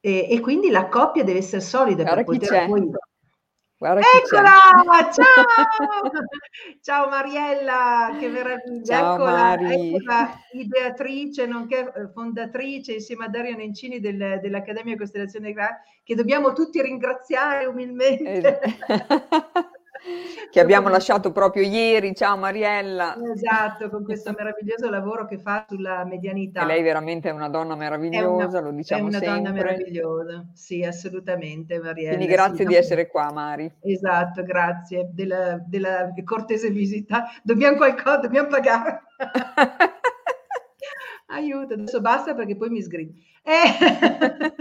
e, 0.05 0.26
e, 0.28 0.40
quindi 0.40 0.68
la 0.68 0.88
coppia 0.88 1.22
deve 1.22 1.38
essere 1.38 1.62
solida 1.62 2.03
Guarda 2.03 2.24
per 2.24 2.36
poter 2.36 2.66
poi... 2.66 2.90
Eccola! 3.78 5.11
Ciao! 5.12 6.11
Ciao 6.82 7.09
Mariella, 7.09 8.16
che 8.18 8.26
meraviglia! 8.28 8.84
Ciao 8.84 9.14
eccola, 9.14 9.72
eccola, 9.72 10.40
ideatrice, 10.53 11.46
nonché 11.46 11.92
eh, 11.94 12.09
fondatrice 12.12 12.94
insieme 12.94 13.26
a 13.26 13.28
Dario 13.28 13.55
Nencini 13.55 14.00
del, 14.00 14.40
dell'Accademia 14.40 14.96
Costellazione 14.96 15.55
che 16.03 16.14
dobbiamo 16.16 16.53
tutti 16.53 16.82
ringraziare 16.82 17.66
umilmente. 17.66 18.61
che 20.50 20.61
abbiamo 20.61 20.88
lasciato 20.88 21.32
proprio 21.32 21.62
ieri. 21.62 22.14
Ciao 22.14 22.36
Mariella. 22.36 23.16
Esatto, 23.32 23.88
con 23.88 24.05
questo 24.05 24.34
meraviglioso 24.36 24.90
lavoro 24.90 25.26
che 25.26 25.38
fa 25.38 25.64
sulla 25.68 26.05
medianità. 26.05 26.62
E 26.62 26.66
lei 26.66 26.82
veramente 26.82 27.28
è 27.28 27.32
una 27.32 27.48
donna 27.48 27.74
meravigliosa, 27.74 28.59
una, 28.59 28.61
lo 28.61 28.70
diciamo 28.72 29.11
sempre. 29.11 29.26
È 29.26 29.30
una 29.30 29.34
sempre. 29.34 29.53
donna 29.53 29.64
meravigliosa, 29.64 30.46
sì, 30.53 30.82
assolutamente 30.82 31.78
Mariella. 31.78 32.16
Quindi 32.16 32.32
grazie 32.32 32.64
sì, 32.64 32.66
di 32.66 32.74
essere 32.74 33.07
qua 33.07 33.32
Mari. 33.32 33.72
Esatto, 33.80 34.42
grazie 34.42 35.09
della, 35.12 35.62
della 35.64 36.12
cortese 36.24 36.70
visita. 36.70 37.28
Dobbiamo 37.42 37.76
qualcosa, 37.76 38.18
dobbiamo 38.18 38.48
pagare. 38.48 39.03
Aiuto, 41.28 41.74
adesso 41.74 42.00
basta 42.00 42.34
perché 42.34 42.57
poi 42.57 42.68
mi 42.68 42.82
sgrido. 42.82 43.12
Eh. 43.42 44.53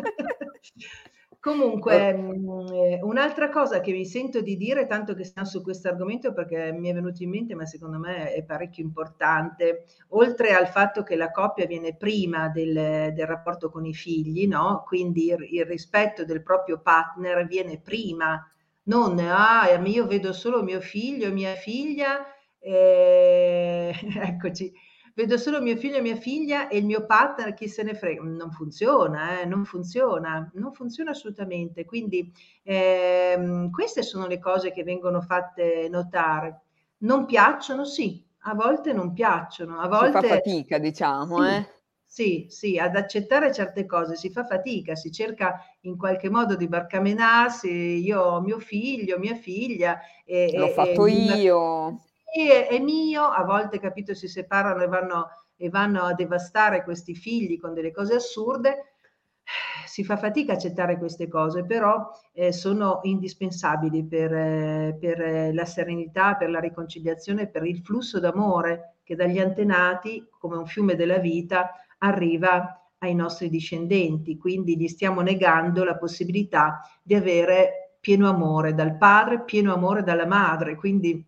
Comunque, 1.41 2.13
mh, 2.13 2.67
eh, 2.71 2.99
un'altra 3.01 3.49
cosa 3.49 3.79
che 3.79 3.91
mi 3.91 4.05
sento 4.05 4.41
di 4.41 4.55
dire, 4.57 4.85
tanto 4.85 5.15
che 5.15 5.23
stiamo 5.23 5.47
su 5.47 5.63
questo 5.63 5.87
argomento 5.87 6.33
perché 6.33 6.71
mi 6.71 6.87
è 6.87 6.93
venuto 6.93 7.23
in 7.23 7.31
mente, 7.31 7.55
ma 7.55 7.65
secondo 7.65 7.97
me 7.97 8.31
è 8.31 8.43
parecchio 8.43 8.83
importante, 8.83 9.85
oltre 10.09 10.53
al 10.53 10.67
fatto 10.67 11.01
che 11.01 11.15
la 11.15 11.31
coppia 11.31 11.65
viene 11.65 11.95
prima 11.95 12.47
del, 12.49 13.11
del 13.15 13.25
rapporto 13.25 13.71
con 13.71 13.85
i 13.85 13.93
figli, 13.95 14.47
no? 14.47 14.83
Quindi 14.85 15.29
il, 15.29 15.47
il, 15.49 15.65
rispetto 15.65 16.23
del 16.25 16.43
proprio 16.43 16.79
partner 16.79 17.47
viene 17.47 17.81
prima, 17.81 18.39
non 18.83 19.17
ah, 19.17 19.67
io 19.83 20.05
vedo 20.05 20.33
solo 20.33 20.61
mio 20.61 20.79
figlio, 20.79 21.31
mia 21.31 21.55
figlia, 21.55 22.23
eh, 22.59 23.95
eccoci 23.97 24.71
vedo 25.13 25.37
solo 25.37 25.61
mio 25.61 25.75
figlio 25.75 25.97
e 25.97 26.01
mia 26.01 26.15
figlia 26.15 26.67
e 26.67 26.77
il 26.77 26.85
mio 26.85 27.05
partner, 27.05 27.53
chi 27.53 27.67
se 27.67 27.83
ne 27.83 27.93
frega. 27.93 28.21
Non 28.23 28.51
funziona, 28.51 29.41
eh? 29.41 29.45
non 29.45 29.65
funziona, 29.65 30.49
non 30.53 30.73
funziona 30.73 31.11
assolutamente. 31.11 31.85
Quindi 31.85 32.31
ehm, 32.63 33.69
queste 33.69 34.03
sono 34.03 34.27
le 34.27 34.39
cose 34.39 34.71
che 34.71 34.83
vengono 34.83 35.21
fatte 35.21 35.87
notare. 35.89 36.61
Non 36.99 37.25
piacciono? 37.25 37.83
Sì, 37.85 38.23
a 38.43 38.53
volte 38.53 38.93
non 38.93 39.13
piacciono, 39.13 39.79
a 39.79 39.87
volte... 39.87 40.19
Si 40.19 40.27
fa 40.27 40.33
fatica, 40.35 40.77
diciamo, 40.77 41.43
sì, 41.43 41.49
eh? 41.49 41.67
Sì, 42.11 42.45
sì, 42.49 42.77
ad 42.77 42.95
accettare 42.95 43.53
certe 43.53 43.85
cose 43.85 44.15
si 44.15 44.29
fa 44.29 44.45
fatica, 44.45 44.95
si 44.95 45.11
cerca 45.11 45.63
in 45.81 45.95
qualche 45.95 46.29
modo 46.29 46.55
di 46.55 46.67
barcamenarsi, 46.67 47.69
io 47.69 48.21
ho 48.21 48.41
mio 48.41 48.59
figlio, 48.59 49.17
mia 49.17 49.35
figlia... 49.35 49.99
E, 50.25 50.51
L'ho 50.55 50.67
e, 50.67 50.71
fatto 50.71 51.05
e, 51.05 51.11
io. 51.11 52.01
È, 52.31 52.67
è, 52.69 52.79
mio, 52.79 53.23
a 53.23 53.43
volte, 53.43 53.79
capito, 53.79 54.13
si 54.13 54.27
separano 54.27 54.81
e 54.83 54.87
vanno, 54.87 55.27
e 55.55 55.69
vanno 55.69 56.03
a 56.03 56.13
devastare 56.13 56.83
questi 56.83 57.13
figli 57.13 57.59
con 57.59 57.73
delle 57.73 57.91
cose 57.91 58.15
assurde, 58.15 58.91
si 59.85 60.03
fa 60.03 60.15
fatica 60.15 60.53
a 60.53 60.55
accettare 60.55 60.97
queste 60.97 61.27
cose, 61.27 61.65
però 61.65 62.09
eh, 62.31 62.53
sono 62.53 62.99
indispensabili 63.03 64.05
per, 64.05 64.33
eh, 64.33 64.97
per, 64.99 65.53
la 65.53 65.65
serenità, 65.65 66.35
per 66.35 66.49
la 66.49 66.59
riconciliazione, 66.59 67.47
per 67.47 67.65
il 67.65 67.79
flusso 67.79 68.19
d'amore 68.19 68.99
che 69.03 69.15
dagli 69.15 69.39
antenati, 69.39 70.25
come 70.39 70.55
un 70.55 70.65
fiume 70.65 70.95
della 70.95 71.17
vita, 71.17 71.71
arriva 71.97 72.89
ai 72.99 73.13
nostri 73.13 73.49
discendenti. 73.49 74.37
Quindi 74.37 74.77
gli 74.77 74.87
stiamo 74.87 75.21
negando 75.21 75.83
la 75.83 75.97
possibilità 75.97 76.79
di 77.03 77.15
avere 77.15 77.97
pieno 77.99 78.29
amore 78.29 78.73
dal 78.73 78.97
padre, 78.97 79.43
pieno 79.43 79.73
amore 79.73 80.03
dalla 80.03 80.25
madre. 80.25 80.75
Quindi 80.75 81.25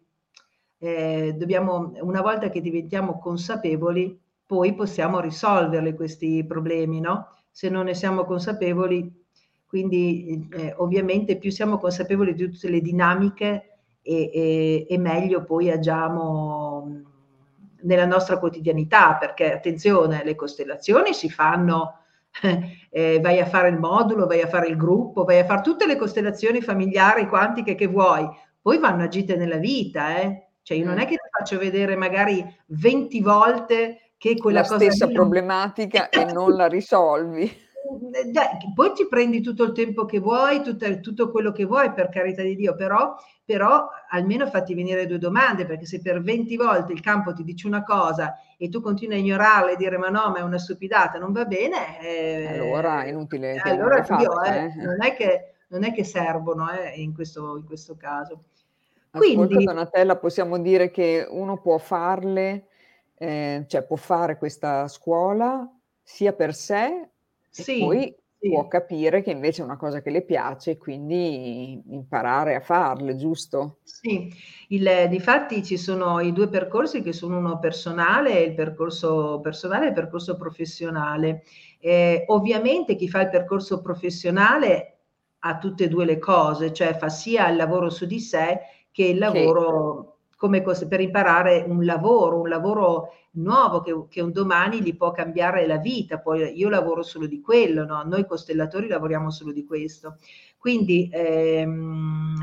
eh, 0.83 1.33
dobbiamo, 1.37 1.93
una 2.01 2.21
volta 2.21 2.49
che 2.49 2.59
diventiamo 2.59 3.17
consapevoli, 3.17 4.19
poi 4.45 4.75
possiamo 4.75 5.21
risolverli 5.21 5.95
questi 5.95 6.43
problemi, 6.45 6.99
no? 6.99 7.29
se 7.49 7.69
non 7.69 7.85
ne 7.85 7.93
siamo 7.93 8.25
consapevoli. 8.25 9.21
Quindi 9.65 10.45
eh, 10.51 10.73
ovviamente 10.77 11.37
più 11.37 11.51
siamo 11.51 11.77
consapevoli 11.77 12.33
di 12.33 12.49
tutte 12.49 12.69
le 12.69 12.81
dinamiche 12.81 13.79
e, 14.01 14.29
e, 14.33 14.85
e 14.89 14.97
meglio 14.97 15.45
poi 15.45 15.71
agiamo 15.71 17.01
nella 17.83 18.05
nostra 18.05 18.37
quotidianità, 18.37 19.15
perché 19.15 19.53
attenzione, 19.53 20.21
le 20.25 20.35
costellazioni 20.35 21.13
si 21.13 21.29
fanno, 21.29 21.99
eh, 22.91 23.19
vai 23.21 23.39
a 23.39 23.45
fare 23.45 23.69
il 23.69 23.79
modulo, 23.79 24.27
vai 24.27 24.41
a 24.41 24.47
fare 24.47 24.67
il 24.67 24.75
gruppo, 24.75 25.23
vai 25.23 25.39
a 25.39 25.45
fare 25.45 25.61
tutte 25.61 25.87
le 25.87 25.95
costellazioni 25.95 26.61
familiari, 26.61 27.27
quantiche 27.29 27.73
che 27.73 27.87
vuoi, 27.87 28.27
poi 28.61 28.77
vanno 28.79 29.03
agite 29.03 29.37
nella 29.37 29.57
vita, 29.57 30.19
eh? 30.19 30.47
Cioè 30.63 30.77
io 30.77 30.85
non 30.85 30.97
è 30.97 31.05
che 31.05 31.15
ti 31.15 31.29
faccio 31.29 31.57
vedere 31.57 31.95
magari 31.95 32.43
20 32.67 33.21
volte 33.21 34.13
che 34.17 34.37
quella 34.37 34.61
la 34.61 34.67
cosa 34.67 34.79
stessa 34.79 35.05
lì... 35.05 35.13
problematica 35.13 36.07
e 36.07 36.31
non 36.31 36.55
la 36.55 36.67
risolvi. 36.67 37.61
Poi 38.73 38.93
ti 38.93 39.07
prendi 39.09 39.41
tutto 39.41 39.63
il 39.63 39.73
tempo 39.73 40.05
che 40.05 40.19
vuoi, 40.19 40.61
tutto, 40.61 40.99
tutto 41.01 41.29
quello 41.29 41.51
che 41.51 41.65
vuoi, 41.65 41.91
per 41.91 42.07
carità 42.07 42.41
di 42.41 42.55
Dio, 42.55 42.75
però, 42.75 43.15
però, 43.43 43.89
almeno 44.09 44.47
fatti 44.47 44.73
venire 44.73 45.05
due 45.05 45.17
domande, 45.17 45.65
perché 45.65 45.85
se 45.85 46.01
per 46.01 46.21
20 46.21 46.55
volte 46.55 46.93
il 46.93 47.01
campo 47.01 47.33
ti 47.33 47.43
dice 47.43 47.67
una 47.67 47.83
cosa 47.83 48.37
e 48.57 48.69
tu 48.69 48.81
continui 48.81 49.15
a 49.15 49.19
ignorarla 49.19 49.71
e 49.71 49.75
dire 49.75 49.97
ma 49.97 50.07
no, 50.07 50.29
ma 50.29 50.37
è 50.37 50.41
una 50.41 50.57
stupidata, 50.57 51.19
non 51.19 51.33
va 51.33 51.43
bene. 51.43 51.99
Eh, 51.99 52.59
allora 52.59 53.03
è 53.03 53.09
inutile. 53.09 53.57
Allora 53.57 53.99
Dio, 53.99 54.41
eh, 54.41 54.63
eh. 54.63 54.75
Non, 54.75 55.03
è 55.03 55.13
che, 55.13 55.55
non, 55.67 55.83
è 55.83 55.91
che, 55.91 56.05
servono 56.05 56.71
eh, 56.71 56.93
in, 56.95 57.13
questo, 57.13 57.57
in 57.57 57.65
questo 57.65 57.97
caso. 57.97 58.45
Quindi, 59.17 59.43
Ascolta 59.43 59.71
Donatella, 59.73 60.17
possiamo 60.17 60.59
dire 60.59 60.91
che 60.91 61.25
uno 61.29 61.61
può 61.61 61.77
farle 61.77 62.67
eh, 63.23 63.63
cioè 63.67 63.83
può 63.83 63.95
fare 63.95 64.37
questa 64.37 64.87
scuola 64.89 65.65
sia 66.01 66.33
per 66.33 66.53
sé 66.53 67.09
sì, 67.49 67.77
e 67.77 67.79
poi 67.79 68.15
sì. 68.37 68.49
può 68.49 68.67
capire 68.67 69.21
che 69.21 69.31
invece 69.31 69.61
è 69.61 69.65
una 69.65 69.77
cosa 69.77 70.01
che 70.01 70.09
le 70.09 70.23
piace 70.23 70.71
e 70.71 70.77
quindi 70.77 71.81
imparare 71.93 72.55
a 72.55 72.59
farle, 72.59 73.15
giusto? 73.15 73.79
Sì, 73.83 74.29
il, 74.69 75.07
difatti 75.09 75.63
ci 75.63 75.77
sono 75.77 76.19
i 76.19 76.33
due 76.33 76.49
percorsi 76.49 77.01
che 77.01 77.13
sono 77.13 77.37
uno 77.37 77.59
personale, 77.59 78.41
il 78.41 78.53
percorso 78.53 79.39
personale 79.41 79.85
e 79.85 79.87
il 79.89 79.93
percorso 79.93 80.35
professionale. 80.35 81.43
Eh, 81.79 82.25
ovviamente 82.27 82.95
chi 82.95 83.07
fa 83.07 83.21
il 83.21 83.29
percorso 83.29 83.81
professionale 83.81 84.89
ha 85.45 85.57
tutte 85.57 85.85
e 85.85 85.87
due 85.87 86.03
le 86.03 86.19
cose, 86.19 86.73
cioè 86.73 86.97
fa 86.97 87.09
sia 87.09 87.47
il 87.49 87.55
lavoro 87.55 87.89
su 87.89 88.05
di 88.05 88.19
sé 88.19 88.59
che 88.93 89.03
il 89.03 89.17
lavoro... 89.17 90.03
Che 90.03 90.11
come 90.43 90.61
per 90.61 90.99
imparare 90.99 91.63
un 91.65 91.85
lavoro, 91.85 92.41
un 92.41 92.49
lavoro 92.49 93.13
nuovo 93.35 93.79
che, 93.79 94.07
che, 94.09 94.19
un 94.19 94.33
domani 94.33 94.81
gli 94.81 94.93
può 94.93 95.11
cambiare 95.11 95.65
la 95.65 95.77
vita. 95.77 96.19
Poi 96.19 96.51
io 96.57 96.67
lavoro 96.67 97.01
solo 97.01 97.27
di 97.27 97.39
quello, 97.39 97.85
no? 97.85 98.03
noi 98.03 98.25
costellatori 98.25 98.89
lavoriamo 98.89 99.31
solo 99.31 99.53
di 99.53 99.63
questo. 99.63 100.17
Quindi 100.57 101.09
ehm, 101.11 102.35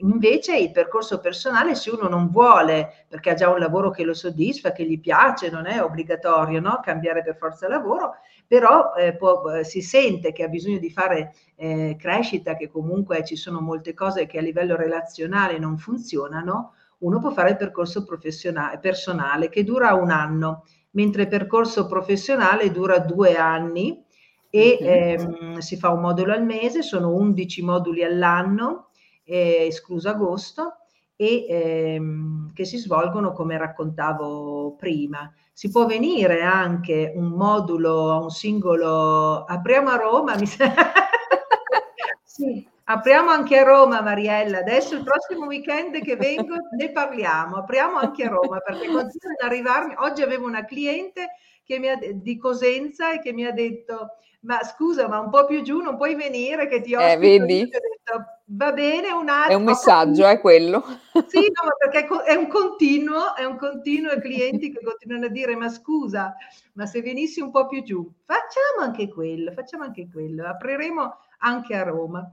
invece 0.00 0.56
il 0.56 0.70
percorso 0.70 1.18
personale, 1.18 1.74
se 1.74 1.90
uno 1.90 2.08
non 2.08 2.30
vuole, 2.30 3.06
perché 3.08 3.30
ha 3.30 3.34
già 3.34 3.50
un 3.50 3.58
lavoro 3.58 3.90
che 3.90 4.04
lo 4.04 4.14
soddisfa, 4.14 4.72
che 4.72 4.86
gli 4.86 4.98
piace, 4.98 5.50
non 5.50 5.66
è 5.66 5.82
obbligatorio 5.82 6.60
no? 6.60 6.80
cambiare 6.82 7.22
per 7.22 7.36
forza 7.36 7.68
lavoro, 7.68 8.14
però 8.48 8.94
eh, 8.94 9.14
può, 9.14 9.62
si 9.62 9.82
sente 9.82 10.32
che 10.32 10.42
ha 10.42 10.48
bisogno 10.48 10.78
di 10.78 10.90
fare 10.90 11.34
eh, 11.54 11.96
crescita, 11.98 12.56
che 12.56 12.68
comunque 12.68 13.22
ci 13.22 13.36
sono 13.36 13.60
molte 13.60 13.92
cose 13.92 14.26
che 14.26 14.38
a 14.38 14.42
livello 14.42 14.74
relazionale 14.74 15.58
non 15.58 15.76
funzionano, 15.76 16.72
uno 17.00 17.20
può 17.20 17.30
fare 17.30 17.50
il 17.50 17.56
percorso 17.56 18.04
professionale, 18.04 18.78
personale 18.78 19.50
che 19.50 19.64
dura 19.64 19.92
un 19.92 20.10
anno, 20.10 20.64
mentre 20.92 21.22
il 21.22 21.28
percorso 21.28 21.86
professionale 21.86 22.70
dura 22.70 22.98
due 22.98 23.36
anni 23.36 24.02
e 24.48 24.78
ehm, 24.80 25.58
si 25.58 25.76
fa 25.76 25.90
un 25.90 26.00
modulo 26.00 26.32
al 26.32 26.42
mese, 26.42 26.82
sono 26.82 27.12
11 27.12 27.62
moduli 27.62 28.02
all'anno, 28.02 28.88
eh, 29.24 29.66
escluso 29.66 30.08
agosto, 30.08 30.72
e 31.20 31.46
ehm, 31.48 32.52
che 32.54 32.64
si 32.64 32.78
svolgono 32.78 33.32
come 33.32 33.58
raccontavo 33.58 34.76
prima. 34.78 35.32
Si 35.52 35.68
può 35.68 35.84
venire 35.84 36.42
anche 36.42 37.12
un 37.16 37.30
modulo 37.30 38.12
a 38.12 38.20
un 38.20 38.30
singolo, 38.30 39.44
apriamo 39.44 39.90
a 39.90 39.96
Roma, 39.96 40.36
mi 40.36 40.46
sa... 40.46 40.72
sì, 42.22 42.64
Apriamo 42.90 43.30
anche 43.30 43.58
a 43.58 43.64
Roma, 43.64 44.00
Mariella. 44.00 44.60
Adesso 44.60 44.94
il 44.94 45.02
prossimo 45.02 45.44
weekend 45.44 46.00
che 46.00 46.16
vengo 46.16 46.54
ne 46.74 46.90
parliamo. 46.90 47.56
Apriamo 47.56 47.98
anche 47.98 48.24
a 48.24 48.30
Roma 48.30 48.60
perché 48.60 48.86
continuano 48.86 49.36
ad 49.38 49.46
arrivarmi. 49.46 49.94
Oggi 49.98 50.22
avevo 50.22 50.46
una 50.46 50.64
cliente 50.64 51.32
ha, 51.74 51.98
di 52.14 52.36
Cosenza 52.36 53.12
e 53.12 53.20
che 53.20 53.32
mi 53.32 53.44
ha 53.44 53.52
detto: 53.52 54.16
Ma 54.40 54.62
scusa, 54.62 55.08
ma 55.08 55.18
un 55.20 55.30
po' 55.30 55.46
più 55.46 55.62
giù 55.62 55.80
non 55.80 55.96
puoi 55.96 56.14
venire 56.14 56.68
che 56.68 56.80
ti 56.80 56.94
ho 56.94 57.00
eh, 57.00 57.16
vedi? 57.16 57.68
Detto, 57.68 58.38
Va 58.50 58.72
bene, 58.72 59.10
un 59.10 59.28
altro. 59.28 59.52
È 59.52 59.54
un 59.54 59.64
messaggio, 59.64 60.26
è 60.26 60.40
quello. 60.40 60.82
Sì, 61.28 61.40
no, 61.40 61.68
perché 61.78 62.06
è 62.24 62.34
un 62.34 62.46
continuo, 62.46 63.34
è 63.34 63.44
un 63.44 63.56
continuo 63.58 64.12
e 64.12 64.20
clienti 64.20 64.72
che 64.72 64.80
continuano 64.82 65.26
a 65.26 65.28
dire: 65.28 65.56
Ma 65.56 65.68
scusa, 65.68 66.34
ma 66.74 66.86
se 66.86 67.02
venissi 67.02 67.40
un 67.40 67.50
po' 67.50 67.66
più 67.66 67.82
giù, 67.82 68.10
facciamo 68.24 68.86
anche 68.86 69.08
quello, 69.08 69.52
facciamo 69.52 69.84
anche 69.84 70.08
quello. 70.10 70.46
Apriremo 70.46 71.18
anche 71.40 71.74
a 71.74 71.82
Roma. 71.82 72.32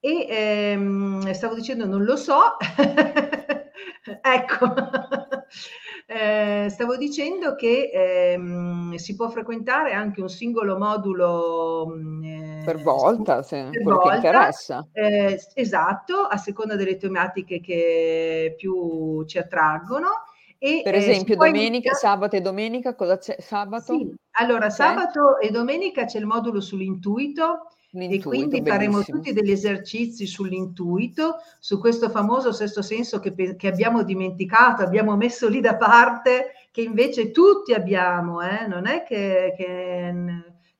E 0.00 0.26
ehm, 0.28 1.30
stavo 1.32 1.54
dicendo, 1.54 1.86
non 1.86 2.02
lo 2.02 2.16
so, 2.16 2.56
ecco, 4.20 4.74
eh, 6.06 6.66
stavo 6.68 6.96
dicendo 6.96 7.54
che 7.54 7.90
ehm, 7.90 8.94
si 8.96 9.14
può 9.16 9.30
frequentare 9.30 9.92
anche 9.92 10.20
un 10.20 10.28
singolo 10.28 10.76
modulo 10.76 11.94
mm, 11.96 12.24
eh, 12.24 12.62
per 12.64 12.82
volta, 12.82 13.42
se 13.42 13.68
per 13.70 13.82
quello 13.82 13.98
volta, 13.98 14.10
che 14.20 14.26
interessa. 14.26 14.86
Eh, 14.92 15.40
esatto, 15.54 16.26
a 16.26 16.36
seconda 16.36 16.76
delle 16.76 16.98
tematiche 16.98 17.60
che 17.60 18.54
più 18.56 19.24
ci 19.24 19.38
attraggono. 19.38 20.08
E, 20.58 20.82
per 20.84 20.94
eh, 20.94 20.98
esempio, 20.98 21.36
domenica, 21.36 21.66
invitare... 21.66 21.96
sabato 21.96 22.36
e 22.36 22.40
domenica, 22.42 22.94
cosa 22.94 23.16
c'è? 23.16 23.36
Sabato? 23.38 23.96
Sì. 23.96 24.14
Allora, 24.32 24.68
sabato 24.68 25.38
e 25.38 25.50
domenica 25.50 26.04
c'è 26.04 26.18
il 26.18 26.26
modulo 26.26 26.60
sull'intuito 26.60 27.68
e 27.96 28.20
quindi 28.20 28.60
faremo 28.64 28.94
bellissimo. 28.94 29.18
tutti 29.18 29.32
degli 29.32 29.52
esercizi 29.52 30.26
sull'intuito, 30.26 31.36
su 31.60 31.78
questo 31.78 32.10
famoso 32.10 32.52
sesto 32.52 32.82
senso 32.82 33.20
che, 33.20 33.56
che, 33.56 33.68
abbiamo 33.68 34.02
dimenticato, 34.02 34.82
abbiamo 34.82 35.16
messo 35.16 35.48
lì 35.48 35.60
da 35.60 35.76
parte, 35.76 36.52
che 36.72 36.82
invece 36.82 37.30
tutti 37.30 37.72
abbiamo, 37.72 38.40
eh? 38.40 38.66
non 38.66 38.86
è 38.86 39.04
che, 39.04 39.54
che, 39.56 40.14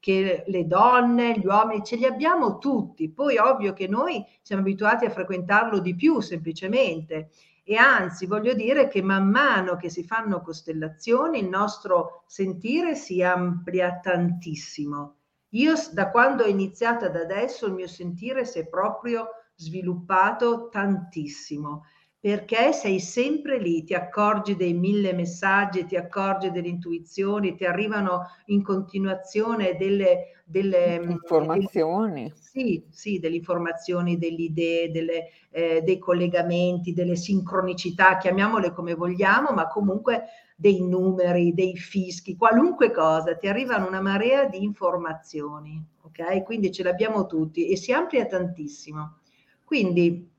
che, 0.00 0.44
le 0.44 0.66
donne, 0.66 1.38
gli 1.38 1.46
uomini, 1.46 1.84
ce 1.84 1.96
li 1.96 2.04
abbiamo 2.04 2.58
tutti. 2.58 3.08
Poi 3.08 3.38
ovvio 3.38 3.72
che 3.72 3.86
noi 3.86 4.24
siamo 4.42 4.62
abituati 4.62 5.04
a 5.04 5.10
frequentarlo 5.10 5.78
di 5.78 5.94
più 5.94 6.20
semplicemente. 6.20 7.30
E 7.62 7.76
anzi, 7.76 8.26
voglio 8.26 8.54
dire 8.54 8.88
che 8.88 9.02
man 9.02 9.30
mano 9.30 9.76
che 9.76 9.88
si 9.88 10.04
fanno 10.04 10.42
costellazioni, 10.42 11.38
il 11.38 11.48
nostro 11.48 12.24
sentire 12.26 12.96
si 12.96 13.22
amplia 13.22 14.00
tantissimo 14.02 15.14
io 15.54 15.74
da 15.92 16.10
quando 16.10 16.44
ho 16.44 16.46
iniziato 16.46 17.04
ad 17.04 17.16
adesso 17.16 17.66
il 17.66 17.72
mio 17.72 17.86
sentire 17.86 18.44
si 18.44 18.58
è 18.60 18.66
proprio 18.66 19.28
sviluppato 19.56 20.68
tantissimo 20.68 21.84
perché 22.24 22.72
sei 22.72 23.00
sempre 23.00 23.58
lì, 23.58 23.84
ti 23.84 23.92
accorgi 23.92 24.56
dei 24.56 24.72
mille 24.72 25.12
messaggi, 25.12 25.84
ti 25.84 25.94
accorgi 25.94 26.50
delle 26.50 26.68
intuizioni, 26.68 27.54
ti 27.54 27.66
arrivano 27.66 28.22
in 28.46 28.62
continuazione 28.62 29.76
delle, 29.76 30.40
delle 30.46 31.00
mm, 31.00 31.10
informazioni. 31.10 32.22
Delle, 32.22 32.34
sì, 32.34 32.82
sì, 32.88 33.18
delle 33.18 33.36
informazioni, 33.36 34.16
delle 34.16 34.40
idee, 34.40 34.90
delle, 34.90 35.28
eh, 35.50 35.82
dei 35.82 35.98
collegamenti, 35.98 36.94
delle 36.94 37.16
sincronicità, 37.16 38.16
chiamiamole 38.16 38.72
come 38.72 38.94
vogliamo, 38.94 39.50
ma 39.50 39.66
comunque 39.68 40.22
dei 40.56 40.80
numeri, 40.80 41.52
dei 41.52 41.76
fischi, 41.76 42.38
qualunque 42.38 42.90
cosa, 42.90 43.36
ti 43.36 43.48
arrivano 43.48 43.86
una 43.86 44.00
marea 44.00 44.46
di 44.46 44.62
informazioni, 44.62 45.78
ok? 46.00 46.42
Quindi 46.42 46.72
ce 46.72 46.84
l'abbiamo 46.84 47.26
tutti 47.26 47.68
e 47.68 47.76
si 47.76 47.92
amplia 47.92 48.24
tantissimo. 48.24 49.18
Quindi 49.62 50.32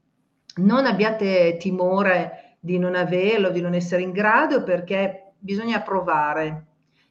non 0.56 0.86
abbiate 0.86 1.58
timore 1.58 2.58
di 2.60 2.78
non 2.78 2.95
averlo, 2.95 3.49
di 3.49 3.62
non 3.62 3.74
essere 3.74 4.01
in 4.01 4.12
grado, 4.12 4.64
perché 4.64 5.34
bisogna 5.38 5.82
provare. 5.82 6.66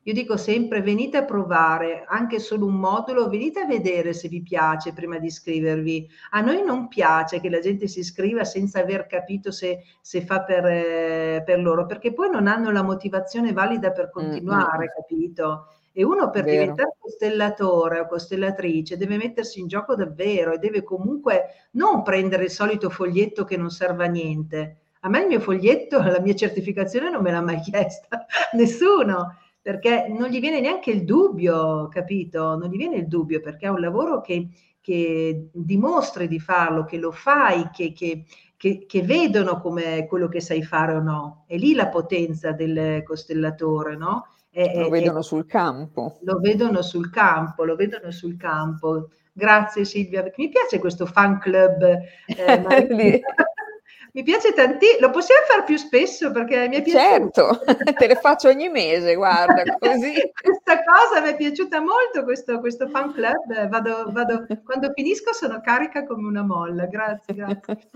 Io 0.06 0.12
dico 0.12 0.36
sempre 0.36 0.82
venite 0.82 1.16
a 1.16 1.24
provare 1.24 2.04
anche 2.06 2.38
solo 2.38 2.66
un 2.66 2.74
modulo, 2.74 3.28
venite 3.28 3.60
a 3.60 3.66
vedere 3.66 4.12
se 4.12 4.28
vi 4.28 4.42
piace 4.42 4.92
prima 4.92 5.18
di 5.18 5.28
iscrivervi. 5.28 6.06
A 6.32 6.40
noi 6.42 6.62
non 6.62 6.88
piace 6.88 7.40
che 7.40 7.48
la 7.48 7.60
gente 7.60 7.86
si 7.88 8.00
iscriva 8.00 8.44
senza 8.44 8.80
aver 8.80 9.06
capito 9.06 9.50
se, 9.50 9.82
se 10.02 10.20
fa 10.20 10.42
per, 10.42 10.66
eh, 10.66 11.42
per, 11.42 11.58
loro, 11.60 11.86
perché 11.86 12.12
poi 12.12 12.28
non 12.28 12.48
hanno 12.48 12.70
la 12.70 12.82
motivazione 12.82 13.52
valida 13.52 13.92
per 13.92 14.10
continuare, 14.10 14.84
mm-hmm. 14.84 14.94
capito? 14.94 15.68
E 15.96 16.04
uno 16.04 16.28
per 16.30 16.42
Vero. 16.42 16.60
diventare 16.60 16.96
costellatore 16.98 18.00
o 18.00 18.08
costellatrice 18.08 18.96
deve 18.96 19.16
mettersi 19.16 19.60
in 19.60 19.68
gioco 19.68 19.94
davvero 19.94 20.52
e 20.52 20.58
deve 20.58 20.82
comunque 20.82 21.68
non 21.72 22.02
prendere 22.02 22.44
il 22.44 22.50
solito 22.50 22.90
foglietto 22.90 23.44
che 23.44 23.56
non 23.56 23.70
serve 23.70 24.04
a 24.04 24.08
niente. 24.08 24.78
A 25.02 25.08
me 25.08 25.20
il 25.20 25.28
mio 25.28 25.38
foglietto, 25.38 26.02
la 26.02 26.18
mia 26.18 26.34
certificazione 26.34 27.10
non 27.10 27.22
me 27.22 27.30
l'ha 27.30 27.40
mai 27.40 27.60
chiesta 27.60 28.26
nessuno, 28.54 29.36
perché 29.62 30.06
non 30.08 30.30
gli 30.30 30.40
viene 30.40 30.58
neanche 30.58 30.90
il 30.90 31.04
dubbio, 31.04 31.86
capito? 31.86 32.56
Non 32.56 32.68
gli 32.68 32.76
viene 32.76 32.96
il 32.96 33.06
dubbio 33.06 33.40
perché 33.40 33.66
è 33.66 33.70
un 33.70 33.80
lavoro 33.80 34.20
che, 34.20 34.48
che 34.80 35.48
dimostri 35.52 36.26
di 36.26 36.40
farlo, 36.40 36.84
che 36.84 36.98
lo 36.98 37.12
fai, 37.12 37.70
che, 37.70 37.92
che, 37.92 38.24
che, 38.56 38.84
che, 38.84 39.02
vedono 39.02 39.60
come 39.60 40.06
quello 40.08 40.26
che 40.26 40.40
sai 40.40 40.64
fare 40.64 40.94
o 40.94 41.00
no. 41.00 41.44
È 41.46 41.56
lì 41.56 41.72
la 41.72 41.86
potenza 41.86 42.50
del 42.50 43.04
costellatore, 43.04 43.96
no? 43.96 44.26
È, 44.54 44.78
lo 44.78 44.88
vedono 44.88 45.20
sul 45.20 45.46
campo. 45.46 46.18
Lo 46.22 46.38
vedono 46.38 46.80
sul 46.80 47.10
campo, 47.10 47.64
lo 47.64 47.74
vedono 47.74 48.12
sul 48.12 48.36
campo. 48.36 49.08
Grazie 49.32 49.84
Silvia, 49.84 50.22
mi 50.36 50.48
piace 50.48 50.78
questo 50.78 51.06
fan 51.06 51.40
club. 51.40 51.82
Eh, 51.82 52.62
mi 54.14 54.22
piace 54.22 54.52
tantissimo, 54.52 55.08
lo 55.08 55.10
possiamo 55.10 55.42
fare 55.48 55.64
più 55.64 55.76
spesso 55.76 56.30
perché 56.30 56.68
mi 56.68 56.76
è 56.76 56.82
piaciuto. 56.82 57.60
Certo, 57.64 57.64
te 57.98 58.06
le 58.06 58.14
faccio 58.14 58.48
ogni 58.48 58.68
mese, 58.68 59.16
guarda, 59.16 59.64
così. 59.76 60.12
Questa 60.40 60.84
cosa 60.84 61.20
mi 61.20 61.30
è 61.30 61.36
piaciuta 61.36 61.80
molto, 61.80 62.22
questo, 62.22 62.60
questo 62.60 62.88
fan 62.88 63.12
club, 63.12 63.68
vado, 63.68 64.04
vado, 64.10 64.46
quando 64.64 64.92
finisco 64.94 65.32
sono 65.32 65.60
carica 65.60 66.04
come 66.06 66.28
una 66.28 66.42
molla, 66.42 66.86
grazie, 66.86 67.34
grazie. 67.34 67.88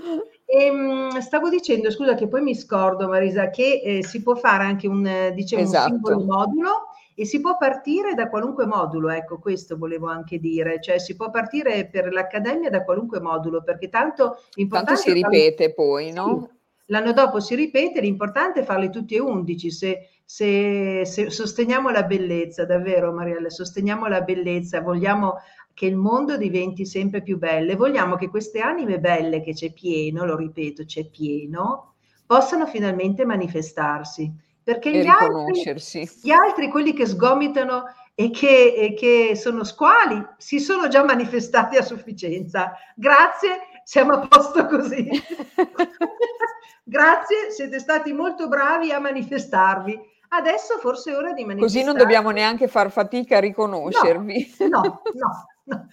E, 0.44 0.64
ehm, 0.64 1.20
stavo 1.20 1.48
dicendo, 1.48 1.88
scusa 1.88 2.14
che 2.14 2.26
poi 2.26 2.42
mi 2.42 2.56
scordo 2.56 3.06
Marisa, 3.06 3.50
che 3.50 3.80
eh, 3.84 4.04
si 4.04 4.20
può 4.20 4.34
fare 4.34 4.64
anche 4.64 4.88
un, 4.88 5.30
diciamo, 5.32 5.62
esatto. 5.62 5.92
un 5.92 6.00
singolo 6.02 6.24
modulo 6.24 6.88
e 7.20 7.24
si 7.24 7.40
può 7.40 7.56
partire 7.56 8.14
da 8.14 8.28
qualunque 8.28 8.64
modulo, 8.64 9.08
ecco 9.08 9.40
questo 9.40 9.76
volevo 9.76 10.06
anche 10.06 10.38
dire, 10.38 10.80
cioè 10.80 11.00
si 11.00 11.16
può 11.16 11.30
partire 11.30 11.88
per 11.90 12.12
l'accademia 12.12 12.70
da 12.70 12.84
qualunque 12.84 13.20
modulo 13.20 13.64
perché 13.64 13.88
tanto 13.88 14.36
Tanto 14.68 14.94
si 14.94 15.12
ripete 15.12 15.74
poi, 15.74 16.12
no? 16.12 16.48
Sì, 16.48 16.56
l'anno 16.86 17.12
dopo 17.12 17.40
si 17.40 17.56
ripete, 17.56 18.00
l'importante 18.00 18.60
è 18.60 18.62
farli 18.62 18.88
tutti 18.88 19.16
e 19.16 19.20
undici, 19.20 19.72
se, 19.72 20.10
se, 20.24 21.04
se 21.04 21.30
sosteniamo 21.30 21.90
la 21.90 22.04
bellezza, 22.04 22.64
davvero 22.64 23.12
Mariella, 23.12 23.50
sosteniamo 23.50 24.06
la 24.06 24.20
bellezza, 24.20 24.80
vogliamo 24.80 25.38
che 25.74 25.86
il 25.86 25.96
mondo 25.96 26.36
diventi 26.36 26.86
sempre 26.86 27.22
più 27.22 27.36
bello 27.36 27.72
e 27.72 27.76
vogliamo 27.76 28.14
che 28.14 28.28
queste 28.28 28.60
anime 28.60 29.00
belle 29.00 29.42
che 29.42 29.54
c'è 29.54 29.72
pieno, 29.72 30.24
lo 30.24 30.36
ripeto, 30.36 30.84
c'è 30.84 31.08
pieno, 31.08 31.94
possano 32.24 32.64
finalmente 32.68 33.24
manifestarsi 33.24 34.46
perché 34.68 34.90
gli 34.90 35.06
altri, 35.06 35.74
gli 36.20 36.30
altri, 36.30 36.68
quelli 36.68 36.92
che 36.92 37.06
sgomitano 37.06 37.84
e 38.14 38.28
che, 38.28 38.74
e 38.74 38.92
che 38.92 39.34
sono 39.34 39.64
squali, 39.64 40.22
si 40.36 40.60
sono 40.60 40.88
già 40.88 41.02
manifestati 41.02 41.78
a 41.78 41.82
sufficienza. 41.82 42.74
Grazie, 42.94 43.60
siamo 43.82 44.12
a 44.12 44.28
posto 44.28 44.66
così. 44.66 45.08
Grazie, 46.84 47.50
siete 47.50 47.78
stati 47.78 48.12
molto 48.12 48.46
bravi 48.46 48.92
a 48.92 48.98
manifestarvi. 48.98 49.98
Adesso 50.28 50.76
forse 50.80 51.12
è 51.12 51.16
ora 51.16 51.32
di 51.32 51.46
manifestare. 51.46 51.60
Così 51.60 51.82
non 51.84 51.96
dobbiamo 51.96 52.28
neanche 52.28 52.68
far 52.68 52.90
fatica 52.90 53.38
a 53.38 53.40
riconoscervi. 53.40 54.54
No, 54.68 54.68
no, 54.68 55.02
no, 55.14 55.46
no. 55.64 55.86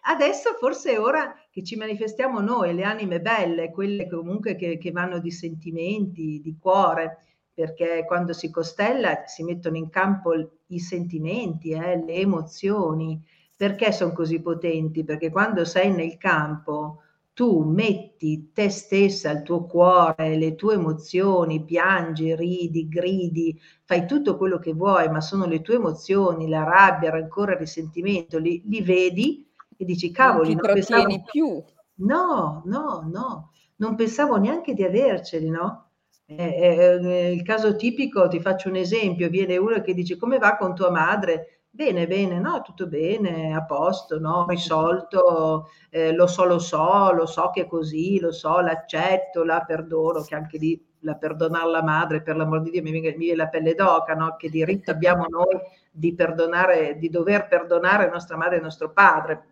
Adesso 0.00 0.54
forse 0.58 0.94
è 0.94 1.00
ora 1.00 1.32
che 1.52 1.62
ci 1.62 1.76
manifestiamo 1.76 2.40
noi, 2.40 2.74
le 2.74 2.82
anime 2.82 3.20
belle, 3.20 3.70
quelle 3.70 4.08
comunque 4.08 4.56
che, 4.56 4.76
che 4.76 4.90
vanno 4.90 5.20
di 5.20 5.30
sentimenti, 5.30 6.40
di 6.42 6.56
cuore 6.60 7.22
perché 7.58 8.04
quando 8.06 8.32
si 8.32 8.52
costella 8.52 9.24
si 9.26 9.42
mettono 9.42 9.76
in 9.76 9.88
campo 9.88 10.30
i 10.68 10.78
sentimenti, 10.78 11.70
eh, 11.70 11.96
le 11.96 12.14
emozioni. 12.14 13.20
Perché 13.56 13.90
sono 13.90 14.12
così 14.12 14.40
potenti? 14.40 15.02
Perché 15.02 15.32
quando 15.32 15.64
sei 15.64 15.90
nel 15.90 16.16
campo 16.18 17.02
tu 17.32 17.64
metti 17.64 18.52
te 18.54 18.68
stessa, 18.68 19.32
il 19.32 19.42
tuo 19.42 19.64
cuore, 19.66 20.36
le 20.36 20.54
tue 20.54 20.74
emozioni, 20.74 21.64
piangi, 21.64 22.36
ridi, 22.36 22.86
gridi, 22.86 23.60
fai 23.82 24.06
tutto 24.06 24.36
quello 24.36 24.60
che 24.60 24.72
vuoi, 24.72 25.08
ma 25.08 25.20
sono 25.20 25.44
le 25.44 25.60
tue 25.60 25.74
emozioni, 25.74 26.48
la 26.48 26.62
rabbia, 26.62 27.08
il 27.08 27.20
rancore, 27.20 27.54
il 27.54 27.58
risentimento, 27.58 28.38
li, 28.38 28.62
li 28.66 28.82
vedi 28.82 29.44
e 29.76 29.84
dici 29.84 30.12
cavoli, 30.12 30.54
non, 30.54 30.60
non 30.62 30.74
pensavo 30.74 31.22
più. 31.28 31.60
No, 31.94 32.62
no, 32.66 33.08
no, 33.12 33.50
non 33.78 33.96
pensavo 33.96 34.36
neanche 34.36 34.74
di 34.74 34.84
averceli, 34.84 35.48
no? 35.48 35.87
Eh, 36.30 37.32
il 37.32 37.42
caso 37.42 37.74
tipico, 37.74 38.28
ti 38.28 38.38
faccio 38.38 38.68
un 38.68 38.76
esempio, 38.76 39.30
viene 39.30 39.56
uno 39.56 39.80
che 39.80 39.94
dice 39.94 40.18
come 40.18 40.36
va 40.36 40.56
con 40.58 40.74
tua 40.74 40.90
madre? 40.90 41.60
Bene, 41.70 42.06
bene, 42.06 42.38
no, 42.38 42.60
tutto 42.60 42.86
bene, 42.86 43.54
a 43.54 43.64
posto, 43.64 44.18
no, 44.18 44.44
risolto, 44.46 45.68
eh, 45.88 46.12
lo 46.12 46.26
so, 46.26 46.44
lo 46.44 46.58
so, 46.58 47.12
lo 47.12 47.24
so 47.24 47.48
che 47.50 47.62
è 47.62 47.66
così, 47.66 48.20
lo 48.20 48.30
so, 48.32 48.60
l'accetto, 48.60 49.42
la 49.42 49.62
perdono, 49.66 50.22
che 50.22 50.34
anche 50.34 50.58
lì 50.58 50.78
la 51.00 51.14
perdonare 51.14 51.70
la 51.70 51.82
madre, 51.82 52.20
per 52.20 52.36
l'amor 52.36 52.60
di 52.60 52.70
Dio, 52.72 52.82
mi 52.82 52.90
mi 52.90 53.00
viene 53.16 53.34
la 53.36 53.48
pelle 53.48 53.72
d'oca, 53.74 54.12
no? 54.14 54.34
Che 54.36 54.50
diritto 54.50 54.90
abbiamo 54.90 55.24
noi 55.30 55.58
di 55.90 56.14
perdonare, 56.14 56.98
di 56.98 57.08
dover 57.08 57.46
perdonare 57.48 58.10
nostra 58.10 58.36
madre 58.36 58.58
e 58.58 58.60
nostro 58.60 58.92
padre, 58.92 59.44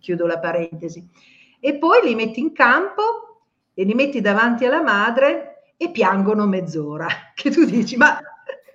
chiudo 0.00 0.26
la 0.26 0.38
parentesi. 0.40 1.06
E 1.60 1.76
poi 1.76 2.00
li 2.04 2.14
metti 2.16 2.40
in 2.40 2.52
campo 2.52 3.02
e 3.74 3.84
li 3.84 3.94
metti 3.94 4.20
davanti 4.20 4.64
alla 4.64 4.82
madre 4.82 5.53
e 5.76 5.90
piangono 5.90 6.46
mezz'ora, 6.46 7.06
che 7.34 7.50
tu 7.50 7.64
dici, 7.64 7.96
ma... 7.96 8.18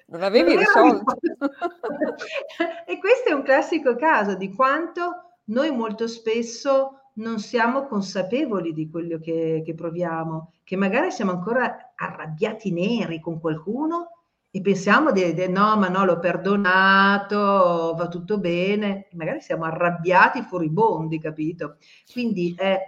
Non 0.08 0.24
avevi 0.24 0.56
non 0.56 0.64
risolto. 0.64 1.18
e 2.88 2.98
questo 2.98 3.30
è 3.30 3.34
un 3.34 3.44
classico 3.44 3.96
caso 3.96 4.34
di 4.34 4.52
quanto 4.54 5.34
noi 5.46 5.72
molto 5.72 6.08
spesso 6.08 7.00
non 7.20 7.40
siamo 7.40 7.86
consapevoli 7.86 8.74
di 8.74 8.90
quello 8.90 9.20
che, 9.20 9.62
che 9.64 9.74
proviamo, 9.76 10.54
che 10.64 10.76
magari 10.76 11.12
siamo 11.12 11.32
ancora 11.32 11.94
arrabbiati 11.96 12.72
neri 12.72 13.20
con 13.20 13.40
qualcuno 13.40 14.20
e 14.52 14.62
pensiamo 14.62 15.12
di, 15.12 15.34
di, 15.34 15.48
no, 15.48 15.76
ma 15.78 15.90
no, 15.90 16.06
l'ho 16.06 16.18
perdonato, 16.18 17.94
va 17.96 18.08
tutto 18.08 18.40
bene, 18.40 19.08
magari 19.12 19.42
siamo 19.42 19.66
arrabbiati 19.66 20.42
furibondi, 20.42 21.20
capito? 21.20 21.78
Quindi 22.12 22.56
è... 22.58 22.80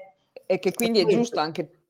E 0.45 0.59
che 0.59 0.74
quindi 0.74 1.01
è, 1.01 1.05
è 1.05 1.07
giusto 1.07 1.39
anche 1.39 1.81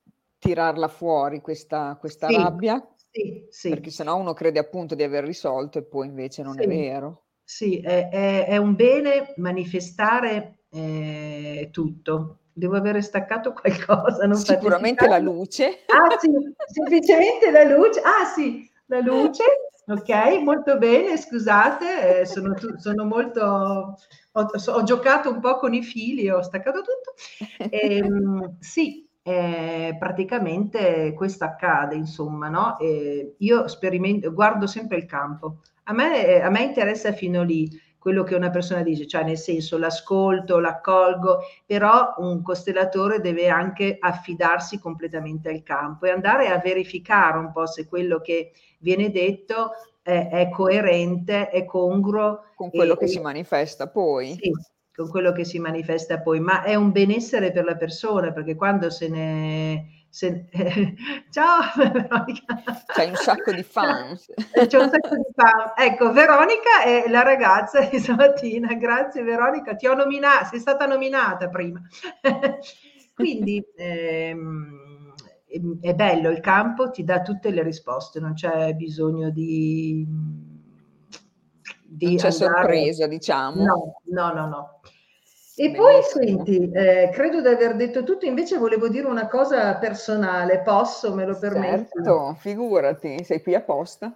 tirarla 0.41 0.87
fuori 0.87 1.39
questa, 1.39 1.95
questa 1.99 2.27
sì, 2.27 2.35
rabbia, 2.35 2.83
sì, 3.11 3.45
sì. 3.49 3.69
perché 3.69 3.91
sennò 3.91 4.15
uno 4.15 4.33
crede 4.33 4.57
appunto 4.57 4.95
di 4.95 5.03
aver 5.03 5.23
risolto 5.23 5.77
e 5.77 5.83
poi 5.83 6.07
invece 6.07 6.41
non 6.41 6.53
sì. 6.53 6.63
è 6.63 6.67
vero. 6.67 7.25
Sì, 7.43 7.79
è, 7.79 8.09
è, 8.09 8.47
è 8.47 8.57
un 8.57 8.75
bene 8.75 9.33
manifestare 9.37 10.63
eh, 10.71 11.69
tutto. 11.71 12.39
Devo 12.53 12.75
avere 12.75 13.01
staccato 13.03 13.53
qualcosa. 13.59 14.25
Non 14.25 14.37
Sicuramente 14.37 15.07
la 15.07 15.19
luce. 15.19 15.83
Ah 15.85 16.17
sì, 16.17 16.31
semplicemente 16.73 17.51
la 17.51 17.63
luce. 17.63 18.01
Ah 18.01 18.25
sì, 18.33 18.67
la 18.87 18.99
luce. 18.99 19.43
Ok, 19.85 20.41
molto 20.41 20.77
bene, 20.77 21.17
scusate, 21.17 22.21
eh, 22.21 22.25
sono, 22.25 22.55
sono, 22.77 23.03
molto... 23.03 23.41
Ho, 24.33 24.41
ho, 24.41 24.83
giocato 24.83 25.29
un 25.29 25.39
po' 25.39 25.57
con 25.57 25.73
i 25.73 25.83
fili, 25.83 26.29
ho 26.29 26.41
staccato 26.41 26.81
tutto. 26.81 27.69
E, 27.69 27.97
ehm, 27.97 28.57
sì, 28.59 29.07
eh, 29.23 29.95
praticamente 29.99 31.13
questo 31.13 31.43
accade, 31.43 31.95
insomma, 31.95 32.49
no? 32.49 32.77
Eh, 32.79 33.35
io 33.37 33.67
sperimento, 33.67 34.33
guardo 34.33 34.67
sempre 34.67 34.97
il 34.97 35.05
campo. 35.05 35.59
A 35.83 35.93
me, 35.93 36.41
a 36.41 36.49
me 36.49 36.63
interessa 36.63 37.11
fino 37.11 37.43
lì 37.43 37.69
quello 38.01 38.23
che 38.23 38.33
una 38.33 38.49
persona 38.49 38.81
dice, 38.81 39.05
cioè 39.05 39.23
nel 39.23 39.37
senso 39.37 39.77
l'ascolto, 39.77 40.57
l'accolgo, 40.57 41.41
però 41.67 42.15
un 42.17 42.41
costellatore 42.41 43.21
deve 43.21 43.47
anche 43.47 43.97
affidarsi 43.99 44.79
completamente 44.79 45.49
al 45.49 45.61
campo 45.61 46.07
e 46.07 46.09
andare 46.09 46.47
a 46.47 46.57
verificare 46.57 47.37
un 47.37 47.51
po' 47.51 47.67
se 47.67 47.87
quello 47.87 48.19
che 48.19 48.53
viene 48.79 49.11
detto 49.11 49.73
è, 50.01 50.29
è 50.31 50.49
coerente, 50.49 51.49
è 51.49 51.63
congruo. 51.63 52.45
Con 52.55 52.71
quello 52.71 52.93
e, 52.93 52.97
che 52.97 53.07
si 53.07 53.19
manifesta 53.19 53.87
poi. 53.87 54.33
Sì, 54.33 54.51
con 55.01 55.09
quello 55.09 55.31
che 55.31 55.43
si 55.43 55.59
manifesta 55.59 56.19
poi, 56.19 56.39
ma 56.39 56.63
è 56.63 56.75
un 56.75 56.91
benessere 56.91 57.51
per 57.51 57.65
la 57.65 57.75
persona, 57.75 58.31
perché 58.31 58.55
quando 58.55 58.89
se 58.89 59.09
ne 59.09 60.01
se... 60.11 60.47
Ciao 61.31 61.61
Veronica. 61.75 62.61
C'hai 62.85 63.09
un 63.09 63.15
sacco 63.15 63.51
di 63.51 63.63
fans. 63.63 64.31
Eh, 64.53 64.67
c'è 64.67 64.77
un 64.77 64.89
sacco 64.89 65.15
di 65.15 65.31
fan. 65.33 65.71
Ecco, 65.75 66.11
Veronica 66.11 66.83
è 66.83 67.09
la 67.09 67.23
ragazza 67.23 67.81
di 67.81 67.97
stamattina. 67.97 68.73
Grazie 68.75 69.23
Veronica, 69.23 69.75
ti 69.75 69.87
ho 69.87 69.93
nominata, 69.93 70.45
sei 70.45 70.59
stata 70.59 70.85
nominata 70.85 71.49
prima. 71.49 71.81
Quindi 73.15 73.63
ehm, 73.75 75.13
è 75.79 75.93
bello, 75.93 76.29
il 76.29 76.39
campo 76.41 76.91
ti 76.91 77.03
dà 77.03 77.21
tutte 77.21 77.49
le 77.49 77.63
risposte, 77.63 78.19
non 78.19 78.33
c'è 78.33 78.73
bisogno 78.73 79.29
di... 79.29 80.05
di 81.91 82.15
c'è 82.15 82.27
andare... 82.27 82.31
sorpresa, 82.31 83.07
diciamo. 83.07 83.63
No, 83.63 83.95
no, 84.05 84.33
no, 84.33 84.47
no. 84.47 84.79
E 85.55 85.71
poi 85.71 86.01
senti, 86.01 86.71
eh, 86.71 87.09
credo 87.11 87.41
di 87.41 87.47
aver 87.47 87.75
detto 87.75 88.03
tutto, 88.03 88.25
invece 88.25 88.57
volevo 88.57 88.87
dire 88.87 89.05
una 89.05 89.27
cosa 89.27 89.75
personale, 89.75 90.61
posso, 90.61 91.13
me 91.13 91.25
lo 91.25 91.37
permetti? 91.37 91.89
Certo, 91.93 92.35
figurati, 92.39 93.23
sei 93.23 93.43
qui 93.43 93.53
apposta. 93.53 94.15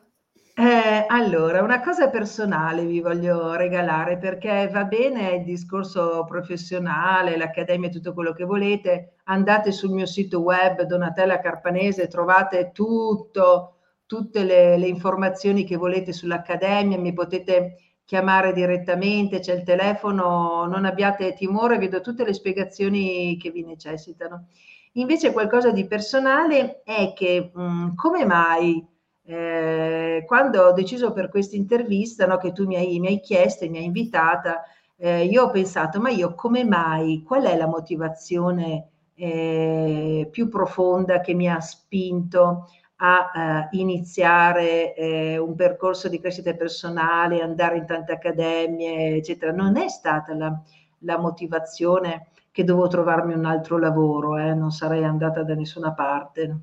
Eh, 0.57 1.05
allora, 1.09 1.61
una 1.61 1.81
cosa 1.81 2.09
personale 2.09 2.85
vi 2.85 3.01
voglio 3.01 3.55
regalare 3.55 4.17
perché 4.17 4.69
va 4.71 4.85
bene 4.85 5.35
il 5.35 5.43
discorso 5.43 6.23
professionale, 6.25 7.35
l'accademia, 7.35 7.89
tutto 7.89 8.13
quello 8.13 8.31
che 8.31 8.45
volete. 8.45 9.15
Andate 9.25 9.73
sul 9.73 9.91
mio 9.91 10.05
sito 10.05 10.39
web 10.39 10.83
Donatella 10.83 11.41
Carpanese, 11.41 12.07
trovate 12.07 12.71
tutto, 12.73 13.74
tutte 14.05 14.43
le, 14.43 14.77
le 14.77 14.87
informazioni 14.87 15.63
che 15.63 15.75
volete 15.75 16.13
sull'accademia, 16.13 16.97
mi 16.97 17.13
potete 17.13 17.77
chiamare 18.05 18.53
direttamente, 18.53 19.39
c'è 19.39 19.53
il 19.53 19.63
telefono, 19.63 20.65
non 20.65 20.85
abbiate 20.85 21.33
timore, 21.33 21.79
vedo 21.79 22.01
tutte 22.01 22.23
le 22.23 22.33
spiegazioni 22.33 23.37
che 23.37 23.49
vi 23.49 23.63
necessitano. 23.63 24.47
Invece 24.93 25.33
qualcosa 25.33 25.71
di 25.71 25.87
personale 25.87 26.81
è 26.83 27.13
che 27.13 27.51
mh, 27.53 27.61
mm, 27.61 27.95
come 27.95 28.25
mai 28.25 28.85
eh, 29.27 30.23
quando 30.27 30.61
ho 30.67 30.71
deciso 30.71 31.11
per 31.11 31.29
questa 31.29 31.55
intervista 31.55 32.27
no, 32.27 32.37
che 32.37 32.51
tu 32.51 32.65
mi 32.65 32.75
hai, 32.75 32.99
mi 32.99 33.07
hai 33.07 33.19
chiesto 33.19 33.65
e 33.65 33.69
mi 33.69 33.79
hai 33.79 33.85
invitata, 33.85 34.63
eh, 34.97 35.25
io 35.25 35.43
ho 35.43 35.49
pensato, 35.49 35.99
ma 35.99 36.09
io 36.09 36.35
come 36.35 36.63
mai, 36.63 37.23
qual 37.23 37.43
è 37.43 37.57
la 37.57 37.67
motivazione 37.67 38.89
eh, 39.15 40.27
più 40.31 40.47
profonda 40.47 41.21
che 41.21 41.33
mi 41.33 41.49
ha 41.49 41.59
spinto 41.59 42.67
a 42.97 43.31
eh, 43.35 43.77
iniziare 43.77 44.93
eh, 44.95 45.37
un 45.37 45.55
percorso 45.55 46.07
di 46.07 46.19
crescita 46.19 46.53
personale, 46.53 47.41
andare 47.41 47.77
in 47.77 47.85
tante 47.85 48.13
accademie, 48.13 49.15
eccetera. 49.15 49.51
Non 49.51 49.77
è 49.77 49.87
stata 49.89 50.33
la, 50.33 50.61
la 50.99 51.17
motivazione 51.17 52.27
che 52.51 52.63
dovevo 52.63 52.87
trovarmi 52.87 53.33
un 53.33 53.45
altro 53.45 53.77
lavoro, 53.77 54.37
eh, 54.37 54.53
non 54.53 54.71
sarei 54.71 55.03
andata 55.03 55.43
da 55.43 55.55
nessuna 55.55 55.93
parte. 55.93 56.57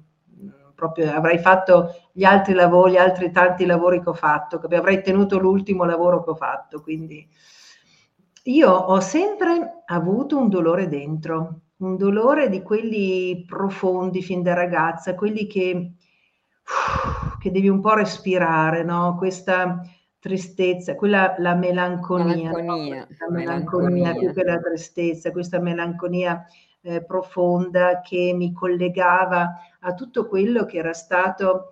Proprio 0.74 1.12
avrei 1.12 1.38
fatto 1.38 2.08
gli 2.12 2.24
altri 2.24 2.54
lavori, 2.54 2.92
gli 2.92 2.96
altri 2.96 3.30
tanti 3.30 3.66
lavori 3.66 4.02
che 4.02 4.08
ho 4.08 4.14
fatto, 4.14 4.60
avrei 4.70 5.02
tenuto 5.02 5.38
l'ultimo 5.38 5.84
lavoro 5.84 6.24
che 6.24 6.30
ho 6.30 6.34
fatto. 6.34 6.80
Quindi 6.80 7.28
io 8.44 8.70
ho 8.70 8.98
sempre 9.00 9.82
avuto 9.84 10.38
un 10.38 10.48
dolore 10.48 10.88
dentro, 10.88 11.60
un 11.76 11.96
dolore 11.96 12.48
di 12.48 12.62
quelli 12.62 13.44
profondi 13.46 14.22
fin 14.22 14.42
da 14.42 14.54
ragazza, 14.54 15.14
quelli 15.14 15.46
che 15.46 15.92
che 17.38 17.50
devi 17.50 17.68
un 17.68 17.80
po' 17.80 17.94
respirare, 17.94 18.82
no? 18.82 19.16
Questa 19.16 19.80
tristezza, 20.18 20.94
quella 20.94 21.34
la 21.38 21.54
melanconia, 21.54 22.50
melanconia, 22.52 23.00
no? 23.00 23.06
la 23.18 23.30
melanconia, 23.30 23.88
melanconia 23.88 24.14
più 24.14 24.32
che 24.32 24.44
la 24.44 24.58
tristezza, 24.58 25.32
questa 25.32 25.58
melanconia 25.58 26.46
eh, 26.82 27.04
profonda 27.04 28.00
che 28.02 28.32
mi 28.34 28.52
collegava 28.52 29.50
a 29.80 29.94
tutto 29.94 30.28
quello 30.28 30.64
che 30.64 30.78
era 30.78 30.92
stato 30.92 31.70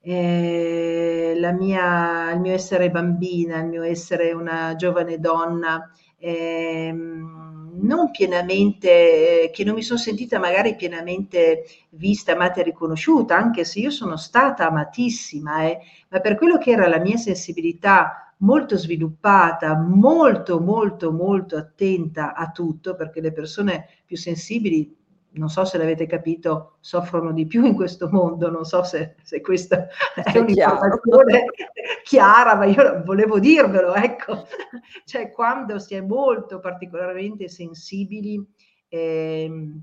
eh, 0.00 1.34
la 1.36 1.52
mia, 1.52 2.30
il 2.30 2.40
mio 2.40 2.52
essere 2.52 2.90
bambina, 2.90 3.58
il 3.58 3.66
mio 3.66 3.82
essere 3.82 4.32
una 4.32 4.74
giovane 4.76 5.18
donna. 5.18 5.90
Ehm, 6.18 7.57
non 7.80 8.10
pienamente, 8.10 9.44
eh, 9.44 9.50
che 9.50 9.64
non 9.64 9.74
mi 9.74 9.82
sono 9.82 9.98
sentita 9.98 10.38
magari 10.38 10.76
pienamente 10.76 11.64
vista, 11.90 12.32
amata 12.32 12.60
e 12.60 12.64
riconosciuta, 12.64 13.36
anche 13.36 13.64
se 13.64 13.80
io 13.80 13.90
sono 13.90 14.16
stata 14.16 14.66
amatissima, 14.66 15.64
eh, 15.64 15.78
ma 16.10 16.20
per 16.20 16.36
quello 16.36 16.58
che 16.58 16.70
era 16.70 16.88
la 16.88 16.98
mia 16.98 17.16
sensibilità 17.16 18.34
molto 18.38 18.76
sviluppata, 18.76 19.76
molto, 19.76 20.60
molto, 20.60 21.12
molto 21.12 21.56
attenta 21.56 22.34
a 22.34 22.50
tutto, 22.50 22.94
perché 22.94 23.20
le 23.20 23.32
persone 23.32 23.88
più 24.04 24.16
sensibili 24.16 24.96
non 25.38 25.48
so 25.48 25.64
se 25.64 25.78
l'avete 25.78 26.06
capito, 26.06 26.76
soffrono 26.80 27.32
di 27.32 27.46
più 27.46 27.64
in 27.64 27.74
questo 27.74 28.08
mondo, 28.10 28.50
non 28.50 28.64
so 28.64 28.82
se, 28.82 29.14
se 29.22 29.40
questa 29.40 29.86
è, 30.14 30.32
è 30.32 30.38
un'informazione 30.38 31.44
chiara, 32.04 32.56
ma 32.56 32.66
io 32.66 33.02
volevo 33.04 33.38
dirvelo, 33.38 33.94
ecco. 33.94 34.46
Cioè, 35.04 35.30
quando 35.30 35.78
si 35.78 35.94
è 35.94 36.00
molto 36.00 36.60
particolarmente 36.60 37.48
sensibili, 37.48 38.44
ehm, 38.88 39.82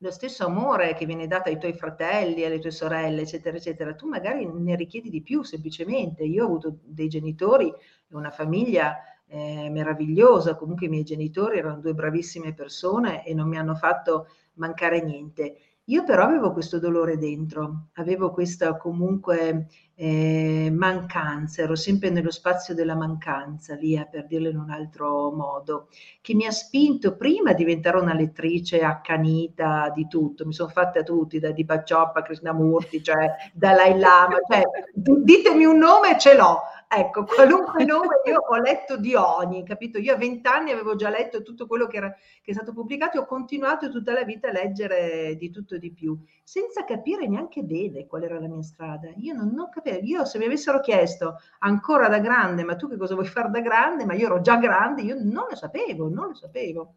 lo 0.00 0.10
stesso 0.10 0.44
amore 0.44 0.94
che 0.94 1.06
viene 1.06 1.26
dato 1.26 1.48
ai 1.48 1.58
tuoi 1.58 1.72
fratelli, 1.72 2.44
alle 2.44 2.58
tue 2.58 2.70
sorelle, 2.70 3.22
eccetera, 3.22 3.56
eccetera, 3.56 3.94
tu 3.94 4.06
magari 4.06 4.46
ne 4.46 4.76
richiedi 4.76 5.08
di 5.08 5.22
più 5.22 5.42
semplicemente. 5.42 6.22
Io 6.22 6.44
ho 6.44 6.46
avuto 6.46 6.78
dei 6.82 7.08
genitori 7.08 7.68
e 7.68 8.14
una 8.14 8.30
famiglia 8.30 8.96
eh, 9.28 9.68
meravigliosa, 9.70 10.56
comunque 10.56 10.86
i 10.86 10.90
miei 10.90 11.04
genitori 11.04 11.58
erano 11.58 11.80
due 11.80 11.94
bravissime 11.94 12.54
persone 12.54 13.24
e 13.24 13.34
non 13.34 13.48
mi 13.48 13.58
hanno 13.58 13.74
fatto 13.74 14.28
mancare 14.54 15.02
niente. 15.02 15.56
Io 15.88 16.02
però 16.02 16.24
avevo 16.24 16.52
questo 16.52 16.80
dolore 16.80 17.16
dentro, 17.16 17.90
avevo 17.94 18.32
questa 18.32 18.76
comunque 18.76 19.68
eh, 19.94 20.68
mancanza, 20.72 21.62
ero 21.62 21.76
sempre 21.76 22.10
nello 22.10 22.32
spazio 22.32 22.74
della 22.74 22.96
mancanza, 22.96 23.76
via 23.76 24.04
per 24.04 24.26
dirlo 24.26 24.48
in 24.48 24.58
un 24.58 24.70
altro 24.70 25.30
modo, 25.30 25.86
che 26.20 26.34
mi 26.34 26.44
ha 26.44 26.50
spinto 26.50 27.14
prima 27.14 27.50
a 27.50 27.54
diventare 27.54 27.98
una 27.98 28.14
lettrice 28.14 28.80
accanita 28.80 29.92
di 29.94 30.08
tutto, 30.08 30.44
mi 30.44 30.52
sono 30.52 30.70
fatta 30.70 31.04
tutti, 31.04 31.38
da 31.38 31.52
Di 31.52 31.64
Baccioppa, 31.64 32.22
Krishnamurti, 32.22 33.00
cioè 33.00 33.36
Dalai 33.54 33.96
Lama, 33.96 34.38
cioè, 34.50 34.62
ditemi 34.92 35.66
un 35.66 35.78
nome 35.78 36.16
e 36.16 36.18
ce 36.18 36.34
l'ho, 36.34 36.62
Ecco, 36.88 37.24
qualunque 37.24 37.84
nome 37.84 38.20
io 38.26 38.38
ho 38.38 38.56
letto 38.58 38.96
di 38.96 39.14
ogni, 39.16 39.64
capito? 39.64 39.98
Io 39.98 40.14
a 40.14 40.16
vent'anni 40.16 40.70
avevo 40.70 40.94
già 40.94 41.08
letto 41.08 41.42
tutto 41.42 41.66
quello 41.66 41.88
che, 41.88 41.96
era, 41.96 42.10
che 42.12 42.52
è 42.52 42.54
stato 42.54 42.72
pubblicato 42.72 43.16
e 43.16 43.20
ho 43.20 43.26
continuato 43.26 43.90
tutta 43.90 44.12
la 44.12 44.22
vita 44.22 44.48
a 44.48 44.52
leggere 44.52 45.34
di 45.34 45.50
tutto 45.50 45.74
e 45.74 45.78
di 45.80 45.92
più, 45.92 46.16
senza 46.44 46.84
capire 46.84 47.26
neanche 47.26 47.62
bene 47.62 48.06
qual 48.06 48.22
era 48.22 48.38
la 48.38 48.46
mia 48.46 48.62
strada. 48.62 49.10
Io 49.16 49.34
non, 49.34 49.48
non 49.48 49.68
capivo, 49.68 49.98
io 50.00 50.24
se 50.24 50.38
mi 50.38 50.44
avessero 50.44 50.78
chiesto 50.78 51.38
ancora 51.58 52.06
da 52.08 52.20
grande, 52.20 52.62
ma 52.62 52.76
tu 52.76 52.88
che 52.88 52.96
cosa 52.96 53.14
vuoi 53.14 53.26
fare 53.26 53.50
da 53.50 53.60
grande? 53.60 54.04
Ma 54.04 54.14
io 54.14 54.26
ero 54.26 54.40
già 54.40 54.56
grande, 54.56 55.02
io 55.02 55.16
non 55.18 55.46
lo 55.50 55.56
sapevo, 55.56 56.08
non 56.08 56.28
lo 56.28 56.34
sapevo. 56.34 56.94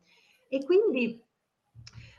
E 0.48 0.64
quindi 0.64 1.20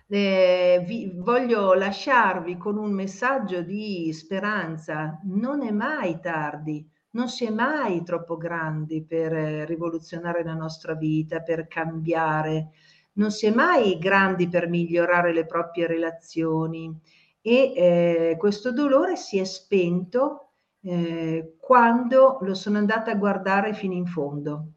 eh, 0.08 0.82
vi, 0.84 1.12
voglio 1.14 1.72
lasciarvi 1.74 2.56
con 2.56 2.76
un 2.76 2.90
messaggio 2.90 3.62
di 3.62 4.12
speranza, 4.12 5.20
non 5.22 5.62
è 5.62 5.70
mai 5.70 6.18
tardi 6.18 6.98
non 7.12 7.28
si 7.28 7.44
è 7.44 7.50
mai 7.50 8.02
troppo 8.04 8.36
grandi 8.36 9.02
per 9.04 9.32
eh, 9.32 9.64
rivoluzionare 9.64 10.44
la 10.44 10.54
nostra 10.54 10.94
vita, 10.94 11.40
per 11.40 11.66
cambiare, 11.66 12.70
non 13.14 13.30
si 13.30 13.46
è 13.46 13.54
mai 13.54 13.98
grandi 13.98 14.48
per 14.48 14.68
migliorare 14.68 15.32
le 15.32 15.46
proprie 15.46 15.86
relazioni. 15.86 16.96
E 17.42 17.72
eh, 17.74 18.36
questo 18.38 18.72
dolore 18.72 19.16
si 19.16 19.38
è 19.38 19.44
spento 19.44 20.50
eh, 20.82 21.56
quando 21.58 22.38
lo 22.42 22.54
sono 22.54 22.78
andata 22.78 23.10
a 23.10 23.16
guardare 23.16 23.74
fino 23.74 23.94
in 23.94 24.06
fondo. 24.06 24.72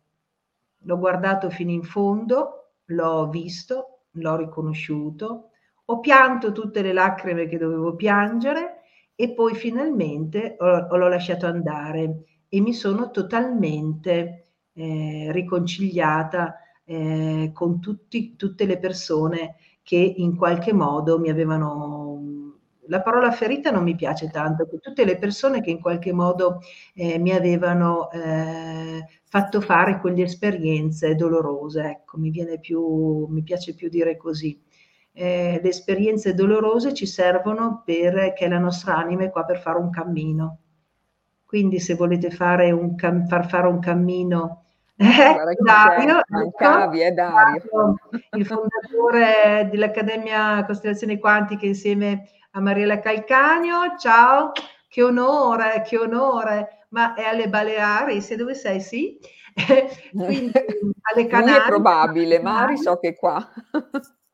L'ho 0.85 0.97
guardato 0.97 1.49
fino 1.49 1.71
in 1.71 1.83
fondo, 1.83 2.73
l'ho 2.85 3.29
visto, 3.29 4.05
l'ho 4.11 4.35
riconosciuto, 4.35 5.49
ho 5.85 5.99
pianto 5.99 6.51
tutte 6.51 6.81
le 6.81 6.93
lacrime 6.93 7.47
che 7.47 7.57
dovevo 7.57 7.95
piangere 7.95 8.72
e 9.15 9.33
poi 9.33 9.55
finalmente 9.55 10.55
ho, 10.59 10.95
l'ho 10.97 11.07
lasciato 11.07 11.45
andare 11.45 12.23
e 12.49 12.59
mi 12.61 12.73
sono 12.73 13.11
totalmente 13.11 14.47
eh, 14.73 15.29
riconciliata 15.31 16.55
eh, 16.85 17.51
con 17.53 17.79
tutti, 17.79 18.35
tutte 18.35 18.65
le 18.65 18.77
persone 18.79 19.55
che 19.83 19.97
in 19.97 20.35
qualche 20.35 20.73
modo 20.73 21.19
mi 21.19 21.29
avevano 21.29 22.11
la 22.87 23.01
parola 23.01 23.31
ferita 23.31 23.71
non 23.71 23.83
mi 23.83 23.95
piace 23.95 24.29
tanto, 24.29 24.67
tutte 24.81 25.05
le 25.05 25.17
persone 25.17 25.61
che 25.61 25.69
in 25.71 25.79
qualche 25.79 26.11
modo 26.11 26.59
eh, 26.93 27.17
mi 27.17 27.31
avevano 27.31 28.11
eh, 28.11 29.05
fatto 29.23 29.61
fare 29.61 29.99
quelle 29.99 30.23
esperienze 30.23 31.15
dolorose, 31.15 31.81
ecco, 31.83 32.17
mi 32.17 32.29
più, 32.59 33.25
mi 33.29 33.41
piace 33.43 33.73
più 33.73 33.89
dire 33.89 34.17
così. 34.17 34.61
Eh, 35.15 35.59
le 35.61 35.69
esperienze 35.69 36.33
dolorose 36.33 36.93
ci 36.93 37.05
servono 37.05 37.83
perché 37.85 38.47
la 38.47 38.57
nostra 38.57 38.97
anima 38.97 39.23
è 39.23 39.29
qua 39.29 39.45
per 39.45 39.59
fare 39.59 39.77
un 39.77 39.89
cammino. 39.89 40.57
Quindi 41.45 41.79
se 41.79 41.93
volete 41.93 42.31
fare 42.31 42.71
un, 42.71 42.95
far 42.97 43.47
fare 43.47 43.67
un 43.67 43.79
cammino 43.79 44.63
eh, 44.95 45.55
Dario, 45.57 46.21
mancavi, 46.27 47.01
è 47.01 47.11
Dario. 47.11 47.95
il 48.31 48.45
fondatore 48.45 49.67
dell'Accademia 49.71 50.63
Costellazioni 50.65 51.17
Quantiche 51.17 51.65
insieme 51.65 52.29
a 52.51 52.59
Mariella 52.59 52.99
Calcagno. 52.99 53.95
Ciao, 53.97 54.51
che 54.87 55.01
onore, 55.01 55.83
che 55.85 55.97
onore. 55.97 56.85
Ma 56.89 57.15
è 57.15 57.23
alle 57.23 57.49
Baleari, 57.49 58.21
se 58.21 58.35
dove 58.35 58.53
sei? 58.53 58.79
Sì. 58.81 59.17
Quindi 60.11 60.51
alle 61.11 61.27
Canarie. 61.27 61.53
Lui 61.53 61.63
è 61.63 61.67
probabile, 61.67 62.39
Mari 62.39 62.77
so 62.77 62.97
che 62.97 63.09
è 63.09 63.15
qua. 63.15 63.51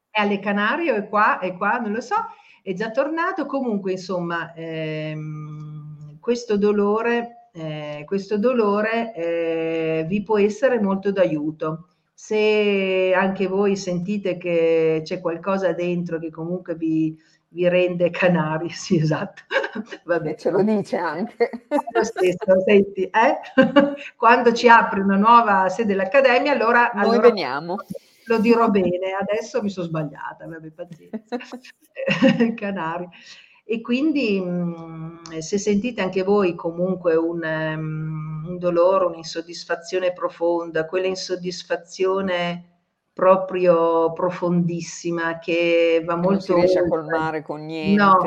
È 0.10 0.22
alle 0.22 0.39
Canarie 0.39 0.91
o 0.91 0.95
è 0.95 1.07
qua, 1.07 1.39
è 1.39 1.55
qua, 1.55 1.78
non 1.78 1.91
lo 1.91 2.01
so. 2.01 2.16
È 2.62 2.74
già 2.74 2.91
tornato. 2.91 3.45
Comunque, 3.45 3.93
insomma, 3.93 4.53
ehm, 4.53 6.20
questo 6.20 6.57
dolore 6.57 7.39
eh, 7.51 8.03
questo 8.05 8.38
dolore 8.38 9.14
eh, 9.14 10.05
vi 10.07 10.24
può 10.24 10.38
essere 10.38 10.80
molto 10.80 11.12
d'aiuto. 11.12 11.88
Se 12.14 13.14
anche 13.16 13.47
voi 13.47 13.76
sentite 13.76 14.38
che 14.38 15.01
c'è 15.03 15.20
qualcosa 15.22 15.72
dentro 15.74 16.20
che 16.20 16.30
comunque 16.30 16.76
vi, 16.76 17.18
vi 17.49 17.68
rende 17.68 18.10
canari, 18.10 18.70
sì 18.72 18.97
esatto, 18.97 19.43
vabbè 20.03 20.36
ce 20.36 20.49
lo 20.51 20.62
dice 20.62 20.97
anche. 20.97 21.49
Lo 21.91 22.03
stesso, 22.03 22.62
senti, 22.66 23.03
eh? 23.03 23.39
quando 24.16 24.53
ci 24.53 24.68
apre 24.68 25.01
una 25.01 25.18
nuova 25.18 25.70
sede 25.70 25.89
dell'Accademia 25.89 26.51
allora... 26.51 26.91
Noi 26.93 27.03
allora, 27.03 27.22
veniamo. 27.22 27.78
Lo 28.30 28.38
dirò 28.38 28.69
bene, 28.69 29.17
adesso 29.19 29.59
mi 29.63 29.71
sono 29.71 29.88
sbagliata, 29.88 30.45
vabbè 30.47 30.69
pazienza, 30.69 31.36
canari. 32.55 33.07
E 33.65 33.82
quindi 33.82 34.39
mm, 34.39 35.38
se 35.39 35.57
sentite 35.57 36.01
anche 36.01 36.21
voi 36.21 36.53
comunque 36.53 37.15
un, 37.15 37.41
um, 37.43 38.45
un 38.47 38.57
dolore, 38.59 39.05
un'insoddisfazione 39.05 40.13
profonda, 40.13 40.86
quella 40.86 41.07
insoddisfazione 41.07 42.65
proprio 43.13 44.13
profondissima 44.13 45.39
che 45.39 46.03
va 46.05 46.15
molto... 46.15 46.30
Non 46.30 46.41
si 46.41 46.53
riesce 46.53 46.80
oltre. 46.82 46.97
a 46.97 47.01
colmare 47.01 47.41
con 47.41 47.65
niente. 47.65 48.03
No, 48.03 48.17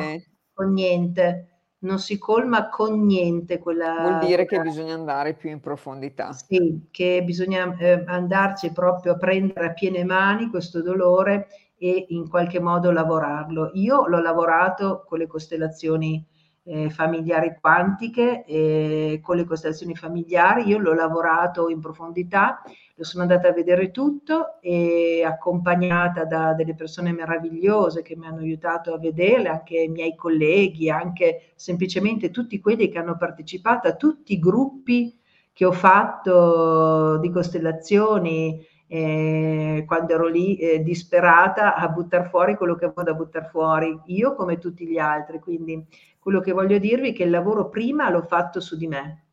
con 0.52 0.72
niente. 0.72 1.51
Non 1.82 1.98
si 1.98 2.18
colma 2.18 2.68
con 2.68 3.04
niente 3.04 3.58
quella... 3.58 3.96
Vuol 4.00 4.18
dire 4.26 4.44
che 4.44 4.60
bisogna 4.60 4.94
andare 4.94 5.34
più 5.34 5.50
in 5.50 5.60
profondità. 5.60 6.32
Sì, 6.32 6.88
che 6.90 7.22
bisogna 7.24 7.76
eh, 7.76 8.04
andarci 8.06 8.72
proprio 8.72 9.12
a 9.12 9.16
prendere 9.16 9.66
a 9.66 9.72
piene 9.72 10.04
mani 10.04 10.48
questo 10.48 10.80
dolore 10.80 11.48
e 11.76 12.06
in 12.10 12.28
qualche 12.28 12.60
modo 12.60 12.92
lavorarlo. 12.92 13.70
Io 13.74 14.06
l'ho 14.06 14.20
lavorato 14.20 15.02
con 15.04 15.18
le 15.18 15.26
costellazioni 15.26 16.24
eh, 16.64 16.90
familiari 16.90 17.56
quantiche, 17.60 18.44
eh, 18.44 19.20
con 19.22 19.36
le 19.36 19.44
costellazioni 19.44 19.94
familiari, 19.94 20.66
io 20.66 20.78
l'ho 20.78 20.94
lavorato 20.94 21.68
in 21.68 21.80
profondità, 21.80 22.62
lo 22.94 23.04
sono 23.04 23.22
andata 23.22 23.48
a 23.48 23.52
vedere 23.52 23.90
tutto 23.90 24.60
e 24.60 25.22
accompagnata 25.24 26.24
da 26.24 26.54
delle 26.54 26.74
persone 26.74 27.12
meravigliose 27.12 28.02
che 28.02 28.16
mi 28.16 28.26
hanno 28.26 28.40
aiutato 28.40 28.94
a 28.94 28.98
vederle, 28.98 29.48
anche 29.48 29.80
i 29.80 29.88
miei 29.88 30.14
colleghi, 30.14 30.88
anche 30.90 31.52
semplicemente 31.56 32.30
tutti 32.30 32.60
quelli 32.60 32.88
che 32.88 32.98
hanno 32.98 33.16
partecipato 33.16 33.88
a 33.88 33.96
tutti 33.96 34.34
i 34.34 34.38
gruppi 34.38 35.18
che 35.52 35.64
ho 35.64 35.72
fatto 35.72 37.18
di 37.18 37.30
costellazioni, 37.30 38.64
eh, 38.86 39.84
quando 39.86 40.12
ero 40.12 40.26
lì 40.26 40.56
eh, 40.56 40.82
disperata 40.82 41.74
a 41.74 41.88
buttare 41.88 42.28
fuori 42.28 42.56
quello 42.56 42.74
che 42.74 42.84
avevo 42.84 43.02
da 43.02 43.14
buttare 43.14 43.46
fuori, 43.46 43.98
io 44.06 44.34
come 44.34 44.58
tutti 44.58 44.86
gli 44.86 44.98
altri. 44.98 45.38
Quindi 45.40 45.86
quello 46.22 46.38
che 46.38 46.52
voglio 46.52 46.78
dirvi 46.78 47.10
è 47.10 47.12
che 47.12 47.24
il 47.24 47.30
lavoro 47.30 47.68
prima 47.68 48.08
l'ho 48.08 48.22
fatto 48.22 48.60
su 48.60 48.76
di 48.76 48.86
me 48.86 49.24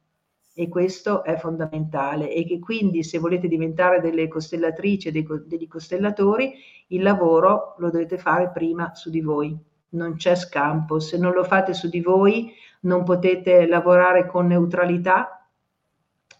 e 0.56 0.68
questo 0.70 1.24
è 1.24 1.38
fondamentale 1.38 2.34
e 2.34 2.44
che 2.46 2.58
quindi 2.58 3.04
se 3.04 3.20
volete 3.20 3.48
diventare 3.48 4.02
delle 4.02 4.28
costellatrici, 4.28 5.12
dei, 5.12 5.24
degli 5.46 5.68
costellatori, 5.68 6.52
il 6.88 7.04
lavoro 7.04 7.76
lo 7.78 7.92
dovete 7.92 8.18
fare 8.18 8.50
prima 8.50 8.96
su 8.96 9.12
di 9.12 9.22
voi. 9.22 9.56
Non 9.90 10.16
c'è 10.16 10.34
scampo, 10.34 11.00
se 11.00 11.20
non 11.20 11.34
lo 11.34 11.44
fate 11.44 11.76
su 11.76 11.90
di 11.90 12.02
voi 12.02 12.52
non 12.82 13.04
potete 13.04 13.68
lavorare 13.68 14.26
con 14.26 14.48
neutralità. 14.48 15.48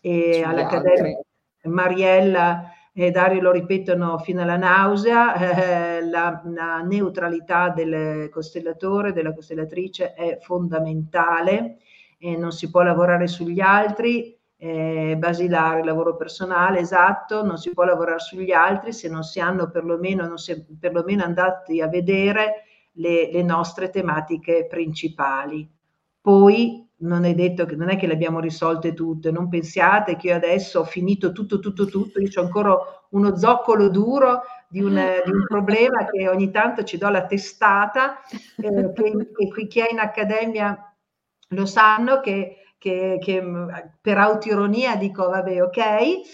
E 0.02 0.42
all'Accademia 0.44 1.20
Mariella 1.66 2.69
e 2.94 3.12
Dario 3.12 3.42
lo 3.42 3.52
ripetono 3.52 4.18
fino 4.18 4.42
alla 4.42 4.58
nausea, 4.58 5.36
eh, 5.36 6.06
la, 6.06 6.42
la, 6.46 6.82
neutralità 6.82 7.70
del 7.70 8.30
costellatore, 8.30 9.14
della 9.14 9.34
costellatrice 9.34 10.14
è 10.14 10.38
fondamentale, 10.42 11.78
eh, 12.18 12.36
non 12.36 12.52
si 12.52 12.70
può 12.70 12.82
lavorare 12.82 13.28
sugli 13.28 13.60
altri, 13.60 14.38
eh, 14.58 15.16
basilare, 15.18 15.84
lavoro 15.84 16.18
personale, 16.18 16.80
esatto, 16.80 17.46
non 17.46 17.58
si 17.58 17.72
può 17.74 17.86
lavorare 17.86 18.20
sugli 18.20 18.52
altri 18.52 18.92
se 18.92 19.08
non 19.08 19.24
si 19.24 19.40
hanno 19.40 19.70
perlomeno, 19.70 20.28
non 20.28 20.38
si 20.38 20.52
è 20.52 20.62
perlomeno 20.78 21.24
andati 21.24 21.80
a 21.80 21.88
vedere 21.88 22.66
le, 22.94 23.32
le 23.32 23.44
nostre 23.44 23.90
tematiche 23.90 24.68
principali. 24.68 25.68
Poi 26.20 26.89
non 27.00 27.24
è 27.26 27.34
detto 27.34 27.66
che 27.66 27.76
non 27.76 27.90
è 27.90 27.98
che 27.98 28.08
le 28.08 28.14
abbiamo 28.14 28.40
risolte 28.40 28.94
tutte, 28.94 29.32
non 29.32 29.48
pensiate 29.48 30.16
che 30.16 30.28
io 30.28 30.36
adesso 30.36 30.82
ho 30.82 30.84
finito 30.86 31.32
tutto, 31.32 31.60
tutto, 31.60 31.86
tutto, 31.86 32.20
io 32.20 32.30
ho 32.36 32.42
ancora 32.44 32.76
uno 33.12 33.38
zoccolo 33.38 33.90
duro 33.90 34.42
di 34.68 34.82
un, 34.82 34.94
di 35.26 35.32
un 35.32 35.46
problema 35.48 36.06
che 36.06 36.28
ogni 36.28 36.52
tanto 36.52 36.84
ci 36.84 36.98
do 36.98 37.10
la 37.10 37.26
testata, 37.26 38.22
eh, 38.58 38.92
che, 38.94 39.32
che 39.54 39.68
chi 39.68 39.80
è 39.80 39.88
in 39.92 40.00
accademia 40.00 40.94
lo 41.54 41.66
sanno 41.66 42.20
che, 42.20 42.58
che, 42.78 43.18
che 43.20 43.44
per 44.02 44.18
autironia 44.18 44.96
dico 44.96 45.30
vabbè 45.30 45.62
ok, 45.64 45.78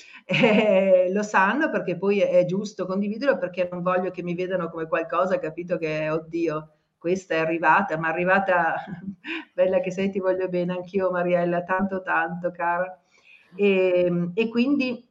eh, 0.26 1.10
lo 1.12 1.22
sanno 1.22 1.70
perché 1.70 1.98
poi 1.98 2.22
è, 2.22 2.30
è 2.40 2.46
giusto 2.46 2.86
condividerlo 2.88 3.38
perché 3.38 3.68
non 3.72 3.82
voglio 3.84 4.10
che 4.10 4.24
mi 4.24 4.34
vedano 4.34 4.70
come 4.70 4.88
qualcosa, 4.88 5.38
capito 5.38 5.78
che 5.78 6.10
oddio 6.10 6.75
questa 7.06 7.36
è 7.36 7.38
arrivata, 7.38 8.00
ma 8.00 8.08
è 8.08 8.10
arrivata 8.10 8.84
bella 9.54 9.80
che 9.80 9.92
sei, 9.92 10.10
ti 10.10 10.18
voglio 10.18 10.50
bene, 10.50 10.74
anch'io 10.74 11.12
Mariella, 11.12 11.62
tanto 11.62 12.02
tanto 12.02 12.50
cara. 12.50 13.00
E, 13.56 14.06
ehm, 14.06 14.32
e 14.34 14.50
quindi 14.50 15.08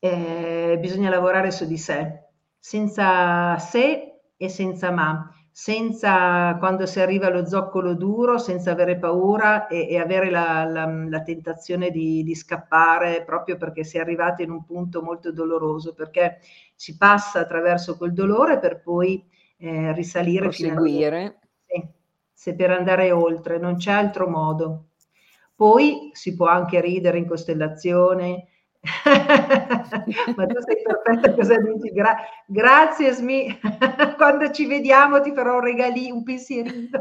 eh, 0.00 0.76
bisogna 0.80 1.08
lavorare 1.08 1.52
su 1.52 1.66
di 1.66 1.78
sé, 1.78 2.30
senza 2.58 3.56
se 3.58 4.22
e 4.36 4.48
senza 4.48 4.90
ma, 4.90 5.32
senza 5.52 6.56
quando 6.58 6.84
si 6.84 6.98
arriva 6.98 7.28
allo 7.28 7.46
zoccolo 7.46 7.94
duro, 7.94 8.36
senza 8.38 8.72
avere 8.72 8.98
paura 8.98 9.68
e, 9.68 9.86
e 9.88 9.98
avere 9.98 10.30
la, 10.30 10.64
la, 10.64 10.84
la 10.86 11.22
tentazione 11.22 11.92
di, 11.92 12.24
di, 12.24 12.34
scappare 12.34 13.22
proprio 13.22 13.56
perché 13.56 13.84
si 13.84 13.98
è 13.98 14.00
arrivati 14.00 14.42
in 14.42 14.50
un 14.50 14.64
punto 14.64 15.00
molto 15.00 15.30
doloroso, 15.30 15.94
perché 15.94 16.40
si 16.74 16.96
passa 16.96 17.38
attraverso 17.38 17.96
quel 17.96 18.12
dolore 18.12 18.58
per 18.58 18.82
poi 18.82 19.24
eh, 19.60 19.92
risalire. 19.92 20.42
Proseguire. 20.42 21.38
Sì, 21.66 21.86
se 22.32 22.54
per 22.54 22.70
andare 22.70 23.10
oltre, 23.12 23.58
non 23.58 23.76
c'è 23.76 23.92
altro 23.92 24.28
modo. 24.28 24.86
Poi 25.54 26.10
si 26.14 26.34
può 26.34 26.46
anche 26.46 26.80
ridere 26.80 27.18
in 27.18 27.26
costellazione. 27.26 28.46
Ma 30.36 30.46
tu 30.46 30.60
sei 30.62 30.82
perfetta, 30.82 31.34
cosa 31.34 31.58
dici? 31.58 31.90
Gra- 31.92 32.16
grazie 32.46 33.12
Smi, 33.12 33.60
quando 34.16 34.50
ci 34.50 34.64
vediamo 34.66 35.20
ti 35.20 35.32
farò 35.32 35.56
un 35.56 35.64
regalino, 35.64 36.14
un 36.14 36.22
pensierino. 36.22 36.98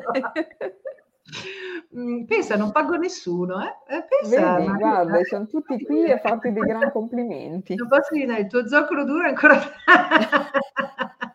Mm, 1.96 2.26
pensa, 2.26 2.56
non 2.58 2.72
pago 2.72 2.96
nessuno, 2.98 3.64
eh? 3.64 3.96
eh 3.96 4.04
pensa, 4.04 4.58
Vedi, 4.58 4.78
guarda, 4.78 5.24
sono 5.24 5.48
tutti 5.48 5.84
qui 5.84 6.04
e 6.04 6.20
fatti 6.20 6.52
dei 6.52 6.64
gran 6.64 6.92
complimenti. 6.92 7.76
Non 7.76 7.88
posso 7.88 8.14
dire, 8.14 8.40
il 8.40 8.48
tuo 8.48 8.68
zoccolo 8.68 9.06
duro 9.06 9.26
è 9.26 9.30
ancora... 9.30 9.58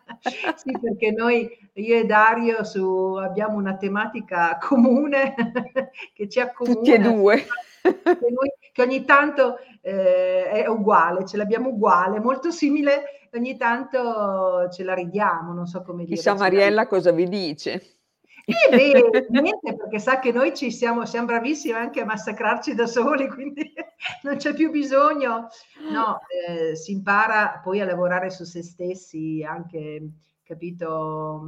sì, 0.55 0.77
perché 0.79 1.11
noi, 1.11 1.49
io 1.73 1.97
e 1.97 2.05
Dario, 2.05 2.63
su, 2.63 3.15
abbiamo 3.21 3.57
una 3.57 3.75
tematica 3.77 4.57
comune 4.59 5.35
che 6.13 6.27
ci 6.27 6.39
accomuna. 6.39 6.75
Tutti 6.75 6.93
e 6.93 6.99
due. 6.99 7.45
Che, 7.81 8.01
noi, 8.01 8.51
che 8.71 8.81
ogni 8.81 9.05
tanto 9.05 9.57
eh, 9.81 10.49
è 10.49 10.67
uguale, 10.67 11.25
ce 11.25 11.37
l'abbiamo 11.37 11.69
uguale, 11.69 12.19
molto 12.19 12.49
simile, 12.49 13.27
ogni 13.33 13.57
tanto 13.57 14.67
ce 14.71 14.83
la 14.83 14.93
ridiamo, 14.93 15.53
non 15.53 15.67
so 15.67 15.81
come 15.83 16.03
dire. 16.03 16.15
Chissà 16.15 16.35
Mariella 16.35 16.87
cosa 16.87 17.11
vi 17.11 17.27
dice. 17.27 17.94
Niente, 18.47 19.75
perché 19.75 19.99
sa 19.99 20.19
che 20.19 20.31
noi 20.31 20.55
ci 20.55 20.71
siamo, 20.71 21.05
siamo 21.05 21.25
bravissimi 21.27 21.73
anche 21.77 22.01
a 22.01 22.05
massacrarci 22.05 22.75
da 22.75 22.85
soli, 22.85 23.27
quindi 23.29 23.73
non 24.21 24.37
c'è 24.37 24.53
più 24.53 24.69
bisogno. 24.69 25.47
No, 25.91 26.19
eh, 26.47 26.75
si 26.75 26.91
impara 26.91 27.59
poi 27.63 27.81
a 27.81 27.85
lavorare 27.85 28.29
su 28.29 28.43
se 28.43 28.61
stessi, 28.61 29.43
anche, 29.43 30.09
capito, 30.43 31.41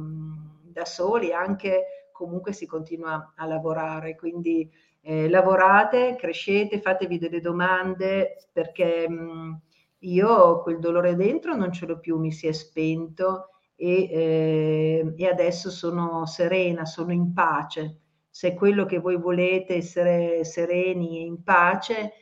da 0.64 0.84
soli, 0.84 1.32
anche 1.32 2.08
comunque 2.12 2.52
si 2.52 2.66
continua 2.66 3.32
a 3.36 3.46
lavorare. 3.46 4.16
Quindi 4.16 4.68
eh, 5.02 5.28
lavorate, 5.28 6.16
crescete, 6.18 6.80
fatevi 6.80 7.18
delle 7.18 7.40
domande 7.40 8.48
perché 8.52 9.08
mh, 9.08 9.60
io 10.00 10.62
quel 10.62 10.80
dolore 10.80 11.14
dentro 11.14 11.54
non 11.54 11.72
ce 11.72 11.86
l'ho 11.86 11.98
più, 12.00 12.18
mi 12.18 12.32
si 12.32 12.48
è 12.48 12.52
spento 12.52 13.57
e, 13.80 14.08
eh, 14.10 15.14
e 15.16 15.26
adesso 15.28 15.70
sono 15.70 16.26
serena, 16.26 16.84
sono 16.84 17.12
in 17.12 17.32
pace. 17.32 18.00
Se 18.28 18.48
è 18.48 18.54
quello 18.54 18.84
che 18.84 18.98
voi 18.98 19.16
volete, 19.16 19.76
essere 19.76 20.44
sereni 20.44 21.20
e 21.20 21.26
in 21.26 21.44
pace, 21.44 22.12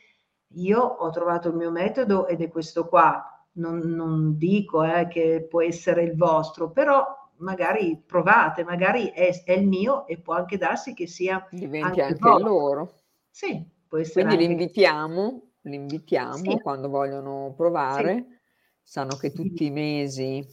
io 0.56 0.80
ho 0.80 1.08
trovato 1.10 1.48
il 1.48 1.54
mio 1.54 1.70
metodo 1.70 2.26
ed 2.26 2.42
è 2.42 2.48
questo 2.50 2.86
qua. 2.86 3.24
Non, 3.52 3.78
non 3.78 4.36
dico 4.36 4.84
eh, 4.84 5.08
che 5.08 5.46
può 5.48 5.62
essere 5.62 6.02
il 6.02 6.14
vostro, 6.14 6.72
però 6.72 7.06
magari 7.38 8.02
provate, 8.04 8.62
magari 8.62 9.06
è, 9.06 9.42
è, 9.42 9.52
il 9.52 9.66
mio 9.66 10.06
e 10.06 10.18
può 10.18 10.34
anche 10.34 10.58
darsi 10.58 10.92
che 10.92 11.06
sia 11.06 11.46
diventi 11.50 12.00
anche, 12.00 12.22
anche 12.22 12.42
loro. 12.42 12.92
Sì, 13.30 13.66
può 13.88 13.96
essere. 13.96 14.26
Quindi 14.26 14.44
li 14.44 14.52
invitiamo, 14.52 15.42
li 15.62 15.74
invitiamo 15.76 16.34
sì. 16.34 16.60
quando 16.60 16.90
vogliono 16.90 17.54
provare. 17.56 18.14
Sì. 18.14 18.34
Sanno 18.88 19.16
che 19.16 19.32
tutti 19.32 19.64
i 19.64 19.70
mesi 19.70 20.46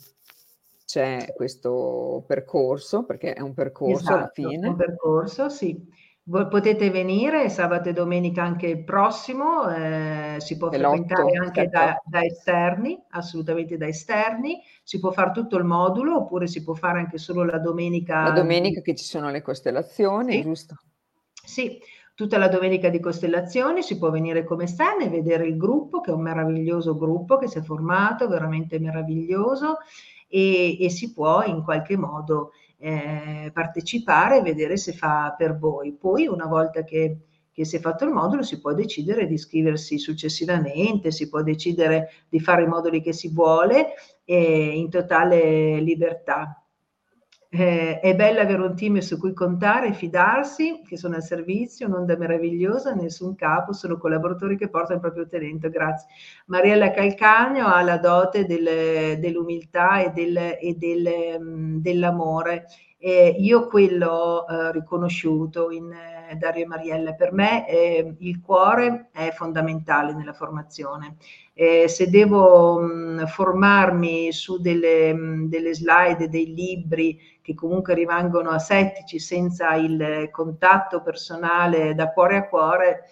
c'è 0.94 1.34
questo 1.34 2.24
percorso, 2.28 3.04
perché 3.04 3.34
è 3.34 3.42
un 3.42 3.56
percorso 3.56 4.02
esatto, 4.02 4.14
alla 4.14 4.30
fine. 4.32 4.68
Un 4.68 4.76
percorso, 4.76 5.50
sì. 5.50 6.02
Voi 6.26 6.48
potete 6.48 6.92
venire 6.92 7.50
sabato 7.50 7.90
e 7.90 7.94
domenica 7.94 8.44
anche 8.44 8.68
il 8.68 8.84
prossimo, 8.84 9.68
eh, 9.70 10.36
si 10.38 10.56
può 10.56 10.70
frequentare 10.70 11.32
anche 11.34 11.68
da, 11.68 12.00
da, 12.06 12.22
esterni, 12.22 12.98
assolutamente 13.10 13.76
da 13.76 13.88
esterni, 13.88 14.62
si 14.84 15.00
può 15.00 15.12
fare 15.12 15.32
tutto 15.32 15.58
il 15.58 15.66
modulo 15.66 16.18
oppure 16.18 16.46
si 16.46 16.64
può 16.64 16.76
fare 16.76 17.00
anche 17.00 17.18
solo 17.18 17.44
la 17.44 17.58
domenica. 17.58 18.22
La 18.22 18.32
domenica 18.32 18.82
che 18.82 18.96
ci 18.96 19.04
sono 19.04 19.32
le 19.32 19.42
costellazioni, 19.42 20.34
sì. 20.34 20.42
giusto? 20.44 20.78
Sì, 21.44 21.80
tutta 22.14 22.38
la 22.38 22.48
domenica 22.48 22.90
di 22.90 23.00
costellazioni 23.00 23.82
si 23.82 23.98
può 23.98 24.12
venire 24.12 24.44
come 24.44 24.66
esterni 24.66 25.06
e 25.06 25.10
vedere 25.10 25.48
il 25.48 25.58
gruppo, 25.58 26.02
che 26.02 26.12
è 26.12 26.14
un 26.14 26.22
meraviglioso 26.22 26.96
gruppo 26.96 27.38
che 27.38 27.48
si 27.48 27.58
è 27.58 27.62
formato, 27.62 28.30
veramente 28.30 28.80
meraviglioso, 28.80 29.80
e, 30.34 30.84
e 30.84 30.90
si 30.90 31.14
può 31.14 31.44
in 31.44 31.64
qualche 31.64 31.96
modo 31.96 32.54
eh, 32.80 33.52
partecipare 33.54 34.40
e 34.40 34.42
vedere 34.42 34.78
se 34.78 34.94
fa 34.94 35.36
per 35.38 35.60
voi. 35.60 35.94
Poi 35.94 36.26
una 36.26 36.48
volta 36.48 36.84
che, 36.84 37.18
che 37.52 37.66
si 37.66 37.76
è 37.76 37.80
fatto 37.80 38.04
il 38.04 38.10
modulo 38.10 38.42
si 38.42 38.60
può 38.60 38.74
decidere 38.74 39.28
di 39.28 39.36
iscriversi 39.36 40.00
successivamente, 40.00 41.12
si 41.12 41.30
può 41.30 41.44
decidere 41.44 42.10
di 42.28 42.40
fare 42.40 42.64
i 42.64 42.68
moduli 42.68 43.00
che 43.00 43.14
si 43.14 43.32
vuole 43.32 43.94
eh, 44.26 44.72
in 44.76 44.90
totale 44.90 45.80
libertà. 45.82 46.63
Eh, 47.56 48.00
è 48.00 48.16
bello 48.16 48.40
avere 48.40 48.64
un 48.64 48.76
team 48.76 48.98
su 48.98 49.20
cui 49.20 49.32
contare 49.32 49.94
fidarsi, 49.94 50.82
che 50.84 50.98
sono 50.98 51.18
al 51.18 51.22
servizio, 51.22 51.86
un'onda 51.86 52.18
meravigliosa, 52.18 52.96
nessun 52.96 53.36
capo, 53.36 53.74
sono 53.74 54.00
collaboratori 54.00 54.58
che 54.58 54.70
portano 54.70 54.96
il 54.96 55.02
proprio 55.02 55.28
talento, 55.28 55.70
grazie. 55.70 56.08
Mariella 56.48 56.90
Calcagno 56.90 57.68
ha 57.68 57.84
la 57.84 57.98
dote 58.00 58.46
del, 58.48 59.20
dell'umiltà 59.20 60.02
e, 60.02 60.10
del, 60.10 60.36
e 60.36 60.74
del, 60.76 61.38
mm, 61.40 61.78
dell'amore. 61.78 62.66
Eh, 63.06 63.36
io 63.38 63.68
quello 63.68 64.48
eh, 64.48 64.72
riconosciuto 64.72 65.72
in 65.72 65.92
eh, 65.92 66.36
Dario 66.36 66.64
e 66.64 66.68
Mariella. 66.68 67.12
Per 67.12 67.34
me 67.34 67.68
eh, 67.68 68.16
il 68.20 68.40
cuore 68.40 69.10
è 69.12 69.30
fondamentale 69.32 70.14
nella 70.14 70.32
formazione. 70.32 71.18
Se 71.54 72.10
devo 72.10 72.80
mh, 72.80 72.86
mm, 72.86 73.26
formarmi 73.26 74.32
su 74.32 74.58
delle, 74.58 75.14
mh, 75.14 75.20
mm, 75.20 75.46
delle 75.50 75.76
slide, 75.76 76.30
dei 76.30 76.54
libri, 76.54 77.20
che 77.42 77.54
comunque 77.54 77.94
rimangono 77.94 78.52
asettici 78.52 79.20
senza 79.20 79.76
il 79.76 80.30
contatto 80.32 81.02
personale 81.02 81.94
da 81.96 82.10
cuore 82.10 82.38
a 82.38 82.48
cuore, 82.48 83.10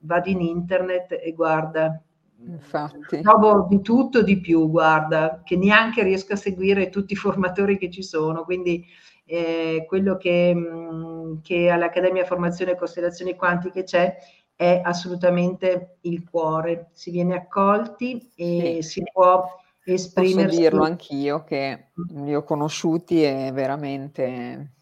vado 0.00 0.28
in 0.28 0.42
internet 0.42 1.12
e 1.12 1.32
guarda, 1.32 2.02
Infatti. 2.44 3.20
Trovo 3.22 3.66
di 3.68 3.80
tutto 3.80 4.22
di 4.22 4.40
più, 4.40 4.68
guarda, 4.70 5.42
che 5.44 5.56
neanche 5.56 6.02
riesco 6.02 6.34
a 6.34 6.36
seguire 6.36 6.90
tutti 6.90 7.14
i 7.14 7.16
formatori 7.16 7.78
che 7.78 7.90
ci 7.90 8.02
sono, 8.02 8.44
quindi 8.44 8.84
eh, 9.24 9.84
quello 9.88 10.16
che, 10.16 10.54
mh, 10.54 11.40
che 11.42 11.70
all'Accademia 11.70 12.24
Formazione 12.24 12.72
e 12.72 12.76
Costellazioni 12.76 13.34
Quantiche 13.34 13.82
c'è 13.82 14.16
è 14.54 14.80
assolutamente 14.82 15.98
il 16.02 16.28
cuore, 16.28 16.88
si 16.92 17.10
viene 17.10 17.34
accolti 17.34 18.30
e 18.34 18.78
sì. 18.80 19.00
si 19.00 19.02
può 19.12 19.44
esprimersi. 19.84 20.46
Posso 20.46 20.60
dirlo 20.60 20.82
anch'io 20.82 21.44
che 21.44 21.90
li 22.14 22.34
ho 22.34 22.42
conosciuti 22.42 23.22
e 23.22 23.50
veramente 23.52 24.72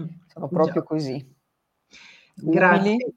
mm, 0.00 0.06
sono 0.26 0.48
proprio 0.48 0.80
Già. 0.80 0.82
così. 0.82 1.36
Grazie. 2.34 2.90
Umili. 2.90 3.14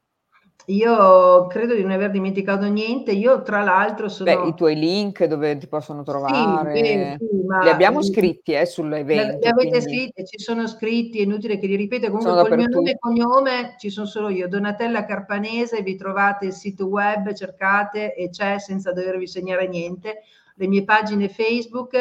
Io 0.69 1.47
credo 1.47 1.75
di 1.75 1.81
non 1.81 1.91
aver 1.91 2.11
dimenticato 2.11 2.65
niente. 2.65 3.11
Io, 3.11 3.41
tra 3.41 3.63
l'altro, 3.63 4.09
sono. 4.09 4.43
Beh, 4.43 4.49
i 4.49 4.53
tuoi 4.53 4.75
link 4.75 5.23
dove 5.23 5.57
ti 5.57 5.67
possono 5.67 6.03
trovare. 6.03 6.75
Sì, 6.75 7.25
sì, 7.25 7.27
li 7.63 7.69
abbiamo 7.69 8.01
scritti 8.01 8.51
eh, 8.51 8.65
sull'evento. 8.65 9.37
Li 9.37 9.47
avete 9.47 9.69
quindi... 9.69 9.81
scritti, 9.81 10.25
ci 10.25 10.39
sono 10.39 10.67
scritti, 10.67 11.19
è 11.19 11.23
inutile 11.23 11.57
che 11.57 11.67
li 11.67 11.77
ripeta. 11.77 12.09
Comunque, 12.09 12.49
con 12.49 12.59
il 12.59 12.67
mio 12.67 12.67
nome 12.67 12.91
e 12.91 12.97
cognome 12.99 13.75
ci 13.77 13.89
sono 13.89 14.07
solo 14.07 14.27
io, 14.27 14.49
Donatella 14.49 15.05
Carpanese. 15.05 15.81
Vi 15.81 15.95
trovate 15.95 16.47
il 16.47 16.53
sito 16.53 16.87
web, 16.87 17.33
cercate 17.33 18.13
e 18.13 18.29
c'è 18.29 18.59
senza 18.59 18.91
dovervi 18.91 19.25
segnare 19.25 19.69
niente 19.69 20.23
le 20.55 20.67
mie 20.67 20.83
pagine 20.83 21.29
Facebook. 21.29 21.95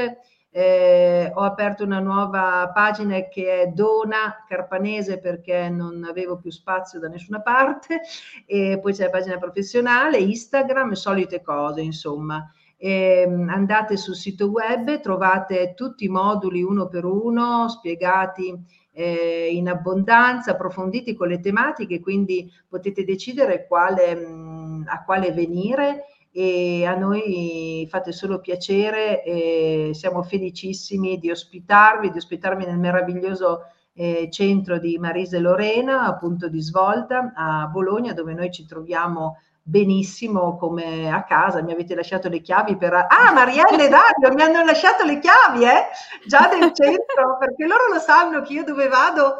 Eh, 0.58 1.30
ho 1.34 1.42
aperto 1.42 1.84
una 1.84 1.98
nuova 1.98 2.70
pagina 2.72 3.28
che 3.28 3.60
è 3.60 3.66
Dona 3.66 4.42
Carpanese 4.48 5.18
perché 5.18 5.68
non 5.68 6.02
avevo 6.04 6.38
più 6.38 6.50
spazio 6.50 6.98
da 6.98 7.08
nessuna 7.08 7.42
parte 7.42 8.00
e 8.46 8.78
poi 8.80 8.94
c'è 8.94 9.04
la 9.04 9.10
pagina 9.10 9.36
professionale, 9.36 10.16
Instagram, 10.16 10.92
solite 10.92 11.42
cose 11.42 11.82
insomma. 11.82 12.50
E, 12.78 13.24
andate 13.48 13.98
sul 13.98 14.14
sito 14.14 14.46
web, 14.48 14.98
trovate 15.00 15.74
tutti 15.74 16.06
i 16.06 16.08
moduli 16.08 16.62
uno 16.62 16.88
per 16.88 17.04
uno 17.04 17.68
spiegati 17.68 18.58
eh, 18.92 19.50
in 19.52 19.68
abbondanza, 19.68 20.52
approfonditi 20.52 21.14
con 21.14 21.28
le 21.28 21.40
tematiche, 21.40 22.00
quindi 22.00 22.50
potete 22.66 23.04
decidere 23.04 23.66
quale, 23.66 24.14
mh, 24.14 24.86
a 24.88 25.04
quale 25.04 25.32
venire 25.32 26.04
e 26.38 26.84
a 26.84 26.94
noi 26.94 27.86
fate 27.88 28.12
solo 28.12 28.40
piacere 28.40 29.24
e 29.24 29.92
siamo 29.94 30.22
felicissimi 30.22 31.18
di 31.18 31.30
ospitarvi, 31.30 32.10
di 32.10 32.18
ospitarvi 32.18 32.66
nel 32.66 32.76
meraviglioso 32.76 33.62
eh, 33.94 34.28
centro 34.30 34.78
di 34.78 34.98
Marise 34.98 35.38
Lorena, 35.38 36.02
appunto 36.02 36.50
di 36.50 36.60
svolta 36.60 37.32
a 37.34 37.68
Bologna, 37.68 38.12
dove 38.12 38.34
noi 38.34 38.50
ci 38.52 38.66
troviamo 38.66 39.38
benissimo 39.68 40.56
come 40.56 41.10
a 41.12 41.24
casa, 41.24 41.60
mi 41.60 41.72
avete 41.72 41.96
lasciato 41.96 42.28
le 42.28 42.40
chiavi 42.40 42.76
per... 42.76 42.94
Ah, 42.94 43.32
Marielle 43.32 43.86
e 43.86 43.88
Dario 43.88 44.32
mi 44.32 44.42
hanno 44.42 44.64
lasciato 44.64 45.04
le 45.04 45.18
chiavi, 45.18 45.64
eh? 45.64 45.86
Già 46.24 46.46
del 46.46 46.72
centro, 46.72 47.36
perché 47.40 47.66
loro 47.66 47.92
lo 47.92 47.98
sanno 47.98 48.42
che 48.42 48.52
io 48.52 48.62
dove 48.62 48.86
vado, 48.86 49.38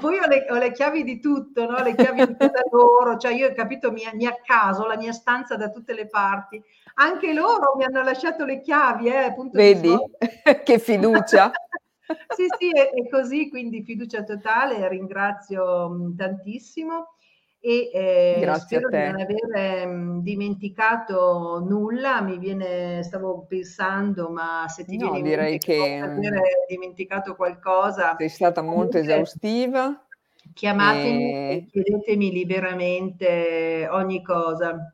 poi 0.00 0.18
ho 0.18 0.26
le, 0.26 0.46
ho 0.50 0.56
le 0.56 0.72
chiavi 0.72 1.04
di 1.04 1.20
tutto, 1.20 1.64
no? 1.70 1.80
Le 1.80 1.94
chiavi 1.94 2.26
di 2.26 2.36
casa 2.36 2.60
loro, 2.72 3.16
cioè 3.18 3.32
io 3.32 3.50
ho 3.50 3.54
capito, 3.54 3.92
mi, 3.92 4.02
mi 4.14 4.26
accaso 4.26 4.84
la 4.84 4.96
mia 4.96 5.12
stanza 5.12 5.54
da 5.54 5.70
tutte 5.70 5.94
le 5.94 6.08
parti. 6.08 6.60
Anche 6.94 7.32
loro 7.32 7.74
mi 7.76 7.84
hanno 7.84 8.02
lasciato 8.02 8.44
le 8.44 8.60
chiavi, 8.60 9.06
eh? 9.06 9.32
Vedi? 9.52 9.96
che 10.64 10.78
fiducia. 10.80 11.52
sì, 12.34 12.46
sì, 12.58 12.70
è, 12.72 12.90
è, 12.90 13.08
così, 13.08 13.48
quindi 13.48 13.84
fiducia 13.84 14.24
totale, 14.24 14.88
ringrazio 14.88 16.14
tantissimo 16.16 17.10
e 17.60 17.90
eh, 17.92 18.54
spero 18.58 18.88
di 18.88 18.96
non 18.96 19.20
aver 19.20 19.86
mh, 19.86 20.22
dimenticato 20.22 21.64
nulla, 21.66 22.20
mi 22.20 22.38
viene, 22.38 23.02
stavo 23.02 23.46
pensando, 23.48 24.30
ma 24.30 24.66
se 24.68 24.84
ti 24.84 24.96
no, 24.96 25.10
viene 25.12 25.28
direi 25.28 25.58
che, 25.58 25.74
che 25.76 25.98
aver 26.00 26.40
dimenticato 26.68 27.34
qualcosa. 27.34 28.14
Sei 28.16 28.28
stata 28.28 28.62
molto 28.62 28.98
esaustiva. 28.98 30.04
Chiamatemi 30.54 31.32
e 31.32 31.66
chiedetemi 31.70 32.30
liberamente 32.30 33.88
ogni 33.90 34.22
cosa. 34.22 34.92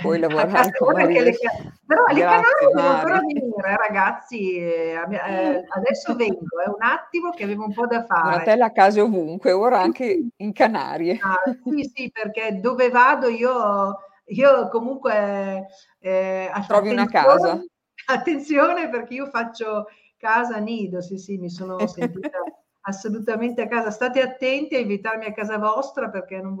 Puoi 0.00 0.18
lavorare 0.20 0.70
con 0.72 0.92
Maria. 0.92 1.22
Le, 1.22 1.36
però 1.84 2.04
le 2.12 2.20
canali 2.20 2.44
devono 2.60 2.88
ancora 2.88 3.20
venire, 3.20 3.76
ragazzi. 3.76 4.56
Eh, 4.56 4.92
eh, 5.10 5.64
adesso 5.68 6.14
vengo, 6.14 6.60
è 6.64 6.68
un 6.68 6.82
attimo 6.82 7.30
che 7.30 7.42
avevo 7.42 7.64
un 7.64 7.74
po' 7.74 7.86
da 7.86 8.04
fare. 8.04 8.30
Donatella 8.30 8.66
a 8.66 8.72
casa 8.72 9.02
ovunque, 9.02 9.50
ora 9.50 9.80
anche 9.80 10.28
in 10.36 10.52
Canarie. 10.52 11.18
Ah, 11.20 11.40
sì, 11.64 11.90
sì, 11.92 12.10
perché 12.12 12.60
dove 12.60 12.90
vado 12.90 13.28
io, 13.28 13.98
io 14.26 14.68
comunque... 14.68 15.66
Eh, 15.98 16.50
Trovi 16.68 16.90
una 16.90 17.06
casa. 17.06 17.60
Attenzione 18.06 18.88
perché 18.88 19.14
io 19.14 19.26
faccio 19.26 19.86
casa 20.16 20.58
nido, 20.58 21.00
sì, 21.00 21.18
sì, 21.18 21.38
mi 21.38 21.50
sono 21.50 21.76
sentita 21.88 22.38
assolutamente 22.82 23.62
a 23.62 23.66
casa. 23.66 23.90
State 23.90 24.20
attenti 24.20 24.76
a 24.76 24.78
invitarmi 24.78 25.24
a 25.24 25.32
casa 25.32 25.58
vostra 25.58 26.08
perché 26.08 26.40
non, 26.40 26.56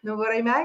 non 0.00 0.16
vorrei 0.16 0.40
mai 0.40 0.64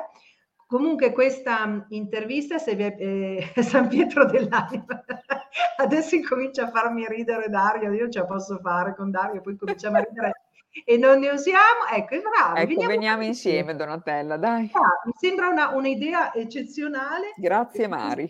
Comunque 0.75 1.13
questa 1.13 1.85
intervista 1.91 2.57
se 2.57 2.75
vi 2.75 2.83
è, 2.83 2.95
eh, 2.99 3.53
San 3.63 3.87
Pietro 3.87 4.25
dell'anima. 4.25 5.05
Adesso 5.77 6.15
incomincia 6.15 6.65
a 6.65 6.69
farmi 6.69 7.05
ridere 7.07 7.47
Dario, 7.47 7.93
io 7.93 8.09
ce 8.09 8.19
la 8.19 8.25
posso 8.25 8.59
fare 8.61 8.93
con 8.93 9.09
Dario, 9.09 9.39
poi 9.39 9.55
cominciamo 9.55 9.95
a 9.95 10.01
ridere 10.01 10.41
e 10.83 10.97
non 10.97 11.19
ne 11.19 11.29
usiamo. 11.29 11.87
Ecco, 11.89 12.15
è 12.15 12.19
bravo. 12.19 12.55
Ecco, 12.57 12.67
veniamo, 12.67 12.91
veniamo 12.91 13.23
insieme 13.23 13.73
Donatella, 13.73 14.35
dai. 14.35 14.69
Ah, 14.73 15.01
mi 15.05 15.13
sembra 15.15 15.47
una, 15.47 15.69
un'idea 15.69 16.33
eccezionale. 16.33 17.31
Grazie 17.37 17.87
Mari. 17.87 18.29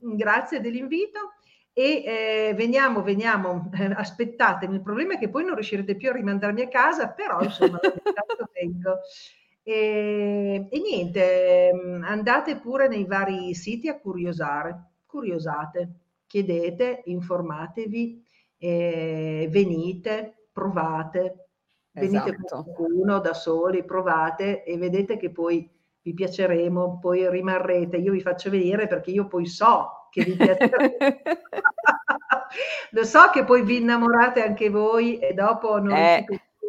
Grazie 0.00 0.62
dell'invito. 0.62 1.34
E 1.74 2.02
eh, 2.06 2.54
veniamo, 2.54 3.02
veniamo, 3.02 3.70
eh, 3.78 3.92
aspettatemi. 3.94 4.76
Il 4.76 4.82
problema 4.82 5.12
è 5.12 5.18
che 5.18 5.28
poi 5.28 5.44
non 5.44 5.56
riuscirete 5.56 5.94
più 5.94 6.08
a 6.08 6.14
rimandarmi 6.14 6.62
a 6.62 6.68
casa, 6.68 7.10
però 7.10 7.42
insomma, 7.42 7.78
vengo. 8.54 9.00
E, 9.68 10.68
e 10.70 10.78
niente, 10.78 11.72
mm, 11.74 12.04
andate 12.04 12.60
pure 12.60 12.86
nei 12.86 13.04
vari 13.04 13.52
siti 13.52 13.88
a 13.88 13.98
curiosare, 13.98 14.90
curiosate, 15.04 15.90
chiedete, 16.24 17.02
informatevi, 17.06 18.24
eh, 18.58 19.48
venite, 19.50 20.50
provate, 20.52 21.48
venite 21.90 22.36
esatto. 22.36 22.62
con 22.62 22.74
qualcuno 22.74 23.18
da 23.18 23.34
soli, 23.34 23.84
provate 23.84 24.62
e 24.62 24.78
vedete 24.78 25.16
che 25.16 25.32
poi 25.32 25.68
vi 26.00 26.14
piaceremo, 26.14 27.00
poi 27.00 27.28
rimarrete. 27.28 27.96
Io 27.96 28.12
vi 28.12 28.20
faccio 28.20 28.50
vedere 28.50 28.86
perché 28.86 29.10
io 29.10 29.26
poi 29.26 29.46
so 29.46 30.06
che 30.12 30.22
vi 30.22 30.36
piaceremo. 30.36 30.94
Lo 32.90 33.04
so 33.04 33.30
che 33.32 33.42
poi 33.44 33.62
vi 33.62 33.78
innamorate 33.78 34.44
anche 34.44 34.70
voi 34.70 35.18
e 35.18 35.34
dopo 35.34 35.80
non 35.80 35.90
eh. 35.90 36.24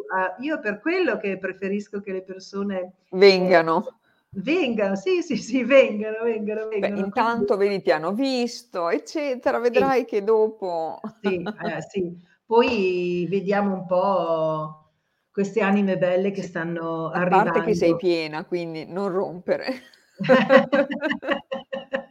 Uh, 0.08 0.42
io 0.42 0.58
per 0.60 0.80
quello 0.80 1.16
che 1.16 1.38
preferisco 1.38 2.00
che 2.00 2.12
le 2.12 2.22
persone 2.22 2.92
vengano. 3.10 3.86
Eh, 3.86 4.40
vengano, 4.40 4.96
sì, 4.96 5.22
sì, 5.22 5.36
sì, 5.36 5.64
vengano, 5.64 6.24
vengano, 6.24 6.68
vengano. 6.68 6.94
Beh, 6.94 7.00
intanto 7.00 7.56
Quindi... 7.56 7.74
vedi, 7.74 7.82
ti 7.84 7.90
hanno 7.90 8.12
visto, 8.12 8.88
eccetera, 8.88 9.58
vedrai 9.58 10.00
sì. 10.00 10.06
che 10.06 10.24
dopo... 10.24 11.00
sì, 11.22 11.42
eh, 11.42 11.82
sì, 11.88 12.16
poi 12.44 13.26
vediamo 13.28 13.74
un 13.74 13.86
po' 13.86 14.84
queste 15.30 15.60
anime 15.60 15.98
belle 15.98 16.30
che 16.30 16.42
stanno 16.42 17.10
arrivando. 17.10 17.50
A 17.50 17.52
parte 17.52 17.68
che 17.68 17.74
sei 17.76 17.96
piena, 17.96 18.44
quindi 18.44 18.86
non 18.86 19.08
rompere. 19.08 19.82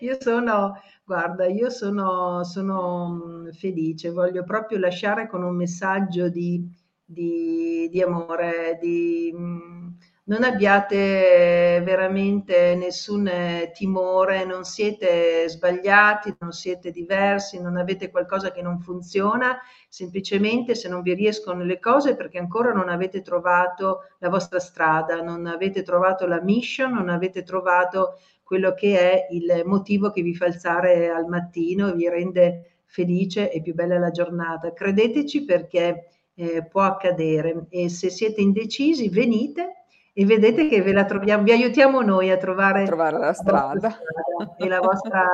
io 0.00 0.16
sono, 0.20 0.80
guarda, 1.04 1.46
io 1.46 1.68
sono, 1.68 2.44
sono 2.44 3.08
mm, 3.08 3.48
felice, 3.50 4.10
voglio 4.10 4.44
proprio 4.44 4.78
lasciare 4.78 5.26
con 5.26 5.42
un 5.42 5.56
messaggio 5.56 6.28
di 6.28 6.64
di, 7.10 7.88
di 7.90 8.00
amore, 8.00 8.78
di, 8.80 9.34
mm, 9.36 9.88
non 10.24 10.44
abbiate 10.44 11.82
veramente 11.84 12.76
nessun 12.76 13.28
timore, 13.74 14.44
non 14.44 14.62
siete 14.64 15.48
sbagliati, 15.48 16.36
non 16.38 16.52
siete 16.52 16.92
diversi, 16.92 17.60
non 17.60 17.76
avete 17.76 18.10
qualcosa 18.10 18.52
che 18.52 18.62
non 18.62 18.78
funziona, 18.78 19.58
semplicemente 19.88 20.76
se 20.76 20.88
non 20.88 21.02
vi 21.02 21.14
riescono 21.14 21.64
le 21.64 21.80
cose 21.80 22.14
perché 22.14 22.38
ancora 22.38 22.72
non 22.72 22.88
avete 22.88 23.22
trovato 23.22 24.02
la 24.18 24.28
vostra 24.28 24.60
strada, 24.60 25.20
non 25.20 25.46
avete 25.46 25.82
trovato 25.82 26.26
la 26.26 26.40
mission, 26.40 26.92
non 26.92 27.08
avete 27.08 27.42
trovato 27.42 28.18
quello 28.44 28.72
che 28.72 28.98
è 28.98 29.26
il 29.30 29.62
motivo 29.64 30.12
che 30.12 30.22
vi 30.22 30.34
fa 30.36 30.44
alzare 30.44 31.10
al 31.10 31.26
mattino 31.26 31.88
e 31.88 31.94
vi 31.94 32.08
rende 32.08 32.70
felice 32.84 33.50
e 33.50 33.60
più 33.62 33.74
bella 33.74 33.98
la 33.98 34.10
giornata. 34.10 34.72
Credeteci 34.72 35.44
perché 35.44 36.06
eh, 36.40 36.64
può 36.64 36.80
accadere 36.80 37.66
e 37.68 37.90
se 37.90 38.08
siete 38.08 38.40
indecisi 38.40 39.10
venite 39.10 39.84
e 40.14 40.24
vedete 40.24 40.68
che 40.68 40.80
ve 40.80 40.92
la 40.92 41.04
troviamo, 41.04 41.42
vi 41.42 41.52
aiutiamo 41.52 42.00
noi 42.00 42.30
a 42.30 42.38
trovare, 42.38 42.84
trovare 42.84 43.18
la, 43.18 43.32
strada. 43.34 43.90
strada 43.90 44.56
e, 44.56 44.68
la 44.68 44.80
vostra, 44.80 45.26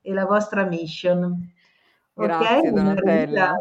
e 0.00 0.12
la 0.12 0.24
vostra 0.24 0.64
mission. 0.64 1.52
Grazie 2.14 2.58
okay? 2.58 2.72
Donatella. 2.72 3.56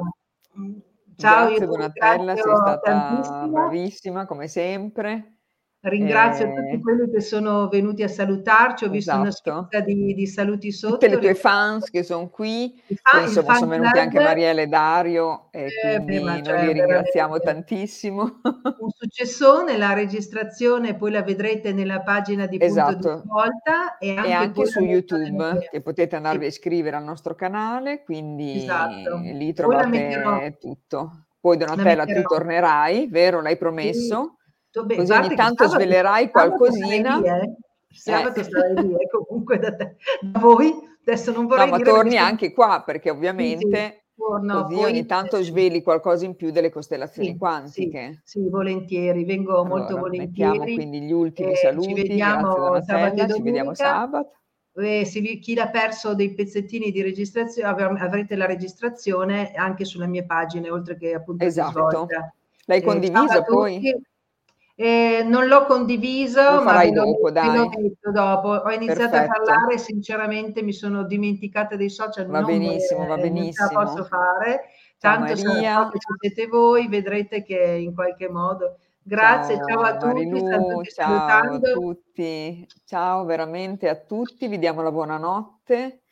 Ciao, 1.16 1.48
Grazie 1.48 1.66
Donatella, 1.66 2.34
sei 2.36 2.44
stata 2.44 2.78
tantissimo. 2.80 3.48
bravissima 3.48 4.26
come 4.26 4.48
sempre. 4.48 5.38
Ringrazio 5.86 6.46
eh, 6.46 6.54
tutti 6.54 6.82
quelli 6.82 7.12
che 7.12 7.20
sono 7.20 7.68
venuti 7.68 8.04
a 8.04 8.08
salutarci, 8.08 8.86
ho 8.86 8.90
visto 8.90 9.12
esatto. 9.12 9.50
una 9.50 9.66
scritta 9.66 9.84
di, 9.84 10.14
di, 10.14 10.28
saluti 10.28 10.72
sotto. 10.72 10.94
Tutte 10.94 11.10
le 11.10 11.20
tue 11.20 11.36
fans 11.36 11.90
che 11.90 12.04
sono 12.04 12.30
qui, 12.30 12.82
fan, 13.02 13.24
insomma 13.24 13.56
sono 13.56 13.72
venuti 13.72 14.00
anche 14.00 14.18
Marielle 14.18 14.62
e 14.62 14.68
Dario 14.68 15.50
e 15.52 15.66
eh, 15.66 15.96
quindi 15.98 16.20
beh, 16.20 16.24
noi 16.24 16.44
cioè, 16.44 16.66
li 16.66 16.72
ringraziamo 16.72 17.38
tantissimo. 17.38 18.22
Un 18.80 18.90
successone, 18.92 19.76
la 19.76 19.92
registrazione 19.92 20.96
poi 20.96 21.12
la 21.12 21.22
vedrete 21.22 21.74
nella 21.74 22.00
pagina 22.00 22.46
di 22.48 22.60
esatto. 22.62 22.94
Punto 22.94 23.16
di 23.16 23.28
Volta 23.28 23.98
e 23.98 24.16
anche, 24.16 24.30
e 24.30 24.32
anche 24.32 24.66
su 24.66 24.80
YouTube 24.80 25.68
che 25.70 25.82
potete 25.82 26.16
andarvi 26.16 26.46
a 26.46 26.48
iscrivere 26.48 26.96
al 26.96 27.04
nostro 27.04 27.36
canale, 27.36 28.04
quindi 28.06 28.56
esatto. 28.56 29.18
lì 29.18 29.52
trovate 29.52 30.56
tutto. 30.62 31.26
Poi 31.42 31.58
Donatella 31.58 32.06
tu 32.06 32.22
tornerai, 32.22 33.10
vero? 33.12 33.42
L'hai 33.42 33.58
promesso? 33.58 34.36
Sì 34.38 34.42
Beh, 34.82 34.96
Così 34.96 35.12
ogni 35.12 35.36
tanto 35.36 35.68
svelerai 35.68 36.32
qualcosina. 36.32 37.22
Eh. 37.22 37.56
Sabato 37.92 38.40
eh. 38.40 38.44
sarai 38.44 38.74
lì, 38.88 38.94
eh, 38.96 39.08
comunque 39.08 39.60
da, 39.60 39.76
te, 39.76 39.98
da, 40.22 40.40
voi. 40.40 40.74
Adesso 41.06 41.32
non 41.32 41.46
vorrei 41.46 41.70
no, 41.70 41.78
ma 41.78 41.84
torni 41.84 42.18
anche 42.18 42.54
qua 42.54 42.82
perché 42.84 43.10
ovviamente 43.10 43.78
sì, 43.78 43.94
sì. 43.94 44.02
Torno, 44.16 44.64
così 44.64 44.76
ogni 44.84 45.06
tanto 45.06 45.42
sveli 45.42 45.82
qualcosa 45.82 46.26
in 46.26 46.36
più 46.36 46.52
delle 46.52 46.72
costellazioni 46.72 47.30
sì, 47.30 47.38
quantiche. 47.38 48.22
Sì, 48.24 48.42
sì, 48.42 48.50
volentieri, 48.50 49.26
vengo 49.26 49.60
allora, 49.60 49.70
molto 49.70 49.98
volentieri. 49.98 50.76
quindi 50.76 51.02
gli 51.02 51.12
ultimi 51.12 51.52
eh, 51.52 51.56
saluti. 51.56 51.88
Ci 51.88 51.94
vediamo 52.08 52.82
sabato 52.82 53.34
ci 53.34 53.42
vediamo 53.42 53.74
sabato. 53.74 54.32
Eh, 54.76 55.06
se 55.06 55.20
vi, 55.20 55.40
chi 55.40 55.54
l'ha 55.54 55.68
perso 55.68 56.16
dei 56.16 56.34
pezzettini 56.34 56.92
di 56.92 57.02
registrazione, 57.02 57.68
av- 57.68 58.02
avrete 58.02 58.36
la 58.36 58.46
registrazione 58.46 59.52
anche 59.54 59.84
sulle 59.86 60.08
mie 60.08 60.26
pagine, 60.26 60.70
oltre 60.70 60.98
che 60.98 61.14
appunto 61.14 61.44
esatto. 61.44 62.08
L'hai 62.66 62.80
eh, 62.80 62.84
condivisa 62.84 63.44
poi? 63.44 63.94
Eh, 64.76 65.24
non 65.24 65.46
l'ho 65.48 65.66
condiviso, 65.66 66.42
lo 66.42 66.64
ma 66.64 66.84
dopo, 66.90 67.30
lo 67.30 67.70
metto 67.70 68.12
dopo. 68.12 68.50
Ho 68.50 68.72
iniziato 68.72 69.12
Perfetto. 69.12 69.32
a 69.32 69.36
parlare, 69.36 69.78
sinceramente 69.78 70.64
mi 70.64 70.74
sono 70.74 71.04
dimenticata 71.04 71.76
dei 71.76 71.90
social. 71.90 72.26
Va 72.26 72.42
benissimo, 72.42 73.06
va 73.06 73.18
benissimo. 73.18 73.70
Non 73.72 73.86
posso 73.86 74.04
fare. 74.06 74.64
Tanto 74.98 75.36
se 75.36 75.46
siete 76.20 76.48
voi, 76.48 76.88
vedrete 76.88 77.44
che 77.44 77.58
in 77.58 77.94
qualche 77.94 78.30
modo. 78.30 78.78
Grazie, 79.06 79.58
ciao, 79.58 79.68
ciao 79.68 79.82
a 79.82 79.98
tutti. 79.98 80.14
Marilu, 80.14 80.84
ciao 80.90 81.26
a 81.26 81.60
tutti. 81.60 82.68
Ciao 82.86 83.26
veramente 83.26 83.90
a 83.90 83.96
tutti, 83.96 84.48
vi 84.48 84.58
diamo 84.58 84.82
la 84.82 84.92
buonanotte. 84.92 86.03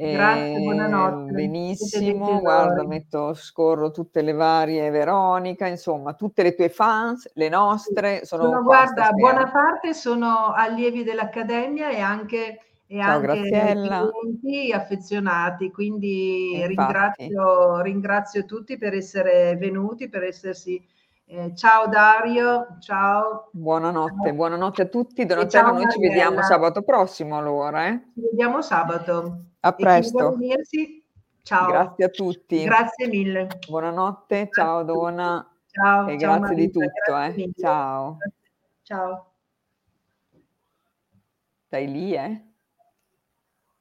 Grazie, 0.00 0.54
ehm, 0.54 0.62
buonanotte. 0.62 1.32
Benissimo, 1.32 2.40
guarda, 2.40 2.86
metto, 2.86 3.34
scorro 3.34 3.90
tutte 3.90 4.22
le 4.22 4.32
varie 4.32 4.88
Veronica, 4.88 5.66
insomma, 5.66 6.14
tutte 6.14 6.42
le 6.42 6.54
tue 6.54 6.70
fans, 6.70 7.30
le 7.34 7.50
nostre, 7.50 8.24
sono, 8.24 8.44
sono 8.44 8.62
guarda, 8.62 9.10
buona 9.12 9.50
parte 9.50 9.92
sono 9.92 10.52
allievi 10.54 11.04
dell'Accademia 11.04 11.90
e 11.90 12.00
anche 12.00 12.60
e 12.86 12.98
Ciao, 12.98 13.18
anche 13.18 13.42
clienti 13.42 14.72
affezionati, 14.72 15.70
quindi 15.70 16.60
ringrazio, 16.66 17.80
ringrazio, 17.82 18.44
tutti 18.46 18.78
per 18.78 18.94
essere 18.94 19.54
venuti, 19.56 20.08
per 20.08 20.24
essersi. 20.24 20.82
Eh, 21.32 21.54
ciao 21.54 21.86
Dario, 21.86 22.78
ciao. 22.80 23.50
Buonanotte, 23.52 24.34
buonanotte 24.34 24.82
a 24.82 24.86
tutti. 24.86 25.24
Donatella, 25.24 25.70
noi 25.70 25.88
ci 25.88 26.00
vediamo 26.00 26.42
sabato 26.42 26.82
prossimo 26.82 27.38
allora. 27.38 27.86
Eh? 27.86 28.02
Ci 28.14 28.20
vediamo 28.32 28.60
sabato. 28.62 29.44
A 29.60 29.72
presto. 29.72 30.36
ciao. 31.44 31.68
Grazie 31.68 32.04
a 32.04 32.08
tutti. 32.08 32.64
Grazie 32.64 33.06
mille. 33.06 33.46
Buonanotte, 33.68 34.48
ciao 34.50 34.82
Dona. 34.82 35.48
Ciao. 35.70 36.08
E 36.08 36.18
ciao, 36.18 36.38
grazie 36.38 36.40
Marita, 36.40 36.54
di 36.54 36.70
tutto. 36.70 37.12
Grazie 37.12 37.44
eh. 37.44 37.52
Ciao. 37.56 38.16
Ciao. 38.82 39.32
Stai 41.68 41.92
lì, 41.92 42.12
eh? 42.12 42.49